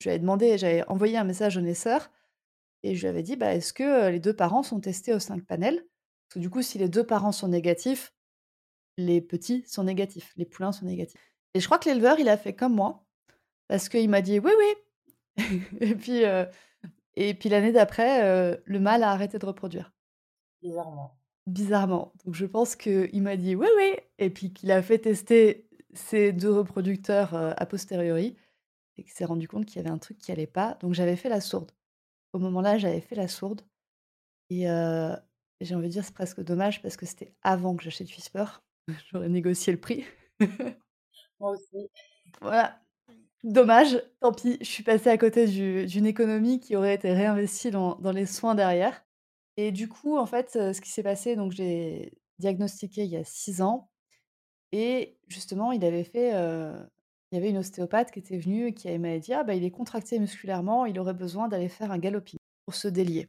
Je 0.00 0.04
lui 0.04 0.10
avais 0.10 0.18
demandé, 0.18 0.58
j'avais 0.58 0.86
envoyé 0.88 1.16
un 1.16 1.24
message 1.24 1.56
au 1.56 1.60
naisseur 1.60 2.10
et 2.82 2.94
je 2.94 3.00
lui 3.00 3.08
avais 3.08 3.22
dit 3.22 3.36
bah, 3.36 3.54
est-ce 3.54 3.72
que 3.72 4.10
les 4.10 4.20
deux 4.20 4.34
parents 4.34 4.62
sont 4.62 4.80
testés 4.80 5.14
aux 5.14 5.18
cinq 5.18 5.44
panels? 5.44 5.76
Parce 6.28 6.34
que 6.34 6.38
du 6.40 6.50
coup, 6.50 6.62
si 6.62 6.78
les 6.78 6.88
deux 6.88 7.04
parents 7.04 7.32
sont 7.32 7.48
négatifs, 7.48 8.12
les 8.98 9.20
petits 9.20 9.64
sont 9.66 9.84
négatifs, 9.84 10.32
les 10.36 10.44
poulains 10.44 10.72
sont 10.72 10.86
négatifs. 10.86 11.20
Et 11.54 11.60
je 11.60 11.66
crois 11.66 11.78
que 11.78 11.88
l'éleveur, 11.88 12.18
il 12.18 12.28
a 12.28 12.36
fait 12.36 12.54
comme 12.54 12.74
moi, 12.74 13.04
parce 13.68 13.88
qu'il 13.88 14.08
m'a 14.10 14.22
dit 14.22 14.38
oui, 14.38 14.52
oui. 14.58 15.44
et 15.80 15.94
puis, 15.94 16.22
et 17.14 17.34
puis 17.34 17.48
l'année 17.48 17.72
d'après, 17.72 18.60
le 18.64 18.80
mâle 18.80 19.02
a 19.02 19.10
arrêté 19.10 19.38
de 19.38 19.46
reproduire. 19.46 19.92
Bizarrement. 20.62 21.18
Bizarrement. 21.46 22.12
Donc 22.24 22.34
je 22.34 22.46
pense 22.46 22.76
qu'il 22.76 23.22
m'a 23.22 23.36
dit 23.36 23.54
oui, 23.54 23.68
oui, 23.76 23.96
et 24.18 24.30
puis 24.30 24.52
qu'il 24.52 24.70
a 24.72 24.82
fait 24.82 24.98
tester 24.98 25.68
ces 25.94 26.32
deux 26.32 26.52
reproducteurs 26.52 27.34
a 27.34 27.66
posteriori, 27.66 28.36
et 28.96 29.02
qu'il 29.02 29.12
s'est 29.12 29.24
rendu 29.24 29.48
compte 29.48 29.66
qu'il 29.66 29.76
y 29.76 29.80
avait 29.80 29.90
un 29.90 29.98
truc 29.98 30.18
qui 30.18 30.32
allait 30.32 30.46
pas. 30.46 30.76
Donc 30.80 30.94
j'avais 30.94 31.16
fait 31.16 31.28
la 31.28 31.40
sourde. 31.40 31.72
Au 32.32 32.38
moment-là, 32.38 32.78
j'avais 32.78 33.00
fait 33.00 33.14
la 33.14 33.28
sourde. 33.28 33.62
Et 34.50 34.66
j'ai 35.60 35.74
envie 35.74 35.88
de 35.88 35.92
dire, 35.92 36.04
c'est 36.04 36.14
presque 36.14 36.42
dommage 36.42 36.82
parce 36.82 36.96
que 36.96 37.06
c'était 37.06 37.32
avant 37.42 37.76
que 37.76 37.84
j'achète 37.84 38.08
Whisper. 38.08 38.44
J'aurais 39.10 39.28
négocié 39.28 39.72
le 39.72 39.80
prix. 39.80 40.04
Moi 41.40 41.50
aussi. 41.50 41.88
Voilà. 42.40 42.80
Dommage, 43.44 44.02
tant 44.20 44.32
pis, 44.32 44.58
je 44.60 44.66
suis 44.66 44.82
passée 44.82 45.08
à 45.08 45.18
côté 45.18 45.46
d'une 45.46 46.06
économie 46.06 46.58
qui 46.58 46.74
aurait 46.74 46.94
été 46.94 47.12
réinvestie 47.12 47.70
dans, 47.70 47.96
les 48.12 48.26
soins 48.26 48.54
derrière. 48.54 49.05
Et 49.56 49.72
du 49.72 49.88
coup, 49.88 50.18
en 50.18 50.26
fait, 50.26 50.52
ce 50.52 50.80
qui 50.80 50.90
s'est 50.90 51.02
passé, 51.02 51.36
donc 51.36 51.52
j'ai 51.52 52.12
diagnostiqué 52.38 53.04
il 53.04 53.10
y 53.10 53.16
a 53.16 53.24
six 53.24 53.62
ans. 53.62 53.90
Et 54.72 55.18
justement, 55.28 55.72
il 55.72 55.84
avait 55.84 56.04
fait. 56.04 56.30
il 56.30 57.34
y 57.34 57.36
avait 57.38 57.50
une 57.50 57.58
ostéopathe 57.58 58.10
qui 58.10 58.18
était 58.18 58.38
venue 58.38 58.68
et 58.68 58.74
qui 58.74 58.96
m'avait 58.98 59.20
dit 59.20 59.32
Ah, 59.32 59.44
bah, 59.44 59.54
il 59.54 59.64
est 59.64 59.70
contracté 59.70 60.18
musculairement, 60.18 60.86
il 60.86 60.98
aurait 60.98 61.14
besoin 61.14 61.48
d'aller 61.48 61.68
faire 61.68 61.90
un 61.92 61.98
galloping 61.98 62.38
pour 62.66 62.74
se 62.74 62.88
délier. 62.88 63.28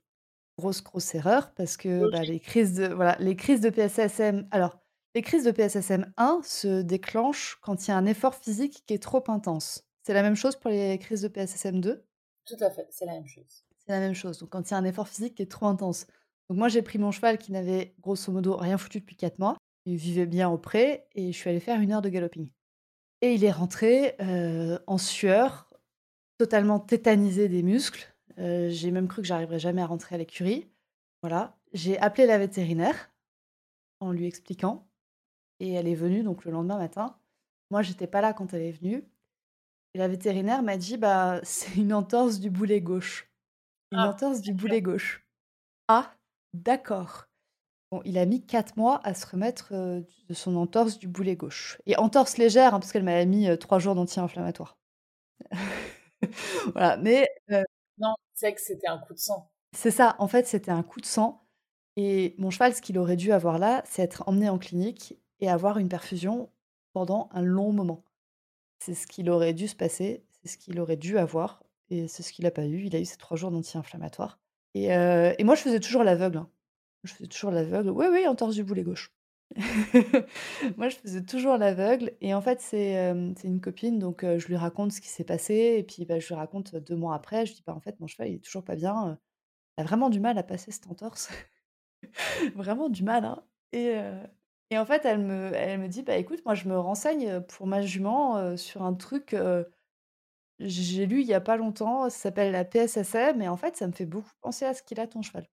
Grosse, 0.58 0.84
grosse 0.84 1.13
erreur 1.16 1.54
parce 1.54 1.78
que 1.78 2.10
bah, 2.12 2.24
les, 2.24 2.40
crises 2.40 2.74
de, 2.74 2.88
voilà, 2.88 3.16
les 3.20 3.36
crises 3.36 3.62
de 3.62 3.70
PSSM. 3.70 4.48
Alors, 4.52 4.80
les 5.16 5.22
crises 5.22 5.46
de 5.46 5.52
PSSM 5.52 6.12
1 6.18 6.42
se 6.44 6.82
déclenchent 6.82 7.58
quand 7.62 7.88
il 7.88 7.92
y 7.92 7.94
a 7.94 7.98
un 7.98 8.06
effort 8.06 8.36
physique 8.36 8.84
qui 8.86 8.94
est 8.94 9.02
trop 9.02 9.24
intense. 9.28 9.84
C'est 10.04 10.13
la 10.13 10.24
même 10.24 10.36
chose 10.36 10.56
pour 10.56 10.70
les 10.70 10.98
crises 11.00 11.22
de 11.22 11.28
PSSM 11.28 11.82
2 11.82 12.04
Tout 12.46 12.56
à 12.60 12.70
fait, 12.70 12.88
c'est 12.92 13.06
la 13.06 13.13
même 13.13 13.28
chose. 13.28 13.66
C'est 13.80 13.92
la 13.92 14.00
même 14.00 14.13
chose. 14.13 14.40
Donc, 14.40 14.50
quand 14.50 14.70
il 14.70 14.72
y 14.72 14.74
a 14.74 14.78
un 14.78 14.84
effort 14.84 15.08
physique 15.08 15.36
qui 15.36 15.44
est 15.44 15.52
trop 15.52 15.68
intense. 15.68 16.08
Donc, 16.50 16.58
moi, 16.58 16.70
j'ai 16.70 16.82
pris 16.82 16.98
mon 16.98 17.12
cheval 17.12 17.38
qui 17.38 17.52
n'avait 17.52 17.94
grosso 18.02 18.32
modo 18.32 18.56
rien 18.56 18.78
foutu 18.78 19.00
depuis 19.00 19.16
4 19.16 19.40
mois. 19.40 19.58
Il 19.86 19.98
vivait 19.98 20.26
bien 20.26 20.50
au 20.50 20.58
pré 20.58 21.08
et 21.16 21.32
je 21.32 21.38
suis 21.38 21.50
allée 21.50 21.60
faire 21.60 21.80
une 21.80 21.94
heure 21.94 22.02
de 22.02 22.10
galloping. 22.10 22.50
Et 23.22 23.34
il 23.34 23.44
est 23.44 23.52
rentré 23.52 24.16
euh, 24.22 24.78
en 24.86 24.98
sueur, 24.98 25.70
totalement 26.38 26.80
tétanisé 26.80 27.48
des 27.48 27.64
muscles. 27.64 28.14
Euh, 28.38 28.70
j'ai 28.70 28.92
même 28.92 29.08
cru 29.08 29.22
que 29.22 29.28
j'arriverais 29.28 29.60
jamais 29.60 29.82
à 29.82 29.88
rentrer 29.88 30.16
à 30.16 30.18
l'écurie. 30.18 30.68
Voilà. 31.22 31.58
J'ai 31.74 31.98
appelé 32.00 32.28
la 32.28 32.38
vétérinaire 32.38 33.12
en 34.00 34.12
lui 34.12 34.28
expliquant. 34.28 34.88
Et 35.60 35.74
elle 35.74 35.88
est 35.88 35.96
venue 35.96 36.22
donc 36.22 36.46
le 36.46 36.52
lendemain 36.52 36.78
matin. 36.78 37.18
Moi, 37.72 37.82
j'étais 37.82 38.08
pas 38.08 38.22
là 38.22 38.34
quand 38.34 38.54
elle 38.54 38.62
est 38.62 38.72
venue. 38.72 39.04
Et 39.94 39.98
la 39.98 40.08
vétérinaire 40.08 40.62
m'a 40.62 40.78
dit 40.78 40.98
bah 40.98 41.40
c'est 41.44 41.76
une 41.76 41.94
entorse 41.94 42.40
du 42.40 42.50
boulet 42.50 42.82
gauche. 42.82 43.32
Une 43.92 44.00
ah, 44.00 44.10
entorse 44.10 44.42
du 44.42 44.54
boulet 44.54 44.82
gauche. 44.82 45.26
Ah, 45.88 46.14
d'accord. 46.63 47.26
Bon, 47.91 48.02
il 48.06 48.17
a 48.17 48.26
mis 48.26 48.46
quatre 48.46 48.78
mois 48.78 49.00
à 49.06 49.13
se 49.13 49.26
remettre 49.26 49.74
de 49.74 50.34
son 50.34 50.56
entorse 50.58 51.00
du 51.00 51.08
boulet 51.08 51.36
gauche. 51.36 51.82
Et 51.86 51.98
entorse 51.98 52.38
légère, 52.38 52.74
hein, 52.74 52.80
parce 52.80 52.91
qu'elle 52.91 53.04
m'avait 53.04 53.26
mis 53.26 53.48
trois 53.60 53.80
jours 53.80 53.96
d'anti-inflammatoire. 53.96 54.78
voilà, 56.74 56.98
mais. 56.98 57.28
Non, 57.98 58.15
c'est 58.34 58.54
que 58.54 58.62
c'était 58.62 58.88
un 58.88 59.00
coup 59.00 59.13
de 59.13 59.20
sang. 59.20 59.50
C'est 59.74 59.91
ça, 59.91 60.15
en 60.20 60.28
fait, 60.28 60.48
c'était 60.48 60.72
un 60.72 60.84
coup 60.84 61.02
de 61.02 61.06
sang. 61.06 61.46
Et 61.96 62.36
mon 62.38 62.52
cheval, 62.52 62.76
ce 62.76 62.82
qu'il 62.82 62.98
aurait 63.00 63.15
dû 63.15 63.32
avoir 63.32 63.58
là, 63.58 63.84
c'est 63.86 64.04
être 64.04 64.24
emmené 64.28 64.50
en 64.50 64.60
clinique 64.60 65.15
et 65.39 65.50
avoir 65.50 65.78
une 65.80 65.89
perfusion 65.89 66.52
pendant 66.93 67.30
un 67.32 67.41
long 67.41 67.72
moment. 67.74 68.04
C'est 68.80 68.93
ce 68.93 69.08
qu'il 69.08 69.30
aurait 69.30 69.54
dû 69.54 69.67
se 69.67 69.76
passer, 69.76 70.26
c'est 70.41 70.50
ce 70.50 70.58
qu'il 70.58 70.80
aurait 70.80 70.98
dû 70.98 71.17
avoir, 71.17 71.63
et 71.89 72.08
c'est 72.08 72.24
ce 72.24 72.32
qu'il 72.34 72.46
n'a 72.46 72.52
pas 72.52 72.65
eu. 72.65 72.86
Il 72.86 72.96
a 72.96 73.00
eu 73.00 73.06
ces 73.06 73.17
trois 73.17 73.38
jours 73.38 73.52
d'anti-inflammatoire. 73.52 74.39
Et, 74.86 75.44
moi, 75.44 75.56
je 75.56 75.62
faisais 75.62 75.80
toujours 75.80 76.04
l'aveugle. 76.04 76.40
Hein. 76.40 76.50
Je 77.04 77.13
faisais 77.13 77.28
toujours 77.28 77.52
l'aveugle. 77.52 77.90
Oui, 77.90 78.06
oui, 78.12 78.28
entorse 78.28 78.56
du 78.56 78.63
boulet 78.63 78.84
gauche. 78.84 79.12
moi, 80.78 80.90
je 80.90 80.98
faisais 80.98 81.24
toujours 81.24 81.58
l'aveugle. 81.58 82.12
Et 82.22 82.34
en 82.34 82.42
fait, 82.42 82.60
c'est 82.62 83.13
une 83.44 83.62
copine, 83.62 84.00
donc 84.00 84.24
je 84.24 84.48
lui 84.48 84.56
raconte 84.56 84.92
ce 84.92 85.02
qui 85.02 85.08
s'est 85.08 85.24
passé. 85.24 85.76
Et 85.78 85.84
puis, 85.84 86.06
bah, 86.06 86.20
je 86.20 86.28
lui 86.28 86.36
raconte 86.36 86.76
deux 86.76 86.96
mois 86.96 87.16
après. 87.16 87.46
Je 87.46 87.54
dis, 87.54 87.63
bah, 87.66 87.74
en 87.74 87.80
fait, 87.80 88.00
mon 88.00 88.08
cheval, 88.08 88.30
il 88.30 88.36
est 88.36 88.44
toujours 88.44 88.63
pas 88.63 88.76
bien. 88.76 89.18
il 89.78 89.82
a 89.82 89.84
vraiment 89.86 90.10
du 90.10 90.20
mal 90.20 90.38
à 90.38 90.44
passer 90.44 90.72
cette 90.72 90.88
entorse. 90.88 91.30
vraiment 92.56 92.90
du 92.90 93.04
mal. 93.04 93.26
Hein. 93.26 93.44
Et, 93.74 93.98
en 94.78 94.86
fait, 94.86 95.06
elle 95.06 95.20
me 95.20 95.52
elle 95.54 95.80
me 95.80 95.88
dit: 95.88 96.04
«Bah, 96.04 96.18
écoute, 96.18 96.44
moi, 96.46 96.56
je 96.56 96.68
me 96.68 96.78
renseigne, 96.78 97.42
pour 97.42 97.68
ma 97.68 97.82
jument, 97.82 98.58
sur 98.58 98.84
un 98.84 98.94
truc, 98.94 99.36
j'ai 100.60 101.06
lu 101.06 101.22
il 101.22 101.28
y 101.28 101.34
a 101.34 101.41
pas 101.41 101.58
longtemps, 101.58 102.10
ça 102.10 102.17
s'appelle 102.17 102.52
la 102.52 102.65
PSSM 102.65 103.41
et 103.41 103.48
en 103.50 103.58
fait, 103.58 103.78
ça 103.78 103.88
me 103.88 103.91
fait 103.93 104.06
beaucoup 104.06 104.32
penser 104.41 104.65
à 104.65 104.74
ce 104.74 104.84
qu'il 104.84 105.00
a 105.00 105.08
ton 105.08 105.22
cheval». 105.22 105.48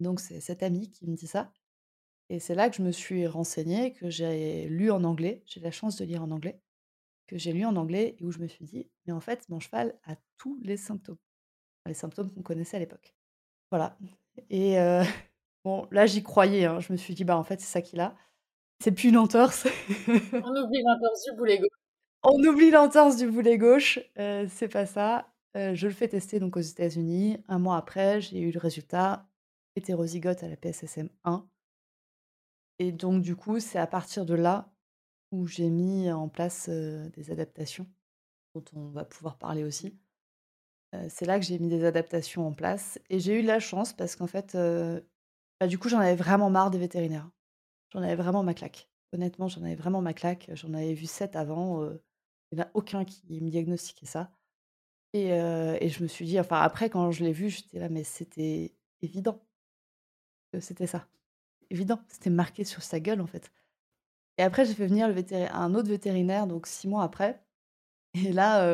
Donc 0.00 0.20
c'est 0.20 0.40
cette 0.40 0.62
amie 0.62 0.90
qui 0.90 1.06
me 1.08 1.16
dit 1.16 1.26
ça 1.28 1.52
et 2.30 2.40
c'est 2.40 2.54
là 2.54 2.70
que 2.70 2.76
je 2.76 2.82
me 2.82 2.92
suis 2.92 3.26
renseignée, 3.26 3.92
que 3.92 4.08
j'ai 4.10 4.68
lu 4.68 4.90
en 4.90 5.04
anglais. 5.04 5.42
J'ai 5.46 5.60
la 5.60 5.72
chance 5.72 5.96
de 5.96 6.04
lire 6.04 6.22
en 6.22 6.30
anglais, 6.30 6.60
que 7.26 7.38
j'ai 7.38 7.52
lu 7.52 7.64
en 7.66 7.76
anglais 7.76 8.16
et 8.18 8.24
où 8.24 8.32
je 8.32 8.38
me 8.40 8.48
suis 8.48 8.64
dit: 8.64 8.90
«Mais 9.06 9.12
en 9.12 9.20
fait, 9.20 9.48
mon 9.48 9.60
cheval 9.60 9.98
a 10.04 10.16
tous 10.38 10.58
les 10.62 10.76
symptômes». 10.76 11.18
Les 11.86 11.94
symptômes 11.94 12.32
qu'on 12.32 12.42
connaissait 12.42 12.76
à 12.78 12.80
l'époque. 12.80 13.14
Voilà 13.70 13.98
et 14.50 14.76
bon, 15.64 15.86
là, 15.90 16.06
j'y 16.06 16.22
croyais, 16.22 16.66
hein. 16.66 16.80
Je 16.80 16.92
me 16.92 16.98
suis 16.98 17.14
dit: 17.14 17.24
«Bah, 17.24 17.36
en 17.38 17.44
fait, 17.44 17.60
c'est 17.60 17.66
ça 17.72 17.82
qu'il 17.82 18.00
a». 18.00 18.16
C'est 18.82 18.92
plus 18.92 19.10
une 19.10 19.18
entorse. 19.18 19.66
On 20.42 20.50
oublie 20.56 20.82
l'entorse 20.82 21.24
du 21.24 21.36
boulet 21.36 21.58
gauche. 21.58 21.79
On 22.22 22.38
oublie 22.44 22.70
l'entorse 22.70 23.16
du 23.16 23.30
boulet 23.30 23.56
gauche, 23.56 23.98
euh, 24.18 24.46
c'est 24.50 24.68
pas 24.68 24.84
ça. 24.84 25.32
Euh, 25.56 25.74
je 25.74 25.86
le 25.86 25.94
fais 25.94 26.06
tester 26.06 26.38
donc 26.38 26.54
aux 26.58 26.60
États-Unis. 26.60 27.42
Un 27.48 27.58
mois 27.58 27.78
après, 27.78 28.20
j'ai 28.20 28.40
eu 28.40 28.50
le 28.50 28.60
résultat 28.60 29.26
hétérozygote 29.74 30.42
à 30.42 30.48
la 30.48 30.56
PSSM 30.56 31.08
1. 31.24 31.48
Et 32.78 32.92
donc 32.92 33.22
du 33.22 33.36
coup, 33.36 33.58
c'est 33.58 33.78
à 33.78 33.86
partir 33.86 34.26
de 34.26 34.34
là 34.34 34.70
où 35.32 35.46
j'ai 35.46 35.70
mis 35.70 36.12
en 36.12 36.28
place 36.28 36.66
euh, 36.68 37.08
des 37.10 37.30
adaptations 37.30 37.86
dont 38.54 38.64
on 38.74 38.88
va 38.90 39.06
pouvoir 39.06 39.38
parler 39.38 39.64
aussi. 39.64 39.96
c'est 41.08 41.24
là 41.24 41.38
que 41.38 41.46
j'ai 41.46 41.58
mis 41.58 41.68
des 41.68 41.84
adaptations 41.84 42.46
en 42.46 42.52
place 42.52 42.98
et 43.08 43.20
j'ai 43.20 43.38
eu 43.38 43.42
de 43.42 43.46
la 43.46 43.60
chance 43.60 43.92
parce 43.92 44.16
qu'en 44.16 44.26
fait, 44.26 44.56
bah, 45.60 45.68
du 45.68 45.78
coup, 45.78 45.88
j'en 45.88 46.00
avais 46.00 46.16
vraiment 46.16 46.50
marre 46.50 46.70
des 46.70 46.78
vétérinaires. 46.78 47.30
J'en 47.92 48.02
avais 48.02 48.16
vraiment 48.16 48.42
ma 48.42 48.54
claque. 48.54 48.90
Honnêtement, 49.12 49.46
j'en 49.48 49.62
avais 49.62 49.76
vraiment 49.76 50.02
ma 50.02 50.14
claque. 50.14 50.50
J'en 50.54 50.74
avais 50.74 50.94
vu 50.94 51.06
7 51.06 51.36
avant, 51.36 51.88
il 52.52 52.56
n'y 52.56 52.62
en 52.62 52.66
a 52.66 52.70
aucun 52.74 53.04
qui 53.04 53.40
me 53.40 53.50
diagnostiquait 53.50 54.06
ça 54.06 54.30
et 55.14 55.28
je 55.90 56.02
me 56.04 56.08
suis 56.08 56.26
dit 56.26 56.40
enfin 56.40 56.60
après 56.62 56.90
quand 56.90 57.10
je 57.12 57.24
l'ai 57.24 57.32
vu, 57.32 57.50
j'étais 57.50 57.78
là: 57.80 57.88
«Mais 57.90 58.04
c'était 58.04 58.74
évident 59.02 59.40
que 60.52 60.60
c'était 60.60 60.86
ça. 60.86 61.06
Évident, 61.70 62.00
c'était 62.08 62.30
marqué 62.30 62.64
sur 62.64 62.82
sa 62.82 63.00
gueule, 63.00 63.20
en 63.20 63.26
fait» 63.26 63.52
et 64.38 64.42
après 64.44 64.64
j'ai 64.66 64.74
fait 64.74 64.86
venir 64.86 65.08
le 65.08 65.14
un 65.54 65.74
autre 65.74 65.88
vétérinaire 65.90 66.46
donc 66.46 66.66
6 66.66 66.88
mois 66.88 67.04
après 67.04 67.42
Et 68.14 68.32
là, 68.32 68.66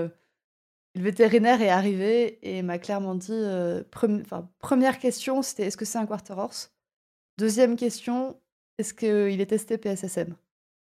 le 0.97 1.03
vétérinaire 1.03 1.63
est 1.63 1.71
arrivé 1.71 2.39
et 2.43 2.63
m'a 2.63 2.79
clairement 2.79 3.15
dit, 3.17 3.33
heu, 3.33 3.87
prem 3.93 4.21
enfin, 4.23 4.51
1 4.61 4.99
question, 5.01 5.43
c'était: 5.43 5.67
«Est-ce 5.67 5.77
que 5.79 5.85
c'est 5.87 5.99
un 5.99 6.07
quarter 6.07 6.35
horse?» 6.35 6.75
2e 7.39 7.77
question: 7.77 8.41
«Est-ce 8.79 8.95
qu'il 8.95 9.41
est 9.41 9.47
testé 9.49 9.79
PSSM?» 9.79 10.37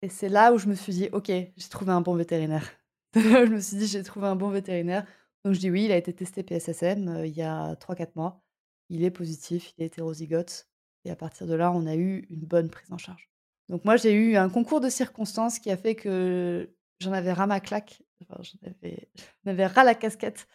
Et 0.05 0.09
c'est 0.09 0.29
là 0.29 0.53
où 0.53 0.59
je 0.59 0.67
me 0.67 0.75
suis 0.75 0.93
dit: 0.93 1.09
«OK, 1.13 1.29
j'ai 1.29 1.69
trouvé 1.71 1.91
un 1.91 2.01
bon 2.01 2.13
vétérinaire». 2.13 2.69
Je 3.15 3.45
me 3.51 3.59
suis 3.59 3.77
dit: 3.77 3.87
«J'ai 3.87 4.03
trouvé 4.03 4.27
un 4.27 4.35
bon 4.35 4.49
vétérinaire». 4.49 5.03
Donc 5.43 5.55
je 5.55 5.59
dis: 5.59 5.71
«Oui, 5.71 5.85
il 5.85 5.91
a 5.91 5.97
été 5.97 6.13
testé 6.13 6.43
PSSM, 6.43 7.09
heu, 7.09 7.25
il 7.25 7.33
y 7.35 7.41
a 7.41 7.75
3-4 7.77 8.15
mois. 8.15 8.43
Il 8.89 9.03
est 9.03 9.09
positif, 9.09 9.73
il 9.77 9.83
est 9.83 9.87
hétérozygote» 9.87 10.67
et 11.05 11.11
à 11.11 11.15
partir 11.15 11.47
de 11.47 11.55
là, 11.55 11.71
on 11.71 11.87
a 11.87 11.95
eu 11.95 12.27
une 12.29 12.45
bonne 12.45 12.69
prise 12.69 12.91
en 12.91 12.97
charge. 12.99 13.29
Donc 13.69 13.83
moi, 13.85 13.95
j'ai 13.95 14.13
eu 14.13 14.35
un 14.37 14.49
concours 14.49 14.79
de 14.81 14.89
circonstances 14.89 15.57
qui 15.59 15.71
a 15.71 15.77
fait 15.77 15.95
que 15.95 16.69
j'en 16.99 17.11
avais 17.13 17.33
ras 17.33 17.47
ma 17.47 17.59
claque, 17.59 18.03
j'en 18.29 18.69
avais 18.69 19.09
avais 19.47 19.65
ras 19.67 19.83
la 19.83 19.95
casquette 19.95 20.47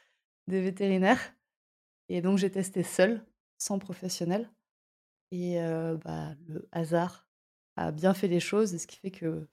des 0.47 0.61
vétérinaires 0.61 1.21
et 2.09 2.23
donc 2.23 2.39
j'ai 2.39 2.51
testé 2.51 2.83
seule, 2.85 3.25
sans 3.59 3.81
professionnel 3.81 4.49
et 5.33 5.61
heu, 5.61 5.99
bah, 6.05 6.35
le 6.47 6.69
hasard 6.73 7.30
a 7.77 7.93
bien 7.93 8.15
fait 8.15 8.29
les 8.29 8.41
choses 8.41 8.77
ce 8.79 8.87
qui 8.87 8.97
fait 8.99 9.11
que 9.11 9.49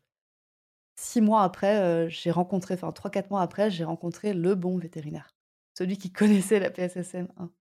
6 0.99 1.21
mois 1.21 1.43
après, 1.43 2.05
heu, 2.05 2.09
j'ai 2.09 2.31
rencontré 2.31 2.73
enfin 2.75 2.91
3-4 2.91 3.29
mois 3.31 3.41
après, 3.41 3.71
j'ai 3.71 3.83
rencontré 3.83 4.33
le 4.33 4.55
bon 4.55 4.77
vétérinaire. 4.77 5.29
Celui 5.77 5.97
qui 5.97 6.11
connaissait 6.13 6.59
la 6.59 6.69
PSSM 6.71 7.27
1. 7.37 7.51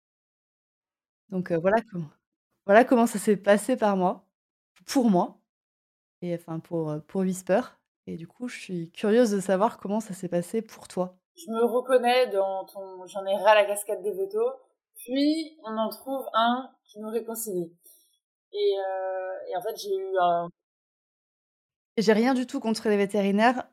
Donc 1.31 1.51
heu, 1.53 1.59
voilà 1.59 1.77
comment 1.91 2.09
voilà 2.67 2.85
comment 2.85 3.07
ça 3.07 3.19
s'est 3.19 3.37
passé 3.37 3.77
par 3.77 3.97
moi 3.97 4.29
pour 4.87 5.11
moi 5.11 5.43
et 6.23 6.35
enfin 6.37 6.61
pour, 6.61 6.91
heu, 6.93 7.01
pour 7.03 7.23
Whisper 7.23 7.61
et 8.09 8.17
du 8.17 8.27
coup, 8.29 8.49
je 8.49 8.59
suis 8.61 8.93
curieuse 8.93 9.31
de 9.33 9.41
savoir 9.41 9.79
comment 9.79 10.01
ça 10.01 10.15
s'est 10.15 10.29
passé 10.29 10.63
pour 10.63 10.89
toi? 10.89 11.19
Je 11.35 11.51
me 11.51 11.65
reconnais 11.65 12.27
dans 12.29 12.65
ton 12.67 13.07
«j'en 13.07 13.25
ai 13.25 13.37
ras 13.37 13.55
la 13.55 13.65
casquette 13.65 14.03
des 14.03 14.13
vétos», 14.13 14.53
puis 14.97 15.57
on 15.65 15.77
en 15.79 15.89
trouve 15.89 16.27
un 16.35 16.71
qui 16.85 16.99
nous 16.99 17.09
réconcilie 17.11 17.73
et 18.57 18.75
heu 18.79 19.51
et 19.53 19.57
en 19.57 19.63
fait, 19.63 19.77
j'ai 19.79 19.97
eu 19.97 20.17
J'ai 21.99 22.13
rien 22.13 22.35
du 22.35 22.47
tout 22.47 22.61
contre 22.61 22.89
les 22.91 22.97
vétérinaires. 22.99 23.65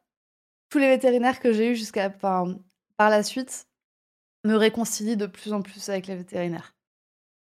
Tous 0.69 0.79
les 0.79 0.89
vétérinaires 0.89 1.39
que 1.39 1.53
j'ai 1.53 1.71
eus 1.71 1.75
jusqu'à 1.75 2.07
enfin, 2.09 2.57
par 2.97 3.09
la 3.09 3.23
suite, 3.23 3.67
me 4.45 4.55
réconcilient 4.55 5.17
de 5.17 5.27
plus 5.27 5.53
en 5.53 5.61
plus 5.61 5.89
avec 5.89 6.07
les 6.07 6.15
vétérinaires. 6.17 6.75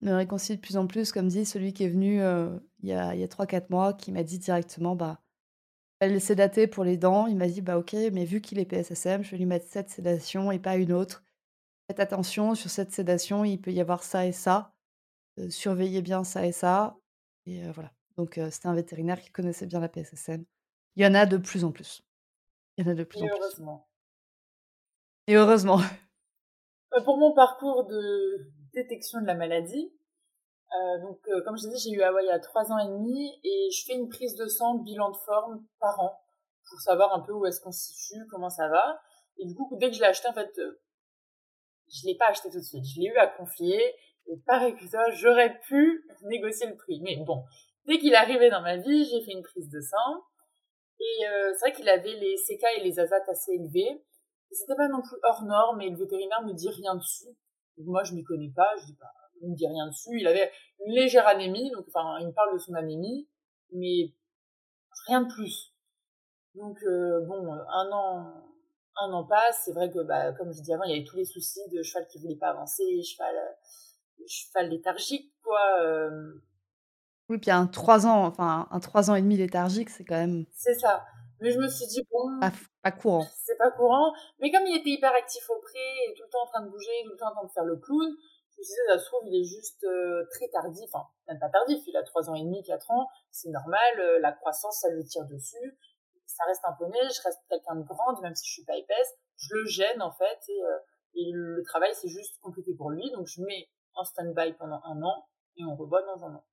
Me 0.02 0.12
réconcilient 0.14 0.56
de 0.58 0.62
plus 0.62 0.76
en 0.78 0.86
plus, 0.86 1.12
comme 1.12 1.28
dit 1.28 1.46
celui 1.46 1.72
qui 1.74 1.84
est 1.84 1.88
venu, 1.90 2.20
heu, 2.22 2.60
il 2.82 2.90
y 2.90 2.92
a 2.94 3.08
a 3.10 3.28
3-4 3.28 3.70
mois, 3.70 3.94
qui 3.94 4.12
m'a 4.12 4.24
dit 4.24 4.38
directement: 4.38 4.96
«Bah, 4.96 5.20
elle 6.00 6.14
est 6.14 6.20
sédatée 6.20 6.66
pour 6.68 6.84
les 6.84 6.96
dents». 6.98 7.26
Il 7.28 7.36
m'a 7.36 7.48
dit: 7.48 7.62
«Bah, 7.62 7.78
OK, 7.78 7.94
mais 8.12 8.24
vu 8.26 8.40
qu'il 8.42 8.58
est 8.60 8.66
PSSM, 8.66 9.24
je 9.24 9.32
vais 9.32 9.38
lui 9.38 9.46
mettre 9.46 9.66
cette 9.68 9.90
sédation 9.90 10.52
et 10.52 10.58
pas 10.60 10.76
une 10.76 10.92
autre. 10.92 11.24
Faites 11.88 12.00
attention, 12.00 12.54
sur 12.56 12.70
cette 12.70 12.92
sédation, 12.92 13.44
il 13.44 13.60
peut 13.60 13.72
y 13.72 13.80
avoir 13.80 14.04
ça 14.04 14.26
et 14.26 14.32
ça, 14.32 14.72
heu, 15.40 15.50
surveillez 15.50 16.02
bien 16.02 16.24
ça 16.24 16.46
et 16.46 16.52
ça» 16.52 16.98
et 17.46 17.62
voilà. 17.70 17.90
Donc 18.16 18.38
c'était 18.50 18.68
un 18.68 18.74
vétérinaire 18.74 19.20
qui 19.20 19.30
connaissait 19.30 19.66
bien 19.66 19.80
la 19.80 19.88
PSSM. 19.88 20.44
Il 20.96 21.02
y 21.02 21.06
en 21.06 21.14
a 21.14 21.26
de 21.26 21.36
plus 21.36 21.64
en 21.64 21.72
plus. 21.72 22.02
Il 22.76 22.84
y 22.84 22.88
en 22.88 22.92
a 22.92 22.94
de 22.94 23.04
plus 23.04 23.20
Et 23.20 23.22
en 23.22 23.26
plus. 23.28 23.38
heureusement. 23.38 23.88
Et 25.26 25.34
heureusement. 25.36 25.78
Heu, 26.96 27.02
pour 27.04 27.16
mon 27.16 27.32
parcours 27.34 27.86
de 27.86 28.50
détection 28.74 29.20
de 29.20 29.26
la 29.26 29.34
maladie, 29.34 29.92
donc 31.02 31.20
comme 31.44 31.56
je 31.56 31.68
disais, 31.68 31.90
j'ai 31.90 31.96
eu 31.96 32.02
Hawa 32.02 32.22
il 32.22 32.26
y 32.26 32.30
a 32.30 32.38
3 32.38 32.72
ans 32.72 32.78
et 32.78 32.88
demi 32.88 33.38
et 33.44 33.68
je 33.70 33.84
fais 33.84 33.94
une 33.94 34.08
prise 34.08 34.36
de 34.36 34.46
sang, 34.46 34.76
bilan 34.78 35.10
de 35.10 35.16
forme 35.16 35.64
par 35.78 36.00
an 36.00 36.18
pour 36.68 36.80
savoir 36.80 37.14
un 37.14 37.20
peu 37.20 37.32
où 37.32 37.44
est-ce 37.44 37.60
qu'on 37.60 37.72
se 37.72 37.92
situe, 37.92 38.26
comment 38.30 38.48
ça 38.48 38.68
va 38.68 39.00
et 39.38 39.46
du 39.46 39.54
coup, 39.54 39.68
dès 39.78 39.88
que 39.90 39.96
je 39.96 40.00
l'ai 40.00 40.06
acheté, 40.06 40.28
en 40.28 40.32
fait, 40.34 40.56
heu, 40.58 40.80
je 41.88 42.06
l'ai 42.06 42.16
pas 42.16 42.28
acheté 42.28 42.50
tout 42.50 42.58
de 42.58 42.64
suite. 42.64 42.84
Je 42.84 43.00
l'ai 43.00 43.06
eu 43.08 43.16
à 43.16 43.26
confier 43.26 43.80
et 44.28 44.36
que 44.74 44.90
toi, 44.90 45.10
j'aurais 45.12 45.58
pu 45.60 46.04
négocier 46.24 46.66
le 46.68 46.76
prix. 46.76 47.00
Mais 47.02 47.16
bon, 47.24 47.44
dès 47.86 47.98
qu'il 47.98 48.12
est 48.12 48.16
arrivé 48.16 48.50
dans 48.50 48.62
ma 48.62 48.76
vie, 48.76 49.04
j'ai 49.04 49.22
fait 49.24 49.32
une 49.32 49.42
prise 49.42 49.68
de 49.68 49.80
sang 49.80 50.22
et 51.00 51.26
heu, 51.26 51.52
c'est 51.54 51.60
vrai 51.68 51.72
qu'il 51.72 51.88
avait 51.88 52.14
les 52.14 52.36
CK 52.36 52.64
et 52.78 52.84
les 52.84 53.00
azates 53.00 53.28
assez 53.28 53.52
élevés 53.52 54.02
c'était 54.52 54.74
pas 54.76 54.88
non 54.88 55.00
plus 55.02 55.16
hors 55.22 55.42
norme 55.44 55.80
et 55.80 55.90
le 55.90 55.96
vétérinaire 55.96 56.42
me 56.42 56.52
dit 56.52 56.68
rien 56.68 56.94
dessus. 56.94 57.28
Moi, 57.78 58.04
je 58.04 58.14
m'y 58.14 58.22
connais 58.22 58.50
pas, 58.54 58.68
je 58.80 58.86
dis: 58.86 58.96
«Bah, 59.00 59.06
il 59.40 59.50
me 59.50 59.56
dit 59.56 59.66
rien 59.66 59.86
dessus». 59.88 60.18
Il 60.20 60.26
avait 60.26 60.50
une 60.86 60.92
légère 60.92 61.26
anémie, 61.26 61.70
donc 61.70 61.86
enfin, 61.88 62.18
il 62.20 62.26
me 62.26 62.32
parle 62.32 62.52
de 62.52 62.58
son 62.58 62.74
anémie, 62.74 63.28
mais 63.72 64.12
rien 65.06 65.22
de 65.22 65.32
plus. 65.32 65.74
Donc 66.54 66.78
heu, 66.84 67.20
bon, 67.26 67.52
1 67.52 67.90
an 67.92 68.44
1 68.96 69.12
an 69.12 69.24
passe. 69.24 69.62
C'est 69.64 69.72
vrai 69.72 69.90
que, 69.90 70.00
bah, 70.00 70.32
comme 70.34 70.52
je 70.52 70.58
disais 70.60 70.74
avant, 70.74 70.84
il 70.84 70.92
y 70.92 70.94
avait 70.94 71.04
tous 71.04 71.16
les 71.16 71.24
soucis 71.24 71.60
de 71.72 71.82
cheval 71.82 72.06
qui 72.08 72.18
voulait 72.18 72.36
pas 72.36 72.50
avancer, 72.50 72.84
cheval, 73.02 73.34
heu, 73.34 73.54
cheval 74.26 74.68
léthargique, 74.70 75.32
quoi, 75.42 75.60
hem 75.82 76.40
Oui, 77.28 77.38
puis 77.38 77.50
un 77.50 77.66
3 77.66 78.06
ans, 78.06 78.24
enfin 78.26 78.68
un 78.70 78.80
3 78.80 79.10
ans 79.10 79.14
et 79.14 79.22
demi 79.22 79.36
léthargique, 79.36 79.90
c'est 79.90 80.04
quand 80.04 80.16
même 80.18 80.44
C'est 80.52 80.74
ça. 80.74 81.04
Mais 81.40 81.50
je 81.50 81.58
me 81.58 81.68
suis 81.68 81.86
dit: 81.88 82.06
«Bon, 82.12 82.38
pas 82.82 82.92
courant. 82.92 83.26
c'est 83.44 83.56
pas 83.58 83.70
courant». 83.72 84.12
Mais 84.40 84.50
comme 84.52 84.64
il 84.66 84.76
était 84.76 84.90
hyper 84.90 85.12
actif 85.12 85.42
au 85.50 85.60
pré 85.60 85.78
et 86.08 86.14
tout 86.14 86.22
le 86.22 86.28
temps 86.30 86.42
en 86.44 86.46
train 86.46 86.62
de 86.62 86.70
bouger, 86.70 86.90
tout 87.04 87.10
le 87.10 87.16
temps 87.16 87.30
en 87.30 87.34
train 87.34 87.44
de 87.46 87.50
faire 87.50 87.64
le 87.64 87.76
clown, 87.76 88.08
je 88.52 88.58
me 88.60 88.62
disais: 88.64 88.80
«Ça 88.88 88.98
se 88.98 89.06
trouve, 89.06 89.26
il 89.26 89.40
est 89.40 89.44
juste, 89.44 89.82
heu, 89.84 90.28
très 90.30 90.48
tardif». 90.48 90.88
Enfin, 90.92 91.06
même 91.26 91.38
pas 91.40 91.48
tardif, 91.48 91.82
il 91.86 91.96
a 91.96 92.02
3 92.04 92.30
ans 92.30 92.34
et 92.36 92.42
demi, 92.44 92.62
4 92.62 92.90
ans, 92.92 93.08
c'est 93.32 93.50
normal, 93.50 93.98
heu, 93.98 94.18
la 94.20 94.32
croissance, 94.32 94.80
ça 94.80 94.90
lui 94.90 95.04
tire 95.04 95.24
dessus. 95.26 95.78
Ça 96.26 96.44
reste 96.46 96.62
un 96.64 96.72
poney, 96.72 96.98
je 97.14 97.22
reste 97.22 97.40
quelqu'un 97.48 97.74
de 97.76 97.82
grande, 97.82 98.20
même 98.22 98.34
si 98.34 98.46
je 98.46 98.52
suis 98.52 98.64
pas 98.64 98.76
épaisse. 98.76 99.14
Je 99.36 99.54
le 99.54 99.66
gêne, 99.66 100.00
en 100.02 100.12
fait 100.12 100.38
et 100.48 100.60
et 101.14 101.30
le 101.32 101.62
travail, 101.64 101.90
c'est 101.94 102.08
juste 102.08 102.38
compliqué 102.40 102.72
pour 102.74 102.90
lui. 102.90 103.10
Donc 103.10 103.26
je 103.26 103.42
mets 103.42 103.68
en 103.94 104.04
stand-by 104.04 104.54
pendant 104.54 104.80
1 104.84 105.02
an 105.02 105.26
et 105.56 105.64
on 105.64 105.76
revoit 105.76 106.02
dans 106.02 106.24
1 106.24 106.34
an. 106.34 106.44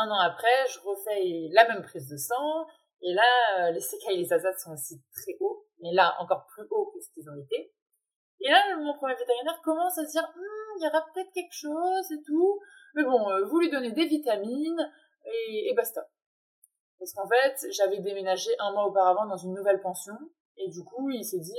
1 0.00 0.10
an 0.10 0.18
après, 0.20 0.66
je 0.70 0.80
refais 0.80 1.48
la 1.52 1.68
même 1.68 1.82
prise 1.82 2.08
de 2.08 2.16
sang 2.16 2.66
et 3.02 3.12
là, 3.14 3.70
heu, 3.70 3.72
les 3.74 3.80
CK 3.80 4.10
et 4.10 4.16
les 4.16 4.32
azates 4.32 4.58
sont 4.60 4.72
aussi 4.72 5.02
très 5.12 5.36
hauts, 5.40 5.66
mais 5.80 5.92
là, 5.92 6.14
encore 6.20 6.46
plus 6.46 6.64
hauts 6.70 6.92
que 6.94 7.00
ce 7.00 7.10
qu'ils 7.12 7.28
ont 7.30 7.36
été. 7.36 7.72
Et 8.40 8.50
là, 8.50 8.76
mon 8.78 8.94
1er 8.94 9.16
vétérinaire 9.18 9.60
commence 9.62 9.98
à 9.98 10.06
se 10.06 10.12
dire: 10.12 10.22
«Mmh, 10.36 10.78
il 10.78 10.84
y 10.84 10.88
aura 10.88 11.04
peut-être 11.12 11.32
quelque 11.32 11.54
chose 11.54 12.12
et 12.12 12.22
tout, 12.26 12.60
mais 12.94 13.04
bon, 13.04 13.30
heu, 13.30 13.44
vous 13.44 13.58
lui 13.60 13.70
donnez 13.70 13.92
des 13.92 14.06
vitamines 14.06 14.92
et 15.26 15.70
et 15.70 15.74
basta». 15.74 16.08
Parce 16.98 17.12
qu'en 17.14 17.28
fait, 17.28 17.66
j'avais 17.72 17.98
déménagé 18.00 18.50
1 18.58 18.72
mois 18.72 18.86
auparavant 18.86 19.26
dans 19.26 19.36
une 19.36 19.54
nouvelle 19.54 19.80
pension 19.80 20.14
et 20.56 20.68
du 20.70 20.84
coup, 20.84 21.10
il 21.10 21.24
s'est 21.24 21.40
dit, 21.40 21.58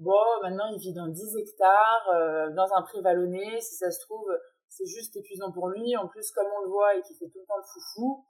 «Bon, 0.00 0.16
maintenant, 0.42 0.64
il 0.72 0.78
vit 0.80 0.94
dans 0.94 1.08
10 1.08 1.36
hectares, 1.36 2.08
heu, 2.14 2.52
dans 2.54 2.72
un 2.74 2.80
pré 2.82 3.02
vallonné, 3.02 3.60
si 3.60 3.74
ça 3.76 3.90
se 3.90 4.00
trouve, 4.00 4.26
c'est 4.70 4.86
juste 4.86 5.14
épuisant 5.16 5.52
pour 5.52 5.68
lui. 5.68 5.94
En 5.98 6.08
plus, 6.08 6.30
comme 6.32 6.46
on 6.58 6.62
le 6.64 6.70
voit 6.70 6.96
et 6.96 7.02
qu'il 7.02 7.16
fait 7.18 7.28
tout 7.28 7.38
le 7.38 7.44
temps 7.44 7.58
le 7.58 7.64
foufou, 7.64 8.24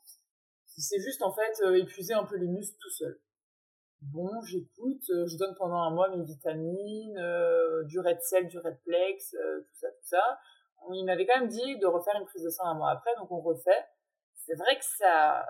il 0.78 0.82
s'est 0.82 1.00
juste, 1.00 1.22
en 1.22 1.32
fait, 1.32 1.62
heu, 1.64 1.78
épuisé 1.78 2.14
un 2.14 2.24
peu 2.24 2.36
les 2.36 2.48
muscles 2.48 2.76
tout 2.80 2.90
seul». 2.90 3.20
Bon, 4.02 4.30
j'écoute, 4.42 5.02
heu, 5.10 5.26
je 5.26 5.38
donne 5.38 5.54
pendant 5.56 5.82
1 5.84 5.90
mois 5.90 6.10
mes 6.10 6.24
vitamines, 6.24 7.18
heu, 7.18 7.84
du 7.86 8.00
Red-Cell, 8.00 8.48
du 8.48 8.58
Red-Plex, 8.58 9.34
heu, 9.34 9.64
tout 9.68 9.76
ça, 9.80 9.88
tout 9.90 10.06
ça. 10.08 10.40
Il 10.94 11.04
m'avait 11.06 11.26
quand 11.26 11.40
même 11.40 11.48
dit 11.48 11.78
de 11.78 11.86
refaire 11.86 12.16
une 12.20 12.26
prise 12.26 12.44
de 12.44 12.50
sang 12.50 12.64
1 12.66 12.74
mois 12.74 12.90
après, 12.92 13.14
donc 13.18 13.30
on 13.32 13.40
refait. 13.40 13.84
C'est 14.36 14.56
vrai 14.56 14.76
que 14.78 14.84
ça 14.98 15.46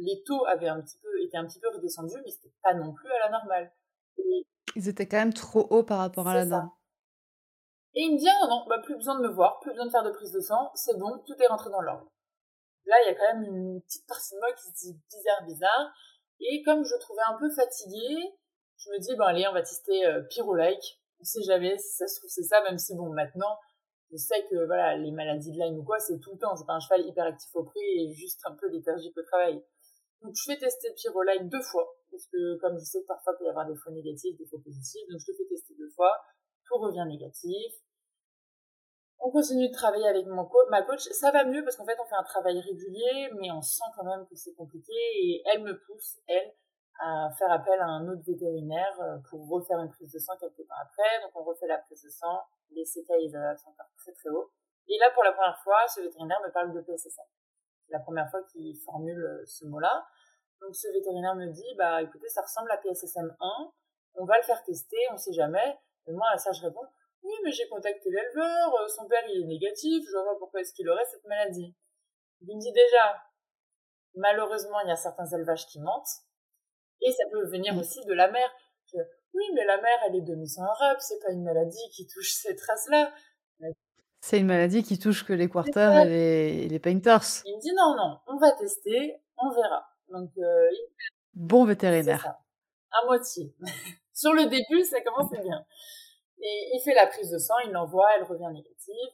les 0.00 0.22
taux 0.24 0.46
avaient 0.46 0.68
un 0.68 0.80
petit 0.82 0.98
peu 1.02 1.08
étaient 1.22 1.38
un 1.38 1.46
petit 1.46 1.60
peu 1.60 1.68
redescendus, 1.70 2.16
mais 2.24 2.30
c'était 2.32 2.52
pas 2.62 2.74
non 2.74 2.92
plus 2.94 3.10
à 3.12 3.20
la 3.26 3.30
normale 3.30 3.72
Ils 4.76 4.88
étaient 4.88 5.06
quand 5.06 5.18
même 5.18 5.32
trop 5.34 5.66
hauts 5.70 5.84
par 5.84 5.98
rapport 5.98 6.28
à 6.28 6.34
la 6.34 6.44
norme. 6.44 6.70
et 7.94 8.02
il 8.02 8.14
me 8.14 8.18
dit: 8.18 8.28
«Ah 8.28 8.46
non, 8.46 8.48
non, 8.50 8.66
bah, 8.68 8.78
plus 8.82 8.96
besoin 8.96 9.16
de 9.18 9.22
me 9.26 9.32
voir, 9.32 9.60
plus 9.60 9.70
besoin 9.70 9.86
de 9.86 9.90
faire 9.90 10.02
de 10.02 10.10
prise 10.10 10.32
de 10.32 10.40
sang, 10.40 10.70
c'est 10.74 10.98
bon, 10.98 11.18
tout 11.26 11.34
est 11.40 11.46
rentré 11.46 11.70
dans 11.70 11.80
l'ordre». 11.80 12.10
Là, 12.86 12.96
il 13.04 13.08
y 13.08 13.10
a 13.10 13.14
quand 13.14 13.34
même 13.34 13.44
une 13.44 13.82
petite 13.82 14.06
partie 14.06 14.34
de 14.34 14.40
moi 14.40 14.52
qui 14.52 14.64
se 14.64 14.72
dit: 14.86 15.00
«Bizarre, 15.10 15.44
bizarre» 15.46 15.94
et 16.40 16.62
comme 16.64 16.84
je 16.84 16.94
trouvais 16.98 17.22
un 17.28 17.38
peu 17.38 17.48
fatigué, 17.50 18.34
je 18.76 18.90
me 18.90 18.98
dis: 18.98 19.14
«Bon 19.16 19.24
allez, 19.24 19.46
on 19.48 19.52
va 19.52 19.62
tester, 19.62 20.06
heu, 20.06 20.26
Pyrolike, 20.28 21.00
on 21.20 21.24
sait 21.24 21.42
jamais, 21.42 21.78
si 21.78 21.96
ça 21.96 22.06
se 22.08 22.18
trouve 22.18 22.30
c'est 22.30 22.42
ça», 22.42 22.62
même 22.62 22.78
si 22.78 22.94
bon, 22.96 23.10
maintenant, 23.12 23.58
je 24.10 24.16
sais 24.16 24.44
que 24.50 24.66
voilà, 24.66 24.96
les 24.96 25.12
maladies 25.12 25.52
de 25.52 25.58
Lyme 25.58 25.78
ou 25.78 25.84
quoi, 25.84 25.98
c'est 25.98 26.18
tout 26.20 26.32
le 26.32 26.38
temps. 26.38 26.54
C'est 26.56 26.66
pas 26.66 26.74
un 26.74 26.80
cheval 26.80 27.06
hyperactif 27.06 27.50
au 27.54 27.64
pré 27.64 27.80
et 27.80 28.12
juste 28.12 28.40
un 28.44 28.54
peu 28.54 28.68
léthargique 28.68 29.16
au 29.16 29.22
travail. 29.22 29.62
Donc 30.22 30.34
je 30.36 30.44
fais 30.52 30.58
tester 30.58 30.92
Pyrolike 30.94 31.48
2 31.48 31.62
fois 31.62 31.86
parce 32.14 32.26
que 32.30 32.56
comme 32.62 32.78
je 32.78 32.84
sais 32.84 33.02
que 33.02 33.06
parfois 33.10 33.34
il 33.34 33.38
peut 33.38 33.46
y 33.46 33.48
avoir 33.50 33.66
des 33.66 33.74
faux 33.74 33.90
négatifs, 33.90 34.38
des 34.38 34.46
faux 34.46 34.58
positifs, 34.62 35.02
donc 35.10 35.18
je 35.18 35.32
le 35.32 35.36
fais 35.36 35.48
tester 35.50 35.74
2 35.74 35.90
fois, 35.90 36.14
tout 36.66 36.78
revient 36.78 37.04
négatif. 37.06 37.74
On 39.18 39.30
continue 39.30 39.68
de 39.68 39.72
travailler 39.72 40.06
avec 40.06 40.26
mon 40.26 40.46
ma 40.70 40.82
coach, 40.82 41.00
ça 41.10 41.30
va 41.32 41.44
mieux 41.44 41.64
parce 41.64 41.76
qu'en 41.76 41.86
fait, 41.86 41.96
on 41.98 42.04
fait 42.06 42.14
un 42.14 42.22
travail 42.22 42.60
régulier, 42.60 43.30
mais 43.40 43.50
on 43.50 43.62
sent 43.62 43.90
quand 43.96 44.04
même 44.04 44.26
que 44.28 44.36
c'est 44.36 44.54
compliqué 44.54 44.92
et 44.92 45.42
elle 45.46 45.62
me 45.62 45.74
pousse, 45.86 46.18
elle, 46.28 46.52
à 47.00 47.30
faire 47.38 47.50
appel 47.50 47.80
à 47.80 47.86
un 47.86 48.06
autre 48.08 48.22
vétérinaire, 48.26 48.94
heu, 49.00 49.22
pour 49.30 49.48
refaire 49.48 49.80
une 49.80 49.90
prise 49.90 50.12
de 50.12 50.18
sang 50.18 50.36
quelque 50.38 50.62
temps 50.62 50.78
après. 50.80 51.22
Donc 51.22 51.32
on 51.34 51.42
refait 51.42 51.66
la 51.66 51.78
prise 51.78 52.02
de 52.02 52.10
sang, 52.10 52.38
les 52.70 52.84
CK 52.84 53.10
sont 53.58 53.70
encore 53.70 53.90
très, 53.96 54.12
très 54.12 54.30
hauts 54.30 54.52
et 54.86 54.98
là, 54.98 55.10
pour 55.14 55.24
la 55.24 55.32
1re 55.32 55.58
fois, 55.62 55.86
ce 55.88 56.00
vétérinaire 56.02 56.40
me 56.44 56.52
parle 56.52 56.72
de 56.74 56.80
PSSM. 56.80 57.24
C'est 57.86 57.92
la 57.92 58.00
1re 58.00 58.30
fois 58.30 58.42
qu'il 58.52 58.76
formule, 58.84 59.18
heu, 59.18 59.44
ce 59.46 59.64
mot-là. 59.66 60.06
Donc 60.60 60.74
ce 60.74 60.88
vétérinaire 60.92 61.34
me 61.34 61.46
dit: 61.46 61.74
«Bah, 61.76 62.02
écoutez, 62.02 62.28
ça 62.28 62.42
ressemble 62.42 62.70
à 62.70 62.78
PSSM 62.78 63.36
1, 63.40 63.72
on 64.16 64.24
va 64.24 64.36
le 64.38 64.42
faire 64.44 64.62
tester, 64.64 64.96
on 65.12 65.16
sait 65.16 65.32
jamais. 65.32 65.78
Et 66.06 66.12
moi, 66.12 66.26
à 66.32 66.38
ça, 66.38 66.52
je 66.52 66.62
réponds, 66.62 66.86
oui, 67.22 67.32
mais 67.42 67.52
j'ai 67.52 67.66
contacté 67.68 68.10
l'éleveur, 68.10 68.74
euh, 68.80 68.88
son 68.88 69.06
père, 69.08 69.22
il 69.28 69.42
est 69.42 69.46
négatif, 69.46 70.04
je 70.06 70.12
vois 70.12 70.24
pas 70.24 70.38
pourquoi 70.38 70.60
est-ce 70.60 70.72
qu'il 70.74 70.88
aurait 70.88 71.04
cette 71.10 71.24
maladie. 71.24 71.74
Il 72.42 72.54
me 72.54 72.60
dit 72.60 72.72
déjà, 72.72 73.22
malheureusement, 74.14 74.80
il 74.80 74.88
y 74.88 74.92
a 74.92 74.96
certains 74.96 75.26
élevages 75.26 75.66
qui 75.66 75.80
mentent, 75.80 76.22
et 77.00 77.10
ça 77.10 77.24
peut 77.30 77.46
venir 77.46 77.76
aussi 77.78 78.04
de 78.04 78.12
la 78.12 78.30
mère. 78.30 78.50
oui, 79.32 79.44
mais 79.54 79.64
la 79.64 79.80
mère, 79.80 79.98
elle 80.06 80.16
est 80.16 80.20
demi 80.20 80.48
sans 80.48 80.66
rep, 80.66 80.98
c'est 81.00 81.18
pas 81.20 81.32
une 81.32 81.42
maladie 81.42 81.90
qui 81.92 82.06
touche 82.06 82.32
ces 82.34 82.54
traces-là. 82.54 83.12
C'est 84.20 84.38
une 84.38 84.46
maladie 84.46 84.82
qui 84.82 84.98
touche 84.98 85.24
que 85.24 85.34
les 85.34 85.50
quarters 85.50 86.06
et 86.06 86.66
les, 86.66 86.78
painters. 86.78 87.42
Il 87.44 87.56
me 87.56 87.60
dit 87.60 87.74
non, 87.74 87.94
non, 87.94 88.18
on 88.26 88.38
va 88.38 88.52
tester, 88.52 89.20
on 89.36 89.50
verra. 89.50 89.93
Donc, 90.08 90.30
euh, 90.38 90.68
bon 91.34 91.64
vétérinaire. 91.64 92.34
À 92.90 93.04
moitié. 93.06 93.54
Sur 94.14 94.32
le 94.32 94.46
début, 94.46 94.84
ça 94.84 95.00
commence 95.00 95.30
bien. 95.42 95.64
Et 96.40 96.70
il 96.74 96.80
fait 96.84 96.94
la 96.94 97.06
prise 97.06 97.30
de 97.30 97.38
sang, 97.38 97.58
il 97.64 97.72
l'envoie, 97.72 98.06
elle 98.16 98.24
revient 98.24 98.50
négative. 98.52 99.10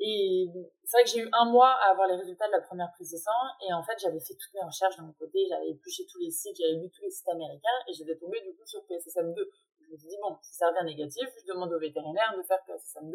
Et 0.00 0.48
c'est 0.84 0.96
vrai 0.96 1.04
que 1.04 1.10
j'ai 1.10 1.20
eu 1.20 1.28
un 1.32 1.50
mois 1.50 1.70
à 1.70 1.92
avoir 1.92 2.08
les 2.08 2.16
résultats 2.16 2.46
de 2.46 2.52
la 2.52 2.60
première 2.60 2.90
prise 2.92 3.12
de 3.12 3.16
sang. 3.16 3.30
Et 3.66 3.72
en 3.72 3.82
fait, 3.82 3.94
j'avais 3.98 4.20
fait 4.20 4.34
toutes 4.34 4.52
mes 4.54 4.64
recherches 4.64 4.96
de 4.96 5.02
mon 5.02 5.12
côté. 5.12 5.46
J'avais 5.48 5.70
épluché 5.70 6.04
tous 6.10 6.18
les 6.18 6.30
sites, 6.30 6.56
j'avais 6.58 6.74
lu 6.74 6.90
tous 6.90 7.02
les 7.02 7.10
sites 7.10 7.28
américains. 7.28 7.78
Et 7.88 7.92
j'étais 7.94 8.16
tombée 8.16 8.40
du 8.40 8.54
coup 8.56 8.66
sur 8.66 8.80
PSSM2. 8.80 9.36
Je 9.80 9.92
me 9.92 9.96
suis 9.96 10.08
dit, 10.08 10.16
bon, 10.20 10.36
si 10.42 10.54
ça 10.54 10.68
revient 10.68 10.84
négatif, 10.84 11.28
je 11.40 11.52
demande 11.52 11.72
au 11.72 11.78
vétérinaire 11.78 12.34
de 12.36 12.42
faire 12.42 12.58
PSSM2. 12.66 13.14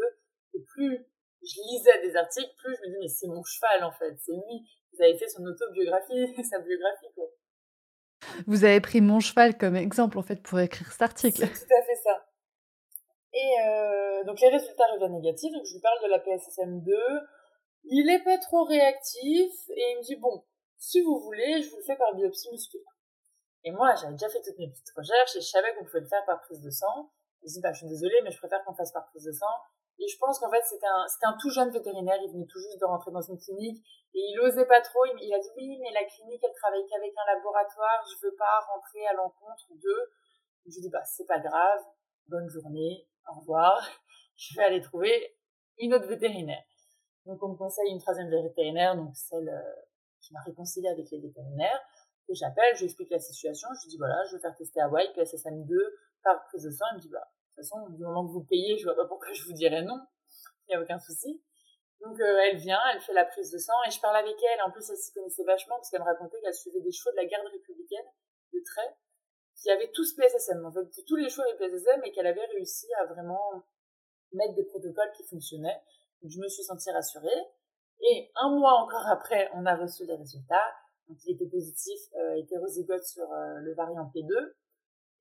Et 0.54 0.62
plus 0.62 1.06
je 1.42 1.62
lisais 1.62 2.02
des 2.02 2.16
articles, 2.16 2.52
plus 2.58 2.76
je 2.76 2.82
me 2.82 2.94
dis, 2.94 2.98
mais 3.02 3.08
c'est 3.08 3.28
mon 3.28 3.44
cheval 3.44 3.84
en 3.84 3.92
fait. 3.92 4.16
C'est 4.18 4.34
lui. 4.34 4.68
Vous 4.94 5.04
avez 5.04 5.18
fait 5.18 5.28
son 5.30 5.44
autobiographie, 5.46 6.44
sa 6.50 6.60
biographie 6.60 7.12
quoi. 7.16 7.26
Vous 8.48 8.66
avez 8.66 8.82
pris 8.82 9.02
mon 9.02 9.20
cheval 9.20 9.58
comme 9.58 9.76
exemple 9.76 10.18
en 10.18 10.24
fait 10.24 10.42
pour 10.42 10.60
écrire 10.60 10.92
cet 10.92 11.02
article. 11.02 11.48
C'est 11.48 11.68
tout 11.68 11.74
à 11.74 11.84
fait 11.84 11.96
ça. 11.96 12.26
Et 13.34 13.54
euh, 13.66 14.24
donc 14.26 14.42
les 14.42 14.50
résultats 14.50 14.86
reviennent 14.94 15.14
négatifs, 15.14 15.52
donc 15.54 15.66
je 15.66 15.74
lui 15.74 15.82
parle 15.82 16.04
de 16.04 16.10
la 16.10 16.20
PSSM2. 16.20 16.92
Il 17.86 18.10
est 18.10 18.24
pas 18.24 18.38
trop 18.38 18.64
réactif 18.66 19.52
et 19.70 19.92
il 19.92 19.98
me 20.00 20.04
dit 20.04 20.16
bon, 20.18 20.44
si 20.78 21.02
vous 21.02 21.20
voulez, 21.20 21.62
je 21.62 21.70
vous 21.70 21.78
le 21.78 21.84
fais 21.84 21.96
par 21.96 22.14
biopsie 22.16 22.52
musculaire. 22.52 22.86
Et 23.64 23.72
moi, 23.72 23.94
j'avais 23.96 24.14
déjà 24.14 24.30
fait 24.30 24.42
toutes 24.42 24.58
mes 24.58 24.70
petites 24.70 24.92
recherches 24.96 25.36
et 25.36 25.42
je 25.42 25.48
savais 25.48 25.74
qu'on 25.76 25.86
pouvait 25.86 26.02
le 26.02 26.08
faire 26.08 26.24
par 26.26 26.42
prise 26.42 26.62
de 26.62 26.70
sang. 26.70 27.12
Je 27.44 27.54
dis 27.54 27.62
bah 27.62 27.72
je 27.72 27.80
suis 27.80 27.88
désolée, 27.88 28.20
mais 28.24 28.32
je 28.32 28.38
préfère 28.38 28.64
qu'on 28.66 28.74
fasse 28.74 28.92
par 28.92 29.08
prise 29.10 29.24
de 29.24 29.32
sang. 29.32 29.46
Et 30.00 30.08
je 30.08 30.18
pense 30.18 30.40
qu'en 30.40 30.50
fait 30.50 30.64
c'était 30.64 30.88
un 30.88 31.06
un 31.24 31.38
tout 31.38 31.50
jeune 31.50 31.70
vétérinaire, 31.72 32.18
il 32.24 32.32
venait 32.32 32.48
tout 32.48 32.60
juste 32.60 32.80
de 32.80 32.86
rentrer 32.86 33.12
dans 33.12 33.22
une 33.22 33.38
clinique 33.38 33.84
et 34.14 34.20
il 34.20 34.40
osait 34.40 34.66
pas 34.66 34.82
trop. 34.82 35.06
Il, 35.06 35.34
a 35.34 35.40
dit 35.40 35.50
oui, 35.58 35.78
mais 35.82 35.92
la 35.92 36.06
clinique 36.06 36.42
elle 36.44 36.56
travaille 36.56 36.86
qu'avec 36.88 37.14
un 37.18 37.36
laboratoire, 37.36 38.06
je 38.08 38.26
veux 38.26 38.36
pas 38.36 38.60
rentrer 38.72 39.06
à 39.08 39.14
l'encontre 39.14 39.68
d'eux. 39.76 40.12
Je 40.66 40.76
lui 40.76 40.82
dis 40.82 40.90
bah 40.90 41.04
c'est 41.04 41.26
pas 41.26 41.40
grave, 41.40 41.82
bonne 42.28 42.48
journée, 42.48 43.08
au 43.28 43.40
revoir, 43.40 43.82
je 44.38 44.56
vais 44.56 44.64
aller 44.64 44.82
trouver 44.82 45.36
une 45.78 45.94
autre 45.94 46.08
vétérinaire. 46.08 46.64
Donc 47.26 47.44
on 47.44 47.50
me 47.50 47.58
conseille 47.58 47.92
une 47.92 48.00
troisième 48.00 48.30
vétérinaire, 48.30 48.96
donc 48.96 49.16
celle 49.16 49.50
euh, 49.50 49.82
qui 50.22 50.34
m'a 50.34 50.42
réconcilié 50.42 50.90
avec 50.90 51.12
les 51.12 51.20
vétérinaires, 51.20 51.82
que 52.28 52.34
j'appelle, 52.34 52.76
je 52.76 52.80
lui 52.80 52.86
explique 52.86 53.10
la 53.10 53.20
situation, 53.20 53.68
je 53.76 53.86
lui 53.86 53.90
dis 53.90 53.98
voilà, 53.98 54.24
je 54.30 54.36
vais 54.36 54.42
faire 54.42 54.56
tester 54.56 54.82
Hawaii, 54.82 55.10
PSSM2, 55.16 55.76
par 56.24 56.44
prise 56.46 56.64
de 56.64 56.72
sang, 56.72 56.86
il 56.92 56.96
me 56.96 57.02
dit 57.02 57.10
bah, 57.10 57.28
toute 57.62 57.70
façon, 57.70 57.90
du 57.90 58.04
moment 58.04 58.26
que 58.26 58.32
vous 58.32 58.44
payez, 58.44 58.78
je 58.78 58.84
vois 58.86 58.96
pas 58.96 59.06
pourquoi 59.06 59.32
je 59.32 59.44
vous 59.46 59.54
dirais 59.54 59.82
non, 59.82 60.00
il 60.68 60.72
n'y 60.72 60.76
a 60.76 60.82
aucun 60.82 61.00
souci. 61.00 61.42
Donc 62.02 62.20
euh, 62.20 62.40
elle 62.46 62.58
vient, 62.58 62.80
elle 62.94 63.02
fait 63.02 63.14
la 63.14 63.26
prise 63.26 63.52
de 63.52 63.58
sang 63.58 63.74
et 63.88 63.92
je 63.92 64.00
parle 64.00 64.16
avec 64.16 64.36
elle. 64.42 64.62
En 64.64 64.72
plus, 64.72 64.90
elle 64.90 64.98
s'y 64.98 65.12
connaissait 65.12 65.44
vachement 65.44 65.76
parce 65.76 65.90
qu'elle 65.90 66.02
me 66.02 66.06
racontait 66.06 66.40
qu'elle 66.42 66.54
suivait 66.54 66.82
des 66.82 66.92
chevaux 66.92 67.12
de 67.12 67.18
la 67.18 67.26
garde 67.26 67.48
républicaine 67.48 68.06
de 68.54 68.60
trait 68.64 68.96
qui 69.62 69.70
avait 69.70 69.92
tous 69.92 70.16
PSSM, 70.16 70.66
en 70.66 70.72
fait, 70.72 71.04
tous 71.06 71.16
les 71.16 71.30
choix 71.30 71.44
avaient 71.46 71.58
PSSM 71.58 72.02
et 72.06 72.12
qu'elle 72.12 72.28
avait 72.28 72.46
réussi 72.46 72.88
à 73.02 73.06
vraiment 73.06 73.64
mettre 74.32 74.56
des 74.56 74.64
protocoles 74.64 75.12
qui 75.18 75.24
fonctionnaient. 75.24 75.82
Je 76.24 76.40
me 76.40 76.48
suis 76.48 76.64
sentie 76.64 76.92
rassurée. 76.92 77.48
Et 78.02 78.32
un 78.36 78.50
mois 78.58 78.82
encore 78.82 79.06
après, 79.08 79.50
on 79.54 79.66
a 79.66 79.76
reçu 79.76 80.06
les 80.06 80.16
résultats. 80.16 80.74
Donc, 81.08 81.18
il 81.26 81.36
était 81.36 81.50
positif, 81.50 82.00
euh, 82.16 82.36
hétérozygote 82.36 83.04
sur 83.04 83.30
euh, 83.30 83.56
le 83.60 83.74
variant 83.74 84.10
P2. 84.16 84.54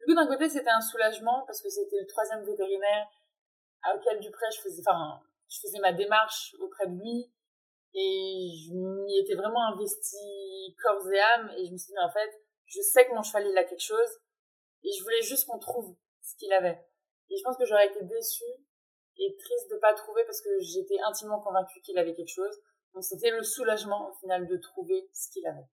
Du 0.00 0.06
coup, 0.06 0.14
d'un 0.14 0.26
côté, 0.26 0.48
c'était 0.48 0.70
un 0.70 0.80
soulagement 0.80 1.44
parce 1.46 1.60
que 1.62 1.68
c'était 1.68 2.00
le 2.00 2.06
troisième 2.06 2.44
vétérinaire 2.44 3.08
auquel 3.94 4.20
Dupré, 4.20 4.46
je 4.54 4.60
faisais, 4.60 4.82
enfin, 4.86 5.20
je 5.48 5.60
faisais 5.60 5.78
ma 5.78 5.92
démarche 5.92 6.54
auprès 6.60 6.86
de 6.86 6.94
lui 6.98 7.32
et 7.94 8.50
je 8.54 8.74
m'y 8.74 9.18
étais 9.18 9.34
vraiment 9.34 9.66
investie 9.72 10.76
corps 10.82 11.10
et 11.10 11.20
âme 11.20 11.50
et 11.56 11.64
je 11.64 11.72
me 11.72 11.76
suis 11.76 11.92
dit, 11.92 11.98
en 11.98 12.10
fait, 12.10 12.30
je 12.66 12.80
sais 12.80 13.06
que 13.06 13.14
mon 13.14 13.22
cheval, 13.22 13.46
il 13.46 13.56
a 13.56 13.64
quelque 13.64 13.82
chose 13.82 14.20
et 14.84 14.90
je 14.92 15.02
voulais 15.02 15.22
juste 15.22 15.46
qu'on 15.46 15.58
trouve 15.58 15.96
ce 16.22 16.36
qu'il 16.36 16.52
avait. 16.52 16.84
Et 17.30 17.36
je 17.36 17.42
pense 17.42 17.56
que 17.56 17.64
j'aurais 17.64 17.86
été 17.86 18.04
déçue 18.04 18.44
et 19.18 19.36
triste 19.36 19.70
de 19.70 19.76
pas 19.76 19.94
trouver 19.94 20.24
parce 20.24 20.40
que 20.40 20.60
j'étais 20.60 20.98
intimement 21.00 21.40
convaincue 21.40 21.80
qu'il 21.80 21.98
avait 21.98 22.14
quelque 22.14 22.32
chose. 22.32 22.56
Donc 22.94 23.04
c'était 23.04 23.30
le 23.30 23.42
soulagement 23.42 24.10
au 24.10 24.12
final 24.14 24.46
de 24.46 24.56
trouver 24.56 25.08
ce 25.12 25.30
qu'il 25.30 25.46
avait. 25.46 25.66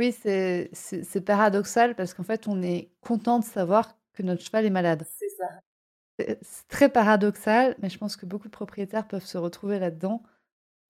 Oui, 0.00 0.12
c'est 0.12 1.24
paradoxal 1.26 1.94
parce 1.94 2.14
qu'en 2.14 2.22
fait, 2.22 2.48
on 2.48 2.62
est 2.62 2.90
content 3.02 3.38
de 3.38 3.44
savoir 3.44 3.98
que 4.14 4.22
notre 4.22 4.40
cheval 4.40 4.64
est 4.64 4.70
malade. 4.70 5.06
C'est 5.18 5.28
ça. 5.28 6.38
C'est 6.40 6.68
très 6.68 6.88
paradoxal, 6.88 7.76
mais 7.82 7.90
je 7.90 7.98
pense 7.98 8.16
que 8.16 8.24
beaucoup 8.24 8.48
de 8.48 8.52
propriétaires 8.52 9.06
peuvent 9.06 9.26
se 9.26 9.36
retrouver 9.36 9.78
là-dedans. 9.78 10.22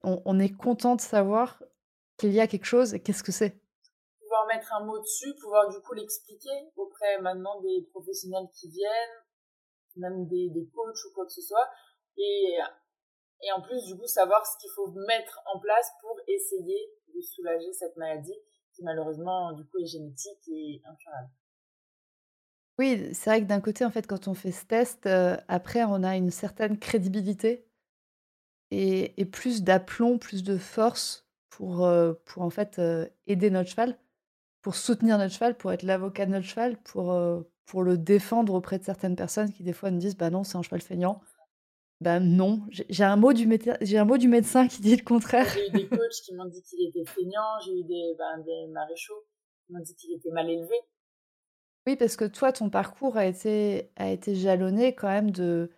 On, 0.03 0.21
on, 0.23 0.39
est 0.39 0.55
content 0.55 0.95
de 0.95 1.01
savoir 1.01 1.61
qu'il 2.17 2.31
y 2.31 2.39
a 2.39 2.47
quelque 2.47 2.63
chose 2.63 2.93
et 2.93 3.01
qu'est-ce 3.01 3.21
que 3.21 3.33
c'est 3.33 3.59
pouvoir 4.21 4.47
mettre 4.47 4.73
un 4.75 4.85
mot 4.85 4.97
dessus, 4.97 5.35
pouvoir 5.41 5.69
du 5.69 5.81
coup 5.81 5.93
l'expliquer 5.93 6.71
auprès 6.77 7.19
maintenant 7.19 7.59
des 7.59 7.85
professionnels 7.91 8.47
qui 8.53 8.69
viennent, 8.69 9.17
même 9.97 10.25
des, 10.27 10.49
des 10.51 10.69
coachs 10.73 11.03
ou 11.03 11.13
quoi 11.13 11.25
que 11.25 11.33
ce 11.33 11.41
soit, 11.41 11.67
et, 12.15 12.57
et 13.41 13.51
en 13.51 13.61
plus 13.61 13.83
du 13.87 13.97
coup 13.97 14.07
savoir 14.07 14.45
ce 14.45 14.57
qu'il 14.57 14.71
faut 14.73 14.87
mettre 15.05 15.41
en 15.53 15.59
place 15.59 15.91
pour 15.99 16.17
essayer 16.27 16.93
de 17.13 17.19
soulager 17.19 17.73
cette 17.73 17.97
maladie 17.97 18.39
malheureusement 18.81 19.53
du 19.53 19.63
coup 19.65 19.79
est 19.79 19.85
génétique 19.85 20.47
et 20.47 20.81
incurable. 20.85 21.29
Oui, 22.79 23.09
c'est 23.13 23.29
vrai 23.29 23.41
que 23.41 23.47
d'un 23.47 23.61
côté, 23.61 23.85
en 23.85 23.91
fait, 23.91 24.07
quand 24.07 24.27
on 24.27 24.33
fait 24.33 24.51
ce 24.51 24.65
test, 24.65 25.05
euh, 25.05 25.37
après, 25.47 25.83
on 25.83 26.03
a 26.03 26.15
une 26.15 26.31
certaine 26.31 26.79
crédibilité 26.79 27.67
et, 28.71 29.25
plus 29.25 29.63
d'aplomb, 29.63 30.17
plus 30.17 30.43
de 30.43 30.57
force 30.57 31.27
pour, 31.49 31.85
euh, 31.85 32.13
pour 32.25 32.41
en 32.43 32.49
fait 32.49 32.79
euh, 32.79 33.05
aider 33.27 33.49
notre 33.49 33.69
cheval 33.69 33.97
pour 34.61 34.75
soutenir 34.75 35.17
notre 35.17 35.33
cheval, 35.33 35.57
pour 35.57 35.71
être 35.71 35.83
l'avocat 35.83 36.25
de 36.25 36.31
notre 36.31 36.45
cheval, 36.45 36.77
pour, 36.77 37.19
pour 37.65 37.83
le 37.83 37.97
défendre 37.97 38.53
auprès 38.53 38.77
de 38.77 38.83
certaines 38.83 39.15
personnes 39.15 39.51
qui 39.51 39.63
des 39.63 39.73
fois 39.73 39.89
nous 39.89 39.99
disent 39.99 40.17
bah 40.17 40.29
non 40.29 40.43
c'est 40.43 40.57
un 40.57 40.61
cheval 40.61 40.81
feignant. 40.81 41.21
Ben 42.01 42.19
non, 42.19 42.61
j'ai 42.69 43.03
un 43.03 43.15
mot 43.15 43.31
du 43.31 43.47
j'ai 43.81 43.97
un 43.99 44.05
mot 44.05 44.17
du 44.17 44.27
médecin 44.27 44.67
qui 44.67 44.81
dit 44.81 44.95
le 44.95 45.03
contraire. 45.03 45.47
J'ai 45.53 45.67
eu 45.67 45.71
des 45.71 45.87
coachs 45.87 46.21
qui 46.25 46.33
m'ont 46.33 46.45
dit 46.45 46.61
qu'il 46.63 46.87
était 46.87 47.05
feignant, 47.05 47.59
j'ai 47.63 47.79
eu 47.79 47.83
des, 47.83 48.15
ben, 48.17 48.39
des 48.43 48.67
maréchaux 48.71 49.23
qui 49.65 49.73
m'ont 49.73 49.81
dit 49.81 49.95
qu'il 49.95 50.11
était 50.15 50.31
mal 50.31 50.49
élevé. 50.49 50.75
Oui, 51.85 51.95
parce 51.95 52.15
que 52.15 52.25
toi, 52.25 52.51
ton 52.51 52.69
parcours 52.69 53.17
a 53.17 53.25
été, 53.25 53.91
a 53.95 54.09
été 54.09 54.35
jalonné 54.35 54.95
quand 54.95 55.07
même 55.07 55.31
de, 55.31 55.71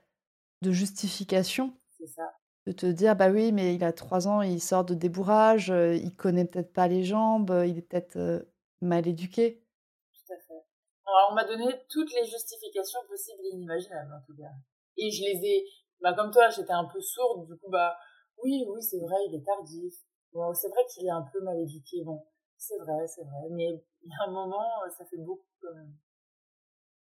de 0.62 0.72
justification. 0.72 1.78
C'est 1.98 2.08
ça. 2.08 2.34
De 2.66 2.72
te 2.72 2.86
dire, 2.86 3.16
bah 3.18 3.30
oui, 3.30 3.52
mais 3.52 3.76
il 3.76 3.84
a 3.84 3.92
trois 3.92 4.28
ans, 4.28 4.42
il 4.42 4.62
sort 4.62 4.86
de 4.86 4.94
débourrage, 4.94 5.72
euh, 5.72 5.96
il 5.96 6.16
connaît 6.16 6.46
peut-être 6.46 6.72
pas 6.72 6.88
les 6.88 7.04
jambes, 7.04 7.54
il 7.68 7.78
est 7.78 7.82
peut-être 7.82 8.16
euh, 8.16 8.40
Mal 8.84 9.08
éduqué. 9.08 9.64
Tout 10.12 10.34
à 10.34 10.38
fait. 10.46 10.60
Alors, 11.06 11.30
on 11.32 11.36
m'a 11.36 11.46
donné 11.46 11.74
toutes 11.90 12.14
les 12.14 12.26
justifications 12.26 13.00
possibles 13.08 13.40
et 13.46 13.56
inimaginables, 13.56 14.12
en 14.12 14.26
tout 14.28 14.36
cas. 14.36 14.52
Et 14.98 15.10
je 15.10 15.22
les 15.22 15.40
ai, 15.42 15.66
bah, 16.04 16.14
comme 16.14 16.32
toi, 16.32 16.50
j'étais 16.50 16.74
un 16.74 16.86
peu 16.86 17.02
sourde, 17.02 17.48
du 17.48 17.58
coup, 17.58 17.70
bah, 17.70 17.98
oui, 18.44 18.66
oui, 18.70 18.84
c'est 18.84 19.00
vrai, 19.00 19.16
il 19.30 19.36
est 19.36 19.46
tardif. 19.46 19.94
Bon, 20.34 20.54
c'est 20.54 20.70
vrai 20.70 20.82
qu'il 20.94 21.08
est 21.08 21.12
un 21.12 21.24
peu 21.34 21.42
mal 21.42 21.58
éduqué. 21.60 22.04
Bon, 22.04 22.24
c'est 22.58 22.78
vrai, 22.80 23.08
c'est 23.08 23.24
vrai. 23.24 23.50
Mais 23.52 23.70
il 24.04 24.10
y 24.10 24.14
a 24.14 24.30
un 24.30 24.32
moment, 24.32 24.66
ça 24.98 25.06
fait 25.06 25.18
beaucoup 25.18 25.48
quand 25.62 25.74
même. 25.74 25.94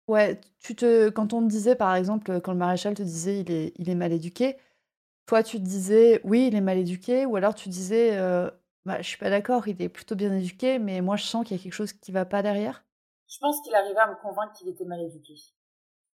Ouais, 0.08 0.40
tu 0.60 0.76
te, 0.76 1.08
quand 1.10 1.32
on 1.32 1.42
te 1.42 1.48
disait, 1.50 1.74
par 1.74 1.94
exemple, 1.96 2.40
quand 2.40 2.52
le 2.52 2.58
maréchal 2.58 2.94
te 2.94 3.02
disait 3.02 3.40
il 3.40 3.50
est, 3.50 3.72
il 3.76 3.90
est 3.90 3.94
mal 3.96 4.12
éduqué, 4.12 4.56
toi 5.26 5.42
tu 5.42 5.58
te 5.58 5.64
disais 5.64 6.20
oui, 6.24 6.48
il 6.48 6.54
est 6.56 6.60
mal 6.60 6.78
éduqué, 6.78 7.26
ou 7.26 7.36
alors 7.36 7.54
tu 7.54 7.68
disais 7.70 8.16
euh, 8.18 8.50
bah, 8.86 9.02
je 9.02 9.08
suis 9.08 9.18
pas 9.18 9.30
d'accord, 9.30 9.68
il 9.68 9.80
est 9.82 9.88
plutôt 9.88 10.16
bien 10.16 10.32
éduqué, 10.34 10.78
mais 10.78 11.00
moi 11.02 11.16
je 11.16 11.24
sens 11.24 11.44
qu'il 11.46 11.56
y 11.56 11.60
a 11.60 11.62
quelque 11.62 11.72
chose 11.74 11.92
qui 11.92 12.12
va 12.12 12.24
pas 12.24 12.42
derrière? 12.42 12.84
Je 13.28 13.38
pense 13.40 13.60
qu'il 13.62 13.74
arrivait 13.74 13.98
à 13.98 14.10
me 14.10 14.16
convaincre 14.16 14.52
qu'il 14.54 14.68
était 14.68 14.84
mal 14.84 15.00
éduqué. 15.00 15.34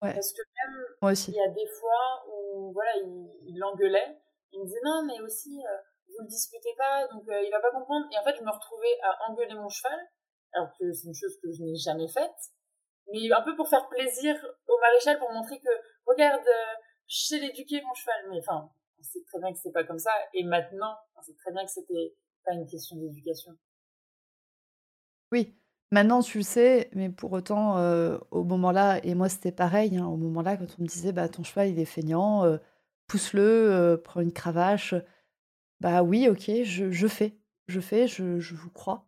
Ouais. 0.01 0.13
Parce 0.13 0.31
que 0.31 0.41
même, 0.41 0.85
moi 1.01 1.11
aussi. 1.11 1.31
il 1.31 1.35
y 1.35 1.41
a 1.41 1.49
des 1.49 1.67
fois 1.67 2.25
où, 2.31 2.71
voilà, 2.71 2.91
il, 2.97 3.57
l'engueulait, 3.57 4.17
il 4.53 4.61
me 4.61 4.65
disait 4.65 4.79
non, 4.83 5.03
mais 5.05 5.19
aussi, 5.21 5.61
euh, 5.65 5.77
vous 6.07 6.23
le 6.23 6.27
disputez 6.27 6.73
pas, 6.77 7.07
donc 7.07 7.27
euh, 7.27 7.41
il 7.41 7.51
va 7.51 7.59
pas 7.59 7.71
comprendre. 7.71 8.05
Et 8.13 8.17
en 8.17 8.23
fait, 8.23 8.35
je 8.37 8.43
me 8.43 8.51
retrouvais 8.51 8.97
à 9.03 9.29
engueuler 9.29 9.55
mon 9.55 9.67
cheval, 9.67 9.99
alors 10.53 10.69
que 10.79 10.91
c'est 10.93 11.07
une 11.07 11.13
chose 11.13 11.37
que 11.41 11.51
je 11.51 11.63
n'ai 11.63 11.75
jamais 11.75 12.07
faite, 12.07 12.39
mais 13.11 13.31
un 13.31 13.41
peu 13.41 13.55
pour 13.55 13.67
faire 13.67 13.89
plaisir 13.89 14.35
au 14.67 14.79
maréchal, 14.79 15.19
pour 15.19 15.31
montrer 15.31 15.59
que, 15.59 15.69
regarde, 16.05 16.47
euh, 16.47 16.75
je 17.07 17.25
sais 17.25 17.39
l'éduquer 17.39 17.81
mon 17.81 17.93
cheval. 17.93 18.29
Mais 18.29 18.39
enfin, 18.39 18.71
on 18.99 19.03
sait 19.03 19.23
très 19.27 19.39
bien 19.39 19.51
que 19.51 19.59
c'est 19.59 19.71
pas 19.71 19.83
comme 19.83 19.99
ça. 19.99 20.11
Et 20.33 20.43
maintenant, 20.43 20.95
on 21.17 21.21
sait 21.21 21.35
très 21.35 21.51
bien 21.51 21.65
que 21.65 21.71
c'était 21.71 22.15
pas 22.45 22.53
une 22.53 22.67
question 22.67 22.95
d'éducation. 22.97 23.51
Oui, 25.31 25.59
Maintenant, 25.91 26.21
tu 26.21 26.37
le 26.37 26.43
sais, 26.43 26.89
mais 26.93 27.09
pour 27.09 27.31
autant, 27.33 27.79
heu, 27.79 28.19
au 28.29 28.43
moment-là 28.43 29.03
et 29.03 29.15
moi, 29.15 29.27
c'était 29.27 29.51
pareil, 29.51 29.97
hein, 29.97 30.05
au 30.05 30.17
moment-là, 30.17 30.55
quand 30.55 30.67
on 30.77 30.83
me 30.83 30.87
disait: 30.87 31.11
«Bah, 31.13 31.27
ton 31.29 31.43
cheval, 31.43 31.69
il 31.69 31.79
est 31.79 31.85
feignant, 31.85 32.45
heu, 32.45 32.59
pousse-le, 33.07 33.41
heu, 33.95 34.01
prends 34.03 34.21
une 34.21 34.31
cravache», 34.31 34.93
bah, 35.81 36.03
oui, 36.03 36.27
OK, 36.29 36.51
je 36.63 37.07
fais. 37.07 37.37
Je 37.67 37.79
fais, 37.81 38.07
je 38.39 38.55
vous 38.55 38.71
crois. 38.71 39.07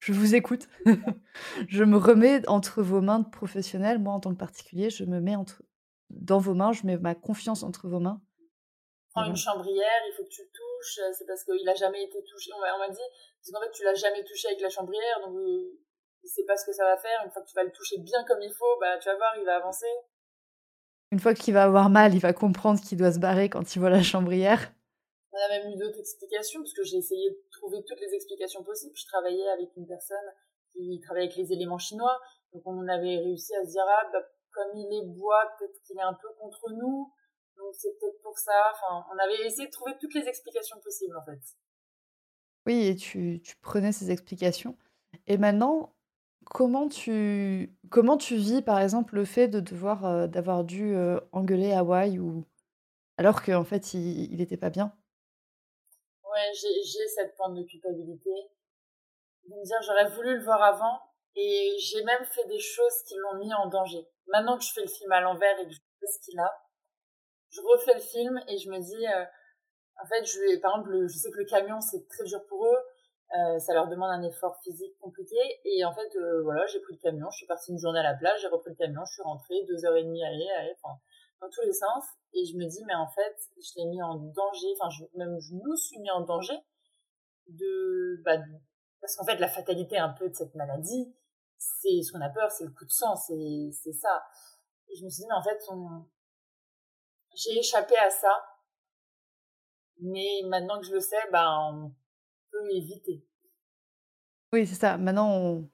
Je 0.00 0.12
vous 0.12 0.34
écoute. 0.34 0.68
Je 1.68 1.84
me 1.84 1.96
remets 1.96 2.46
entre 2.48 2.82
vos 2.82 3.00
mains 3.00 3.24
de. 3.24 3.98
Moi, 3.98 4.12
en 4.14 4.20
tant 4.20 4.32
que 4.32 4.38
particulier, 4.38 4.90
je 4.90 5.04
me 5.04 5.20
mets 5.20 5.36
entre 5.36 5.62
dans 6.10 6.38
vos 6.38 6.54
mains, 6.54 6.72
je 6.72 6.86
mets 6.86 6.98
ma 6.98 7.14
confiance 7.14 7.62
entre 7.62 7.88
vos 7.88 8.00
mains 8.00 8.20
Prends 9.14 9.22
une 9.22 9.36
voilà. 9.36 9.36
chambrière, 9.36 10.02
il 10.08 10.12
faut 10.16 10.24
que 10.24 10.28
tu 10.28 10.42
le 10.42 10.50
touches, 10.50 10.98
heu, 10.98 11.12
c'est 11.16 11.24
parce 11.24 11.44
qu'il 11.44 11.68
a 11.68 11.74
jamais 11.74 12.02
été 12.02 12.18
touché. 12.24 12.50
On 12.52 12.58
m'a 12.58 12.88
dit: 12.88 12.98
«Parce 13.38 13.50
qu'en 13.52 13.60
fait, 13.62 13.70
tu 13.70 13.84
l'as 13.84 13.94
jamais 13.94 14.24
touché 14.24 14.48
avec 14.48 14.60
la 14.60 14.68
chambrière, 14.68 15.20
donc 15.24 15.38
il 15.38 16.28
sait 16.28 16.44
pas 16.44 16.56
ce 16.56 16.66
que 16.66 16.72
ça 16.72 16.84
va 16.84 16.96
faire. 16.96 17.22
Une 17.24 17.30
fois 17.30 17.42
que 17.42 17.46
tu 17.46 17.54
vas 17.54 17.62
le 17.62 17.70
toucher 17.70 17.98
bien 17.98 18.24
comme 18.24 18.42
il 18.42 18.52
faut, 18.52 18.76
bah, 18.80 18.98
tu 18.98 19.08
vas 19.08 19.14
voir, 19.14 19.36
il 19.38 19.44
va 19.44 19.56
avancer». 19.56 19.86
Une 21.12 21.20
fois 21.20 21.32
qu'il 21.32 21.54
va 21.54 21.62
avoir 21.62 21.90
mal, 21.90 22.12
il 22.12 22.20
va 22.20 22.32
comprendre 22.32 22.80
qu'il 22.80 22.98
doit 22.98 23.12
se 23.12 23.20
barrer 23.20 23.48
quand 23.48 23.76
il 23.76 23.78
voit 23.78 23.90
la 23.90 24.02
chambrière. 24.02 24.72
On 25.30 25.38
a 25.38 25.48
même 25.48 25.72
eu 25.72 25.76
d'autres 25.76 26.00
explications, 26.00 26.60
parce 26.60 26.74
que 26.74 26.82
j'ai 26.82 26.96
essayé 26.96 27.30
de 27.30 27.38
trouver 27.52 27.84
toutes 27.86 28.00
les 28.00 28.14
explications 28.14 28.64
possibles. 28.64 28.96
Je 28.96 29.06
travaillais 29.06 29.48
avec 29.48 29.70
une 29.76 29.86
personne 29.86 30.26
qui 30.72 31.00
travaille 31.04 31.26
avec 31.26 31.36
les 31.36 31.52
éléments 31.52 31.78
chinois, 31.78 32.20
donc 32.52 32.62
on 32.66 32.88
avait 32.88 33.18
réussi 33.18 33.54
à 33.54 33.64
se 33.64 33.70
dire: 33.70 33.84
«Ah, 33.86 34.10
bah, 34.12 34.26
comme 34.50 34.76
il 34.76 34.90
est 34.92 35.06
bois, 35.06 35.52
peut-être 35.58 35.80
qu'il 35.86 35.96
est 35.98 36.02
un 36.02 36.14
peu 36.14 36.28
contre 36.40 36.70
nous, 36.72 37.12
donc 37.56 37.74
c'est 37.74 37.92
peut-être 37.98 38.20
pour 38.22 38.38
ça». 38.38 38.72
Enfin, 38.72 39.04
on 39.14 39.18
avait 39.18 39.46
essayé 39.46 39.66
de 39.66 39.72
trouver 39.72 39.92
toutes 40.00 40.14
les 40.14 40.26
explications 40.28 40.78
possibles, 40.80 41.16
en 41.16 41.24
fait. 41.24 41.40
Oui 42.66 42.86
et 42.86 42.96
tu 42.96 43.40
tu 43.42 43.56
prenais 43.60 43.92
ces 43.92 44.10
explications 44.10 44.78
et 45.26 45.36
maintenant, 45.36 45.94
comment 46.46 46.88
tu 46.88 47.76
comment 47.90 48.16
tu 48.16 48.36
vis, 48.36 48.62
par 48.62 48.80
exemple, 48.80 49.16
le 49.16 49.24
fait 49.26 49.48
de 49.48 49.60
devoir, 49.60 50.04
heu, 50.06 50.28
d'avoir 50.28 50.64
dû, 50.64 50.94
heu, 50.94 51.20
engueuler 51.32 51.72
Hawaï 51.72 52.18
ou 52.18 52.46
alors 53.18 53.42
qu'en 53.42 53.64
fait, 53.64 53.94
il 53.94 54.32
il 54.34 54.40
était 54.42 54.56
pas 54.58 54.70
bien? 54.70 54.94
Ouais, 56.24 56.50
j'ai 56.54 57.08
cette 57.08 57.34
forme 57.36 57.54
de 57.56 57.62
culpabilité, 57.64 58.30
de 59.48 59.54
me 59.54 59.64
dire: 59.64 59.78
«J'aurais 59.86 60.10
voulu 60.10 60.36
le 60.36 60.44
voir 60.44 60.62
avant» 60.62 61.00
et 61.36 61.76
j'ai 61.80 62.02
même 62.04 62.24
fait 62.26 62.46
des 62.48 62.60
choses 62.60 63.02
qui 63.06 63.14
l'ont 63.16 63.38
mis 63.38 63.52
en 63.54 63.68
danger. 63.68 64.06
Maintenant 64.28 64.58
que 64.58 64.64
je 64.64 64.72
fais 64.72 64.82
le 64.82 64.88
film 64.88 65.12
à 65.12 65.20
l'envers 65.20 65.58
et 65.60 65.66
que 65.66 65.72
je 65.72 65.78
sais 65.78 66.12
ce 66.12 66.20
qu'il 66.24 66.38
a, 66.40 66.52
je 67.54 67.60
refais 67.62 67.94
le 67.94 68.00
film 68.00 68.40
et 68.48 68.58
je 68.58 68.70
me 68.70 68.78
dis, 68.80 69.06
heu, 69.06 69.26
en 70.02 70.06
fait, 70.06 70.24
je 70.26 70.60
par 70.60 70.72
exemple, 70.76 70.90
le 70.90 71.08
je 71.08 71.18
sais 71.18 71.30
que 71.30 71.38
le 71.38 71.44
camion, 71.44 71.80
c'est 71.80 72.06
très 72.08 72.24
dur 72.24 72.44
pour 72.48 72.66
eux, 72.66 72.78
heu, 73.36 73.58
ça 73.60 73.74
leur 73.74 73.88
demande 73.88 74.10
un 74.12 74.22
effort 74.22 74.56
physique 74.62 74.96
compliqué 75.00 75.36
et 75.64 75.84
en 75.84 75.94
fait, 75.94 76.08
heu, 76.16 76.42
voilà, 76.42 76.66
j'ai 76.66 76.80
pris 76.80 76.94
le 76.94 77.00
camion, 77.00 77.30
je 77.30 77.38
suis 77.38 77.46
partie 77.46 77.72
une 77.72 77.78
journée 77.78 78.00
à 78.00 78.04
la 78.04 78.14
plage, 78.14 78.40
j'ai 78.42 78.48
repris 78.48 78.70
le 78.70 78.76
camion, 78.76 79.04
je 79.06 79.14
suis 79.14 79.22
rentrée 79.22 79.64
2 79.68 79.84
heures 79.86 79.96
et 79.96 80.04
demie 80.04 80.24
aller, 80.24 80.48
aller, 80.58 80.74
enfin, 80.82 80.96
dans 81.40 81.50
tous 81.50 81.62
les 81.62 81.72
sens 81.72 82.04
et 82.34 82.44
je 82.46 82.56
me 82.56 82.66
dis: 82.66 82.84
«Mais 82.86 82.94
en 82.94 83.08
fait, 83.08 83.36
je 83.58 83.70
l'ai 83.80 83.86
mis 83.86 84.02
en 84.02 84.16
danger», 84.16 84.68
enfin, 84.80 84.88
même 85.14 85.38
je 85.40 85.54
nous 85.54 85.76
suis 85.76 85.98
mis 86.00 86.10
en 86.10 86.22
danger 86.22 86.54
de, 87.48 88.22
bah, 88.24 88.38
parce 89.00 89.16
qu'en 89.16 89.24
fait, 89.24 89.36
la 89.36 89.48
fatalité 89.48 89.98
un 89.98 90.10
peu 90.10 90.28
de 90.28 90.34
cette 90.34 90.54
maladie, 90.54 91.14
c'est 91.58 92.02
ce 92.02 92.12
qu'on 92.12 92.20
a 92.20 92.30
peur, 92.30 92.50
c'est 92.50 92.64
le 92.64 92.70
coup 92.72 92.84
de 92.84 92.90
sang, 92.90 93.16
c'est 93.16 93.70
c'est 93.72 93.92
ça. 93.92 94.22
Et 94.88 94.96
je 94.96 95.04
me 95.04 95.10
suis 95.10 95.22
dit: 95.22 95.28
«Mais 95.28 95.34
en 95.36 95.42
fait, 95.42 95.58
on 95.70 96.04
j'ai 97.34 97.58
échappé 97.58 97.96
à 97.98 98.10
ça, 98.10 98.44
mais 100.00 100.42
maintenant 100.44 100.78
que 100.80 100.86
je 100.86 100.92
le 100.92 101.00
sais, 101.00 101.16
ben, 101.32 101.48
on 101.72 101.92
peut 102.52 102.70
éviter». 102.72 103.24
Oui, 104.52 104.66
c'est 104.66 104.74
ça. 104.74 104.96
Maintenant, 104.98 105.30
on 105.38 105.70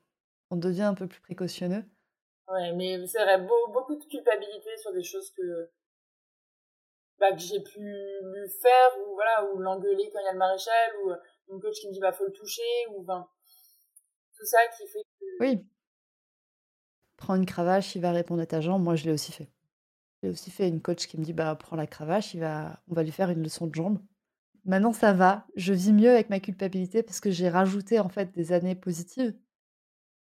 on 0.52 0.56
devient 0.56 0.82
un 0.82 0.94
peu 0.94 1.08
plus 1.08 1.20
précautionneux. 1.20 1.84
Ouais, 2.48 2.72
mais 2.74 3.06
c'est 3.06 3.22
vrai, 3.22 3.38
beau 3.40 3.68
beaucoup 3.72 3.94
de 3.96 4.04
culpabilité 4.04 4.76
sur 4.76 4.92
des 4.92 5.02
choses 5.02 5.30
que, 5.30 5.70
bah, 7.18 7.32
que 7.32 7.38
j'ai 7.38 7.60
pu 7.60 7.78
lui 7.80 8.48
faire 8.62 8.90
ou 9.00 9.14
voilà, 9.14 9.52
ou 9.52 9.58
l'engueuler 9.58 10.10
quand 10.12 10.20
il 10.20 10.24
y 10.24 10.28
a 10.28 10.32
le 10.32 10.38
maréchal 10.38 10.90
ou, 11.04 11.10
heu, 11.10 11.16
une 11.50 11.60
coach 11.60 11.76
qui 11.80 11.88
me 11.88 11.92
dit: 11.92 12.00
«Bah, 12.00 12.12
faut 12.12 12.24
le 12.26 12.32
toucher» 12.32 12.86
ou 12.90 13.02
enfin, 13.02 13.28
tout 14.36 14.44
ça 14.44 14.58
qui 14.76 14.86
fait 14.88 15.04
que 15.20 15.24
Oui, 15.40 15.66
prends 17.16 17.36
une 17.36 17.46
cravache, 17.46 17.94
il 17.94 18.02
va 18.02 18.10
répondre 18.10 18.42
à 18.42 18.46
ta 18.46 18.60
jambe. 18.60 18.82
Moi, 18.82 18.96
je 18.96 19.04
l'ai 19.04 19.12
aussi 19.12 19.30
fait. 19.30 19.48
J'ai 20.22 20.28
aussi 20.30 20.50
fait 20.50 20.68
une 20.68 20.80
coach 20.82 21.06
qui 21.06 21.18
me 21.18 21.24
dit: 21.24 21.32
«Bah, 21.32 21.54
prends 21.56 21.76
la 21.76 21.86
cravache, 21.86 22.34
on 22.36 22.94
va 22.94 23.02
lui 23.02 23.10
faire 23.12 23.30
une 23.30 23.42
leçon 23.42 23.66
de 23.66 23.74
jambes». 23.74 23.98
Maintenant 24.66 24.92
ça 24.92 25.12
va, 25.14 25.46
je 25.56 25.72
vis 25.74 25.92
mieux 25.92 26.10
avec 26.10 26.30
ma 26.30 26.40
culpabilité 26.40 27.02
parce 27.02 27.20
que 27.20 27.30
j'ai 27.30 27.48
rajouté, 27.50 28.00
en 28.00 28.08
fait, 28.10 28.32
des 28.34 28.52
années 28.52 28.74
positives. 28.76 29.34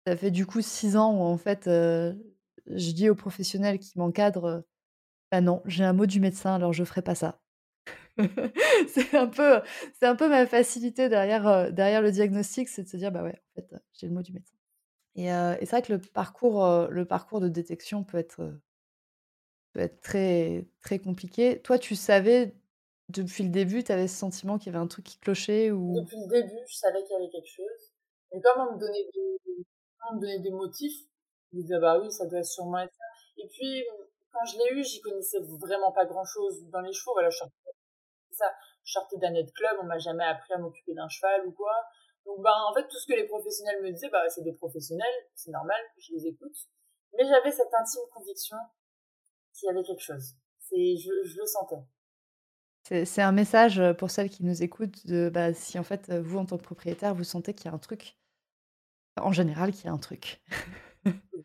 Ça 0.07 0.15
fait 0.15 0.31
du 0.31 0.45
coup 0.45 0.61
6 0.61 0.97
ans 0.97 1.13
où 1.15 1.23
en 1.23 1.37
fait, 1.37 1.67
heu, 1.67 2.15
je 2.67 2.91
dis 2.91 3.09
aux 3.09 3.15
professionnels 3.15 3.79
qui 3.79 3.97
m'encadrent, 3.97 4.63
«Bah 5.31 5.41
non, 5.41 5.63
j'ai 5.65 5.83
un 5.85 5.93
mot 5.93 6.05
du 6.07 6.19
médecin, 6.21 6.55
alors 6.55 6.73
je 6.73 6.83
ferai 6.85 7.01
pas 7.03 7.15
ça». 7.15 7.41
C'est 8.89 9.15
un 9.15 9.27
peu, 9.27 9.61
un 10.03 10.15
peu 10.15 10.29
ma 10.29 10.47
facilité 10.47 11.09
derrière, 11.09 11.47
heu, 11.47 11.71
derrière 11.73 12.01
le 12.01 12.11
diagnostic, 12.11 12.69
c'est 12.69 12.83
de 12.83 12.89
se 12.89 12.97
dire: 12.97 13.11
«Bah 13.11 13.23
ouais, 13.23 13.41
j'ai 13.93 14.07
le 14.07 14.13
mot 14.13 14.21
du 14.23 14.33
médecin» 14.33 14.55
et 15.15 15.31
heu 15.33 15.57
et 15.61 15.65
c'est 15.67 15.71
vrai 15.77 15.81
que 15.83 15.93
le 15.93 15.99
parcours, 15.99 16.87
le 16.91 17.05
parcours 17.05 17.41
de 17.41 17.49
détection 17.49 18.03
peut 18.03 18.17
être, 18.19 18.59
peut 19.75 19.81
être 19.81 19.99
très 20.01 20.65
très 20.81 20.99
compliqué. 20.99 21.61
Toi, 21.61 21.77
tu 21.77 21.95
savais 21.95 22.55
depuis 23.09 23.43
le 23.43 23.49
début, 23.49 23.83
tu 23.83 23.91
avais 23.91 24.07
ce 24.07 24.15
sentiment 24.15 24.57
qu'il 24.57 24.71
y 24.71 24.75
avait 24.75 24.83
un 24.83 24.87
truc 24.87 25.05
qui 25.05 25.19
clochait 25.19 25.69
ou? 25.71 25.99
Depuis 25.99 26.17
le 26.17 26.27
début, 26.29 26.63
je 26.65 26.75
savais 26.77 27.03
qu'il 27.03 27.11
y 27.11 27.15
avait 27.15 27.29
quelque 27.29 27.51
chose. 27.51 27.93
Et 28.31 28.41
comme 28.41 28.67
on 28.67 28.75
me 28.75 28.79
donnait 28.79 29.05
des 29.13 29.65
on 30.09 30.15
me 30.15 30.21
donnait 30.21 30.39
des 30.39 30.51
motifs, 30.51 31.01
je 31.51 31.57
me 31.57 31.61
disais: 31.63 31.79
«Bah 31.79 31.99
oui, 31.99 32.11
ça 32.11 32.25
doit 32.25 32.43
sûrement 32.43 32.79
être 32.79 32.93
ça». 32.93 33.03
Et 33.37 33.47
puis, 33.47 33.83
quand 34.31 34.45
je 34.45 34.57
l'ai 34.57 34.79
eu, 34.79 34.83
j'y 34.83 35.01
connaissais 35.01 35.39
vraiment 35.59 35.91
pas 35.91 36.05
grand-chose 36.05 36.69
dans 36.69 36.81
les 36.81 36.93
chevaux. 36.93 37.13
Voilà, 37.13 37.29
je 37.29 37.37
sortais 37.37 37.53
ça, 38.31 38.53
sortais 38.83 39.17
d'un 39.17 39.31
net 39.31 39.51
club, 39.53 39.77
on 39.81 39.85
m'a 39.85 39.97
jamais 39.97 40.25
appris 40.25 40.53
à 40.53 40.57
m'occuper 40.57 40.93
d'un 40.93 41.09
cheval 41.09 41.47
ou 41.47 41.51
quoi. 41.51 41.73
Donc, 42.25 42.41
ben, 42.41 42.53
en 42.69 42.73
fait, 42.73 42.83
tout 42.87 42.97
ce 42.97 43.07
que 43.07 43.17
les 43.17 43.27
professionnels 43.27 43.81
me 43.81 43.91
disaient, 43.91 44.09
bah, 44.09 44.27
c'est 44.29 44.43
des 44.43 44.53
professionnels, 44.53 45.17
c'est 45.35 45.51
normal, 45.51 45.81
je 45.97 46.13
les 46.13 46.27
écoute. 46.27 46.55
Mais 47.17 47.25
j'avais 47.25 47.51
cette 47.51 47.73
intime 47.73 48.01
conviction 48.13 48.57
qu'il 49.55 49.67
y 49.67 49.69
avait 49.71 49.83
quelque 49.83 50.01
chose. 50.03 50.35
C'est, 50.59 50.97
je, 50.97 51.11
je 51.23 51.37
le 51.37 51.45
sentais. 51.45 51.83
c'est 53.05 53.21
un 53.21 53.31
message, 53.31 53.79
heu, 53.79 53.93
pour 53.93 54.11
celles 54.11 54.29
qui 54.29 54.43
nous 54.43 54.63
écoutent 54.63 55.05
de, 55.07 55.29
bah, 55.29 55.53
si 55.53 55.79
en 55.79 55.83
fait, 55.83 56.09
heu, 56.09 56.19
vous 56.19 56.37
en 56.37 56.45
tant 56.45 56.57
que 56.57 56.63
propriétaire, 56.63 57.15
vous 57.15 57.23
sentez 57.23 57.53
qu'il 57.53 57.65
y 57.65 57.69
a 57.69 57.73
un 57.73 57.79
truc, 57.79 58.17
en 59.17 59.31
général 59.31 59.71
qu'il 59.71 59.85
y 59.85 59.87
a 59.89 59.91
un 59.93 59.97
truc. 59.97 60.41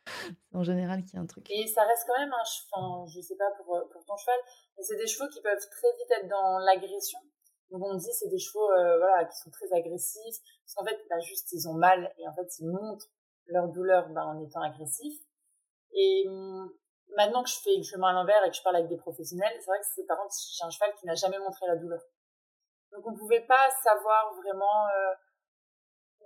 En 0.53 0.63
général 0.65 1.05
qu'il 1.05 1.15
y 1.15 1.19
a 1.19 1.21
un 1.21 1.27
truc. 1.27 1.49
Et 1.51 1.67
ça 1.67 1.83
reste 1.85 2.05
quand 2.07 2.19
même 2.19 2.33
un 2.33 2.45
cheval, 2.45 3.07
je 3.15 3.21
sais 3.21 3.37
pas 3.37 3.51
pour, 3.59 3.77
euh, 3.77 3.85
pour 3.93 4.05
ton 4.05 4.17
cheval, 4.17 4.39
mais 4.77 4.83
c'est 4.83 4.97
des 4.97 5.07
chevaux 5.07 5.29
qui 5.29 5.41
peuvent 5.43 5.59
très 5.59 5.93
vite 5.99 6.11
être 6.11 6.29
dans 6.29 6.59
l'agression. 6.59 7.19
Donc 7.71 7.83
on 7.85 7.95
dit 7.95 8.09
c'est 8.13 8.29
des 8.29 8.39
chevaux 8.39 8.71
euh, 8.73 8.99
voilà, 8.99 9.27
qui 9.27 9.37
sont 9.37 9.51
très 9.51 9.73
agressifs, 9.73 10.39
parce 10.65 10.75
qu'en 10.75 10.85
fait, 10.85 10.99
bah, 11.09 11.21
juste 11.21 11.53
ils 11.53 11.69
ont 11.69 11.75
mal 11.75 12.13
et 12.19 12.27
en 12.27 12.35
fait 12.35 12.49
ils 12.59 12.67
montrent 12.67 13.09
leur 13.47 13.69
douleur 13.69 14.09
bah, 14.09 14.25
en 14.25 14.43
étant 14.43 14.63
agressifs. 14.63 15.21
Et 15.93 16.25
hum, 16.29 16.73
maintenant 17.17 17.43
que 17.43 17.51
je 17.51 17.59
fais 17.63 17.77
le 17.77 17.83
chemin 17.83 18.09
à 18.09 18.13
l'envers 18.13 18.45
et 18.45 18.51
que 18.51 18.57
je 18.57 18.63
parle 18.63 18.77
avec 18.77 18.89
des 18.89 18.97
professionnels, 18.97 19.55
c'est 19.61 19.67
vrai 19.67 19.79
que 19.79 19.87
c'est 19.95 20.07
par 20.07 20.19
contre 20.19 20.35
j'ai 20.35 20.65
un 20.65 20.71
cheval 20.71 20.95
qui 20.99 21.07
n'a 21.07 21.15
jamais 21.15 21.39
montré 21.39 21.67
la 21.67 21.77
douleur. 21.77 22.01
Donc 22.93 23.07
on 23.07 23.15
pouvait 23.15 23.47
pas 23.47 23.69
savoir 23.83 24.35
vraiment 24.35 24.87
euh, 24.89 25.15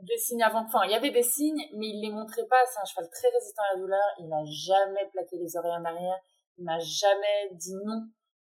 des 0.01 0.19
signes 0.19 0.43
avant. 0.43 0.65
Enfin, 0.65 0.85
il 0.85 0.91
y 0.91 0.95
avait 0.95 1.11
des 1.11 1.23
signes, 1.23 1.63
mais 1.75 1.89
il 1.89 2.01
les 2.01 2.11
montrait 2.11 2.47
pas. 2.47 2.65
C'est 2.67 2.81
un 2.81 2.85
cheval 2.85 3.09
très 3.11 3.29
résistant 3.29 3.63
à 3.71 3.75
la 3.75 3.81
douleur. 3.81 4.05
Il 4.19 4.29
n'a 4.29 4.45
jamais 4.45 5.07
plaqué 5.13 5.37
les 5.37 5.57
oreilles 5.57 5.73
en 5.73 5.85
arrière. 5.85 6.19
Il 6.59 6.65
m'a 6.65 6.79
jamais 6.79 7.51
dit 7.53 7.75
non. 7.85 8.07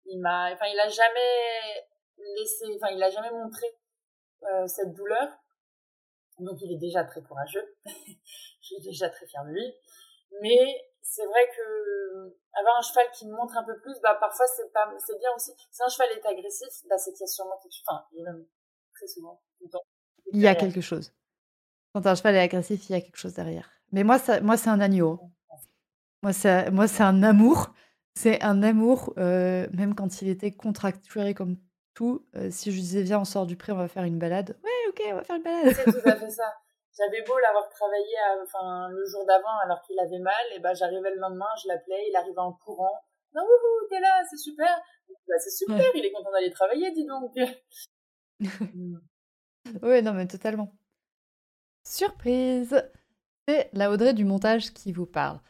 Il 0.06 0.20
m'a, 0.20 0.52
enfin, 0.52 0.66
il 0.66 0.78
a 0.78 0.88
jamais 0.88 1.86
laissé, 2.36 2.66
enfin, 2.76 2.92
il 2.92 3.02
a 3.02 3.10
jamais 3.10 3.30
montré 3.30 3.66
euh, 4.42 4.66
cette 4.66 4.92
douleur. 4.92 5.28
Donc, 6.38 6.60
il 6.60 6.72
est 6.72 6.78
déjà 6.78 7.04
très 7.04 7.22
courageux. 7.22 7.76
Je 7.86 8.66
suis 8.66 8.80
déjà 8.80 9.08
très 9.08 9.26
fière 9.26 9.44
de 9.44 9.50
lui. 9.50 9.74
Mais 10.40 10.93
c'est 11.04 11.24
vrai 11.26 11.48
que 11.56 12.36
avoir 12.58 12.78
un 12.78 12.82
cheval 12.82 13.06
qui 13.12 13.28
montre 13.28 13.56
un 13.56 13.64
peu 13.64 13.78
plus, 13.80 13.94
bah 14.02 14.16
parfois 14.18 14.46
c'est 14.56 14.72
pas, 14.72 14.92
c'est 15.06 15.18
bien 15.18 15.30
aussi. 15.36 15.52
Si 15.70 15.82
un 15.82 15.88
cheval 15.88 16.08
est 16.12 16.26
agressif, 16.26 16.68
bah 16.88 16.98
c'est 16.98 17.12
qu'il 17.12 17.20
y 17.20 17.24
a 17.24 17.28
sûrement 17.28 17.58
quelque 17.62 17.72
chose. 17.72 17.84
Enfin, 17.88 18.04
même 18.24 18.46
très 18.94 19.06
souvent 19.06 19.40
Il 20.32 20.40
y 20.40 20.48
a 20.48 20.54
quelque 20.54 20.80
chose. 20.80 21.12
Quand 21.94 22.06
un 22.06 22.14
cheval 22.14 22.34
est 22.36 22.40
agressif, 22.40 22.88
il 22.88 22.92
y 22.92 22.96
a 22.96 23.00
quelque 23.00 23.16
chose 23.18 23.34
derrière. 23.34 23.70
Mais 23.92 24.02
moi 24.04 24.18
ça 24.18 24.40
moi 24.40 24.56
c'est 24.56 24.70
un 24.70 24.80
agneau. 24.80 25.20
Moi 26.22 26.32
c'est 26.32 26.70
moi 26.70 26.88
c'est 26.88 27.02
un 27.02 27.22
amour. 27.22 27.74
C'est 28.16 28.42
un 28.42 28.62
amour, 28.62 29.12
heu, 29.18 29.68
même 29.72 29.96
quand 29.96 30.22
il 30.22 30.28
était 30.28 30.52
contracturé 30.52 31.34
comme 31.34 31.56
tout, 31.94 32.24
heu, 32.36 32.48
si 32.52 32.70
je 32.70 32.78
disais: 32.78 33.02
«Viens, 33.02 33.18
on 33.20 33.24
sort 33.24 33.44
du 33.44 33.56
pré, 33.56 33.72
on 33.72 33.76
va 33.76 33.88
faire 33.88 34.04
une 34.04 34.20
balade». 34.20 34.56
«Ouais, 34.62 34.70
OK, 34.88 35.02
on 35.10 35.14
va 35.16 35.24
faire 35.24 35.36
une 35.36 35.42
balade». 35.42 35.74
C'est 35.74 35.84
tout 36.00 36.08
à 36.08 36.16
fait 36.16 36.30
ça. 36.30 36.54
J'avais 36.96 37.22
beau 37.22 37.36
l'avoir 37.38 37.68
travaillé 37.70 38.16
à, 38.28 38.42
enfin, 38.42 38.88
le 38.90 39.04
jour 39.06 39.26
d'avant 39.26 39.56
alors 39.64 39.82
qu'il 39.82 39.98
avait 39.98 40.18
mal, 40.20 40.44
et 40.54 40.60
ben 40.60 40.74
j'arrivais 40.74 41.10
le 41.10 41.18
lendemain, 41.20 41.48
je 41.62 41.68
l'appelais, 41.68 42.04
il 42.08 42.16
arrivait 42.16 42.38
en 42.38 42.52
courant. 42.52 43.00
Non, 43.34 43.42
wouhou, 43.42 43.88
t'es 43.90 43.98
là, 44.00 44.22
c'est 44.30 44.36
super. 44.36 44.68
Bah, 45.28 45.34
c'est 45.38 45.50
super, 45.50 45.76
Ouais. 45.76 45.90
il 45.96 46.04
est 46.04 46.12
content 46.12 46.30
d'aller 46.30 46.50
travailler, 46.52 46.90
dis 46.92 47.04
donc. 47.06 47.34
Ouais, 49.82 50.02
non, 50.02 50.12
mais 50.12 50.26
totalement. 50.26 50.72
Surprise 51.86 52.82
C'est 53.48 53.70
la 53.72 53.90
Audrey 53.90 54.14
du 54.14 54.24
montage 54.24 54.72
qui 54.72 54.92
vous 54.92 55.06
parle. 55.06 55.40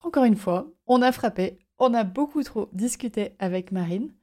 Encore 0.00 0.24
une 0.24 0.36
fois, 0.36 0.70
on 0.86 1.02
a 1.02 1.12
frappé, 1.12 1.58
on 1.78 1.94
a 1.94 2.04
beaucoup 2.04 2.42
trop 2.42 2.68
discuté 2.72 3.34
avec 3.38 3.72
Marine. 3.72 4.14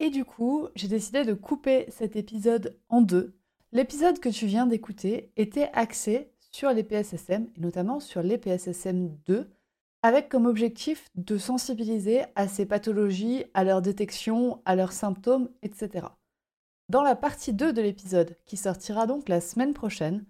Et 0.00 0.10
du 0.10 0.24
coup, 0.24 0.68
j'ai 0.76 0.88
décidé 0.88 1.24
de 1.24 1.34
couper 1.34 1.86
cet 1.90 2.16
épisode 2.16 2.78
en 2.88 3.00
deux. 3.00 3.37
L'épisode 3.70 4.18
que 4.18 4.30
tu 4.30 4.46
viens 4.46 4.66
d'écouter 4.66 5.30
était 5.36 5.70
axé 5.74 6.32
sur 6.50 6.72
les 6.72 6.82
PSSM, 6.82 7.48
et 7.54 7.60
notamment 7.60 8.00
sur 8.00 8.22
les 8.22 8.38
PSSM 8.38 9.14
2, 9.26 9.50
avec 10.02 10.30
comme 10.30 10.46
objectif 10.46 11.08
de 11.16 11.36
sensibiliser 11.36 12.22
à 12.34 12.48
ces 12.48 12.64
pathologies, 12.64 13.44
à 13.52 13.64
leur 13.64 13.82
détection, 13.82 14.62
à 14.64 14.74
leurs 14.74 14.92
symptômes, 14.92 15.50
etc. 15.62 16.06
Dans 16.88 17.02
la 17.02 17.14
partie 17.14 17.52
2 17.52 17.74
de 17.74 17.82
l'épisode, 17.82 18.36
qui 18.46 18.56
sortira 18.56 19.06
donc 19.06 19.28
la 19.28 19.42
semaine 19.42 19.74
prochaine, 19.74 20.24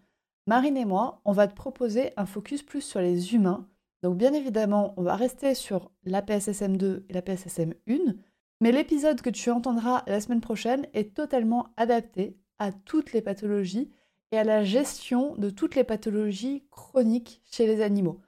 Marine 0.48 0.76
et 0.76 0.84
moi, 0.84 1.20
on 1.24 1.32
va 1.32 1.46
te 1.46 1.54
proposer 1.54 2.12
un 2.16 2.26
focus 2.26 2.64
plus 2.64 2.80
sur 2.80 3.00
les 3.00 3.34
humains. 3.34 3.68
Donc 4.02 4.16
bien 4.16 4.32
évidemment, 4.32 4.94
on 4.96 5.02
va 5.02 5.14
rester 5.14 5.54
sur 5.54 5.92
la 6.02 6.22
PSSM2 6.22 7.04
et 7.08 7.12
la 7.12 7.22
PSSM1, 7.22 8.16
mais 8.60 8.72
l'épisode 8.72 9.20
que 9.20 9.30
tu 9.30 9.50
entendras 9.50 10.02
la 10.08 10.20
semaine 10.20 10.40
prochaine 10.40 10.88
est 10.92 11.14
totalement 11.14 11.68
adapté 11.76 12.36
à 12.58 12.72
toutes 12.72 13.12
les 13.12 13.22
pathologies 13.22 13.90
et 14.32 14.38
à 14.38 14.44
la 14.44 14.64
gestion 14.64 15.34
de 15.36 15.50
toutes 15.50 15.74
les 15.74 15.84
pathologies 15.84 16.64
chroniques 16.70 17.42
chez 17.50 17.66
les 17.66 17.82
animaux. 17.82 18.20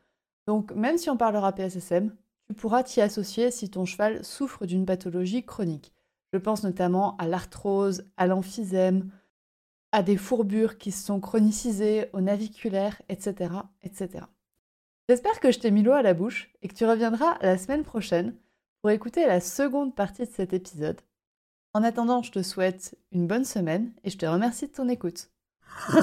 Donc 0.47 0.73
même 0.73 0.99
si 0.99 1.11
on 1.11 1.17
parlera 1.17 1.53
PSSM, 1.53 2.15
tu 2.49 2.55
pourras 2.55 2.83
t'y 2.83 3.01
associer 3.01 3.51
si 3.51 3.71
ton 3.71 3.85
cheval 3.85 4.25
souffre 4.25 4.67
d'une 4.67 4.87
pathologie 4.87 5.45
chronique. 5.45 5.93
Je 6.33 6.39
pense 6.39 6.65
notamment 6.65 7.17
à 7.19 7.27
l'arthrose, 7.27 8.05
à 8.17 8.27
l'emphysème, 8.27 9.11
à 9.93 10.03
des 10.03 10.17
fourbures 10.17 10.79
qui 10.79 10.93
se 10.93 11.05
sont 11.05 11.21
chronicisées, 11.21 12.09
au 12.13 12.21
naviculaire, 12.21 13.03
etc. 13.09 13.53
etc. 13.83 14.27
J'espère 15.09 15.41
que 15.41 15.51
je 15.51 15.59
t'ai 15.59 15.71
mis 15.71 15.83
l'eau 15.83 15.93
à 15.93 16.03
la 16.03 16.15
bouche 16.15 16.53
et 16.63 16.69
que 16.69 16.75
tu 16.75 16.85
reviendras 16.85 17.37
la 17.41 17.59
semaine 17.59 17.83
prochaine 17.83 18.37
pour 18.81 18.91
écouter 18.91 19.27
la 19.27 19.41
seconde 19.41 19.95
partie 19.95 20.25
de 20.25 20.31
cet 20.31 20.53
épisode. 20.53 21.01
En 21.73 21.85
attendant, 21.85 22.23
je 22.23 22.33
te 22.33 22.43
souhaite 22.43 22.97
une 23.13 23.27
bonne 23.27 23.45
semaine 23.45 23.93
et 24.03 24.11
je 24.11 24.19
te 24.19 24.27
remercie 24.27 24.67
de 24.67 24.73
ton 24.73 24.89
écoute. 24.89 25.31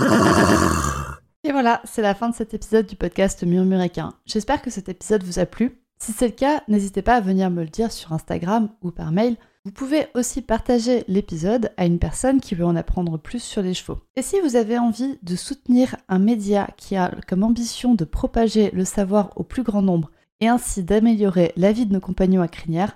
Et 1.44 1.52
voilà, 1.52 1.82
c'est 1.84 2.02
la 2.02 2.16
fin 2.16 2.30
de 2.30 2.36
cet 2.36 2.54
épisode 2.54 2.88
du 2.88 2.96
podcast 2.96 3.44
Murmuréquin. 3.44 4.14
J'espère 4.26 4.62
que 4.62 4.70
cet 4.70 4.90
épisode 4.90 5.24
vous 5.24 5.40
a 5.40 5.46
plu. 5.46 5.82
Si 6.00 6.12
c'est 6.12 6.28
le 6.28 6.34
cas, 6.34 6.62
n'hésitez 6.68 7.02
pas 7.02 7.16
à 7.16 7.22
venir 7.22 7.50
me 7.50 7.64
le 7.64 7.70
dire 7.70 7.92
sur 7.92 8.14
Instagram 8.14 8.70
ou 8.82 8.92
par 8.92 9.12
mail 9.12 9.38
vous 9.68 9.74
pouvez 9.74 10.08
aussi 10.16 10.42
partager 10.42 11.04
l'épisode 11.10 11.74
à 11.76 11.86
une 11.86 12.00
personne 12.00 12.40
qui 12.40 12.56
veut 12.56 12.64
en 12.64 12.78
apprendre 12.78 13.18
plus 13.18 13.44
sur 13.44 13.62
les 13.62 13.74
chevaux. 13.74 14.00
Et 14.16 14.22
si 14.22 14.40
vous 14.40 14.56
avez 14.56 14.80
envie 14.80 15.20
de 15.24 15.36
soutenir 15.36 15.98
un 16.08 16.20
média 16.20 16.70
qui 16.78 16.96
a 16.96 17.12
comme 17.28 17.44
ambition 17.44 17.94
de 17.94 18.06
propager 18.06 18.72
le 18.72 18.86
savoir 18.86 19.34
au 19.36 19.44
plus 19.44 19.64
grand 19.64 19.82
nombre 19.82 20.10
et 20.40 20.48
ainsi 20.48 20.84
d'améliorer 20.84 21.52
la 21.58 21.74
vie 21.74 21.86
de 21.86 21.92
nos 21.92 22.00
compagnons 22.00 22.42
à 22.42 22.48
crinière, 22.48 22.96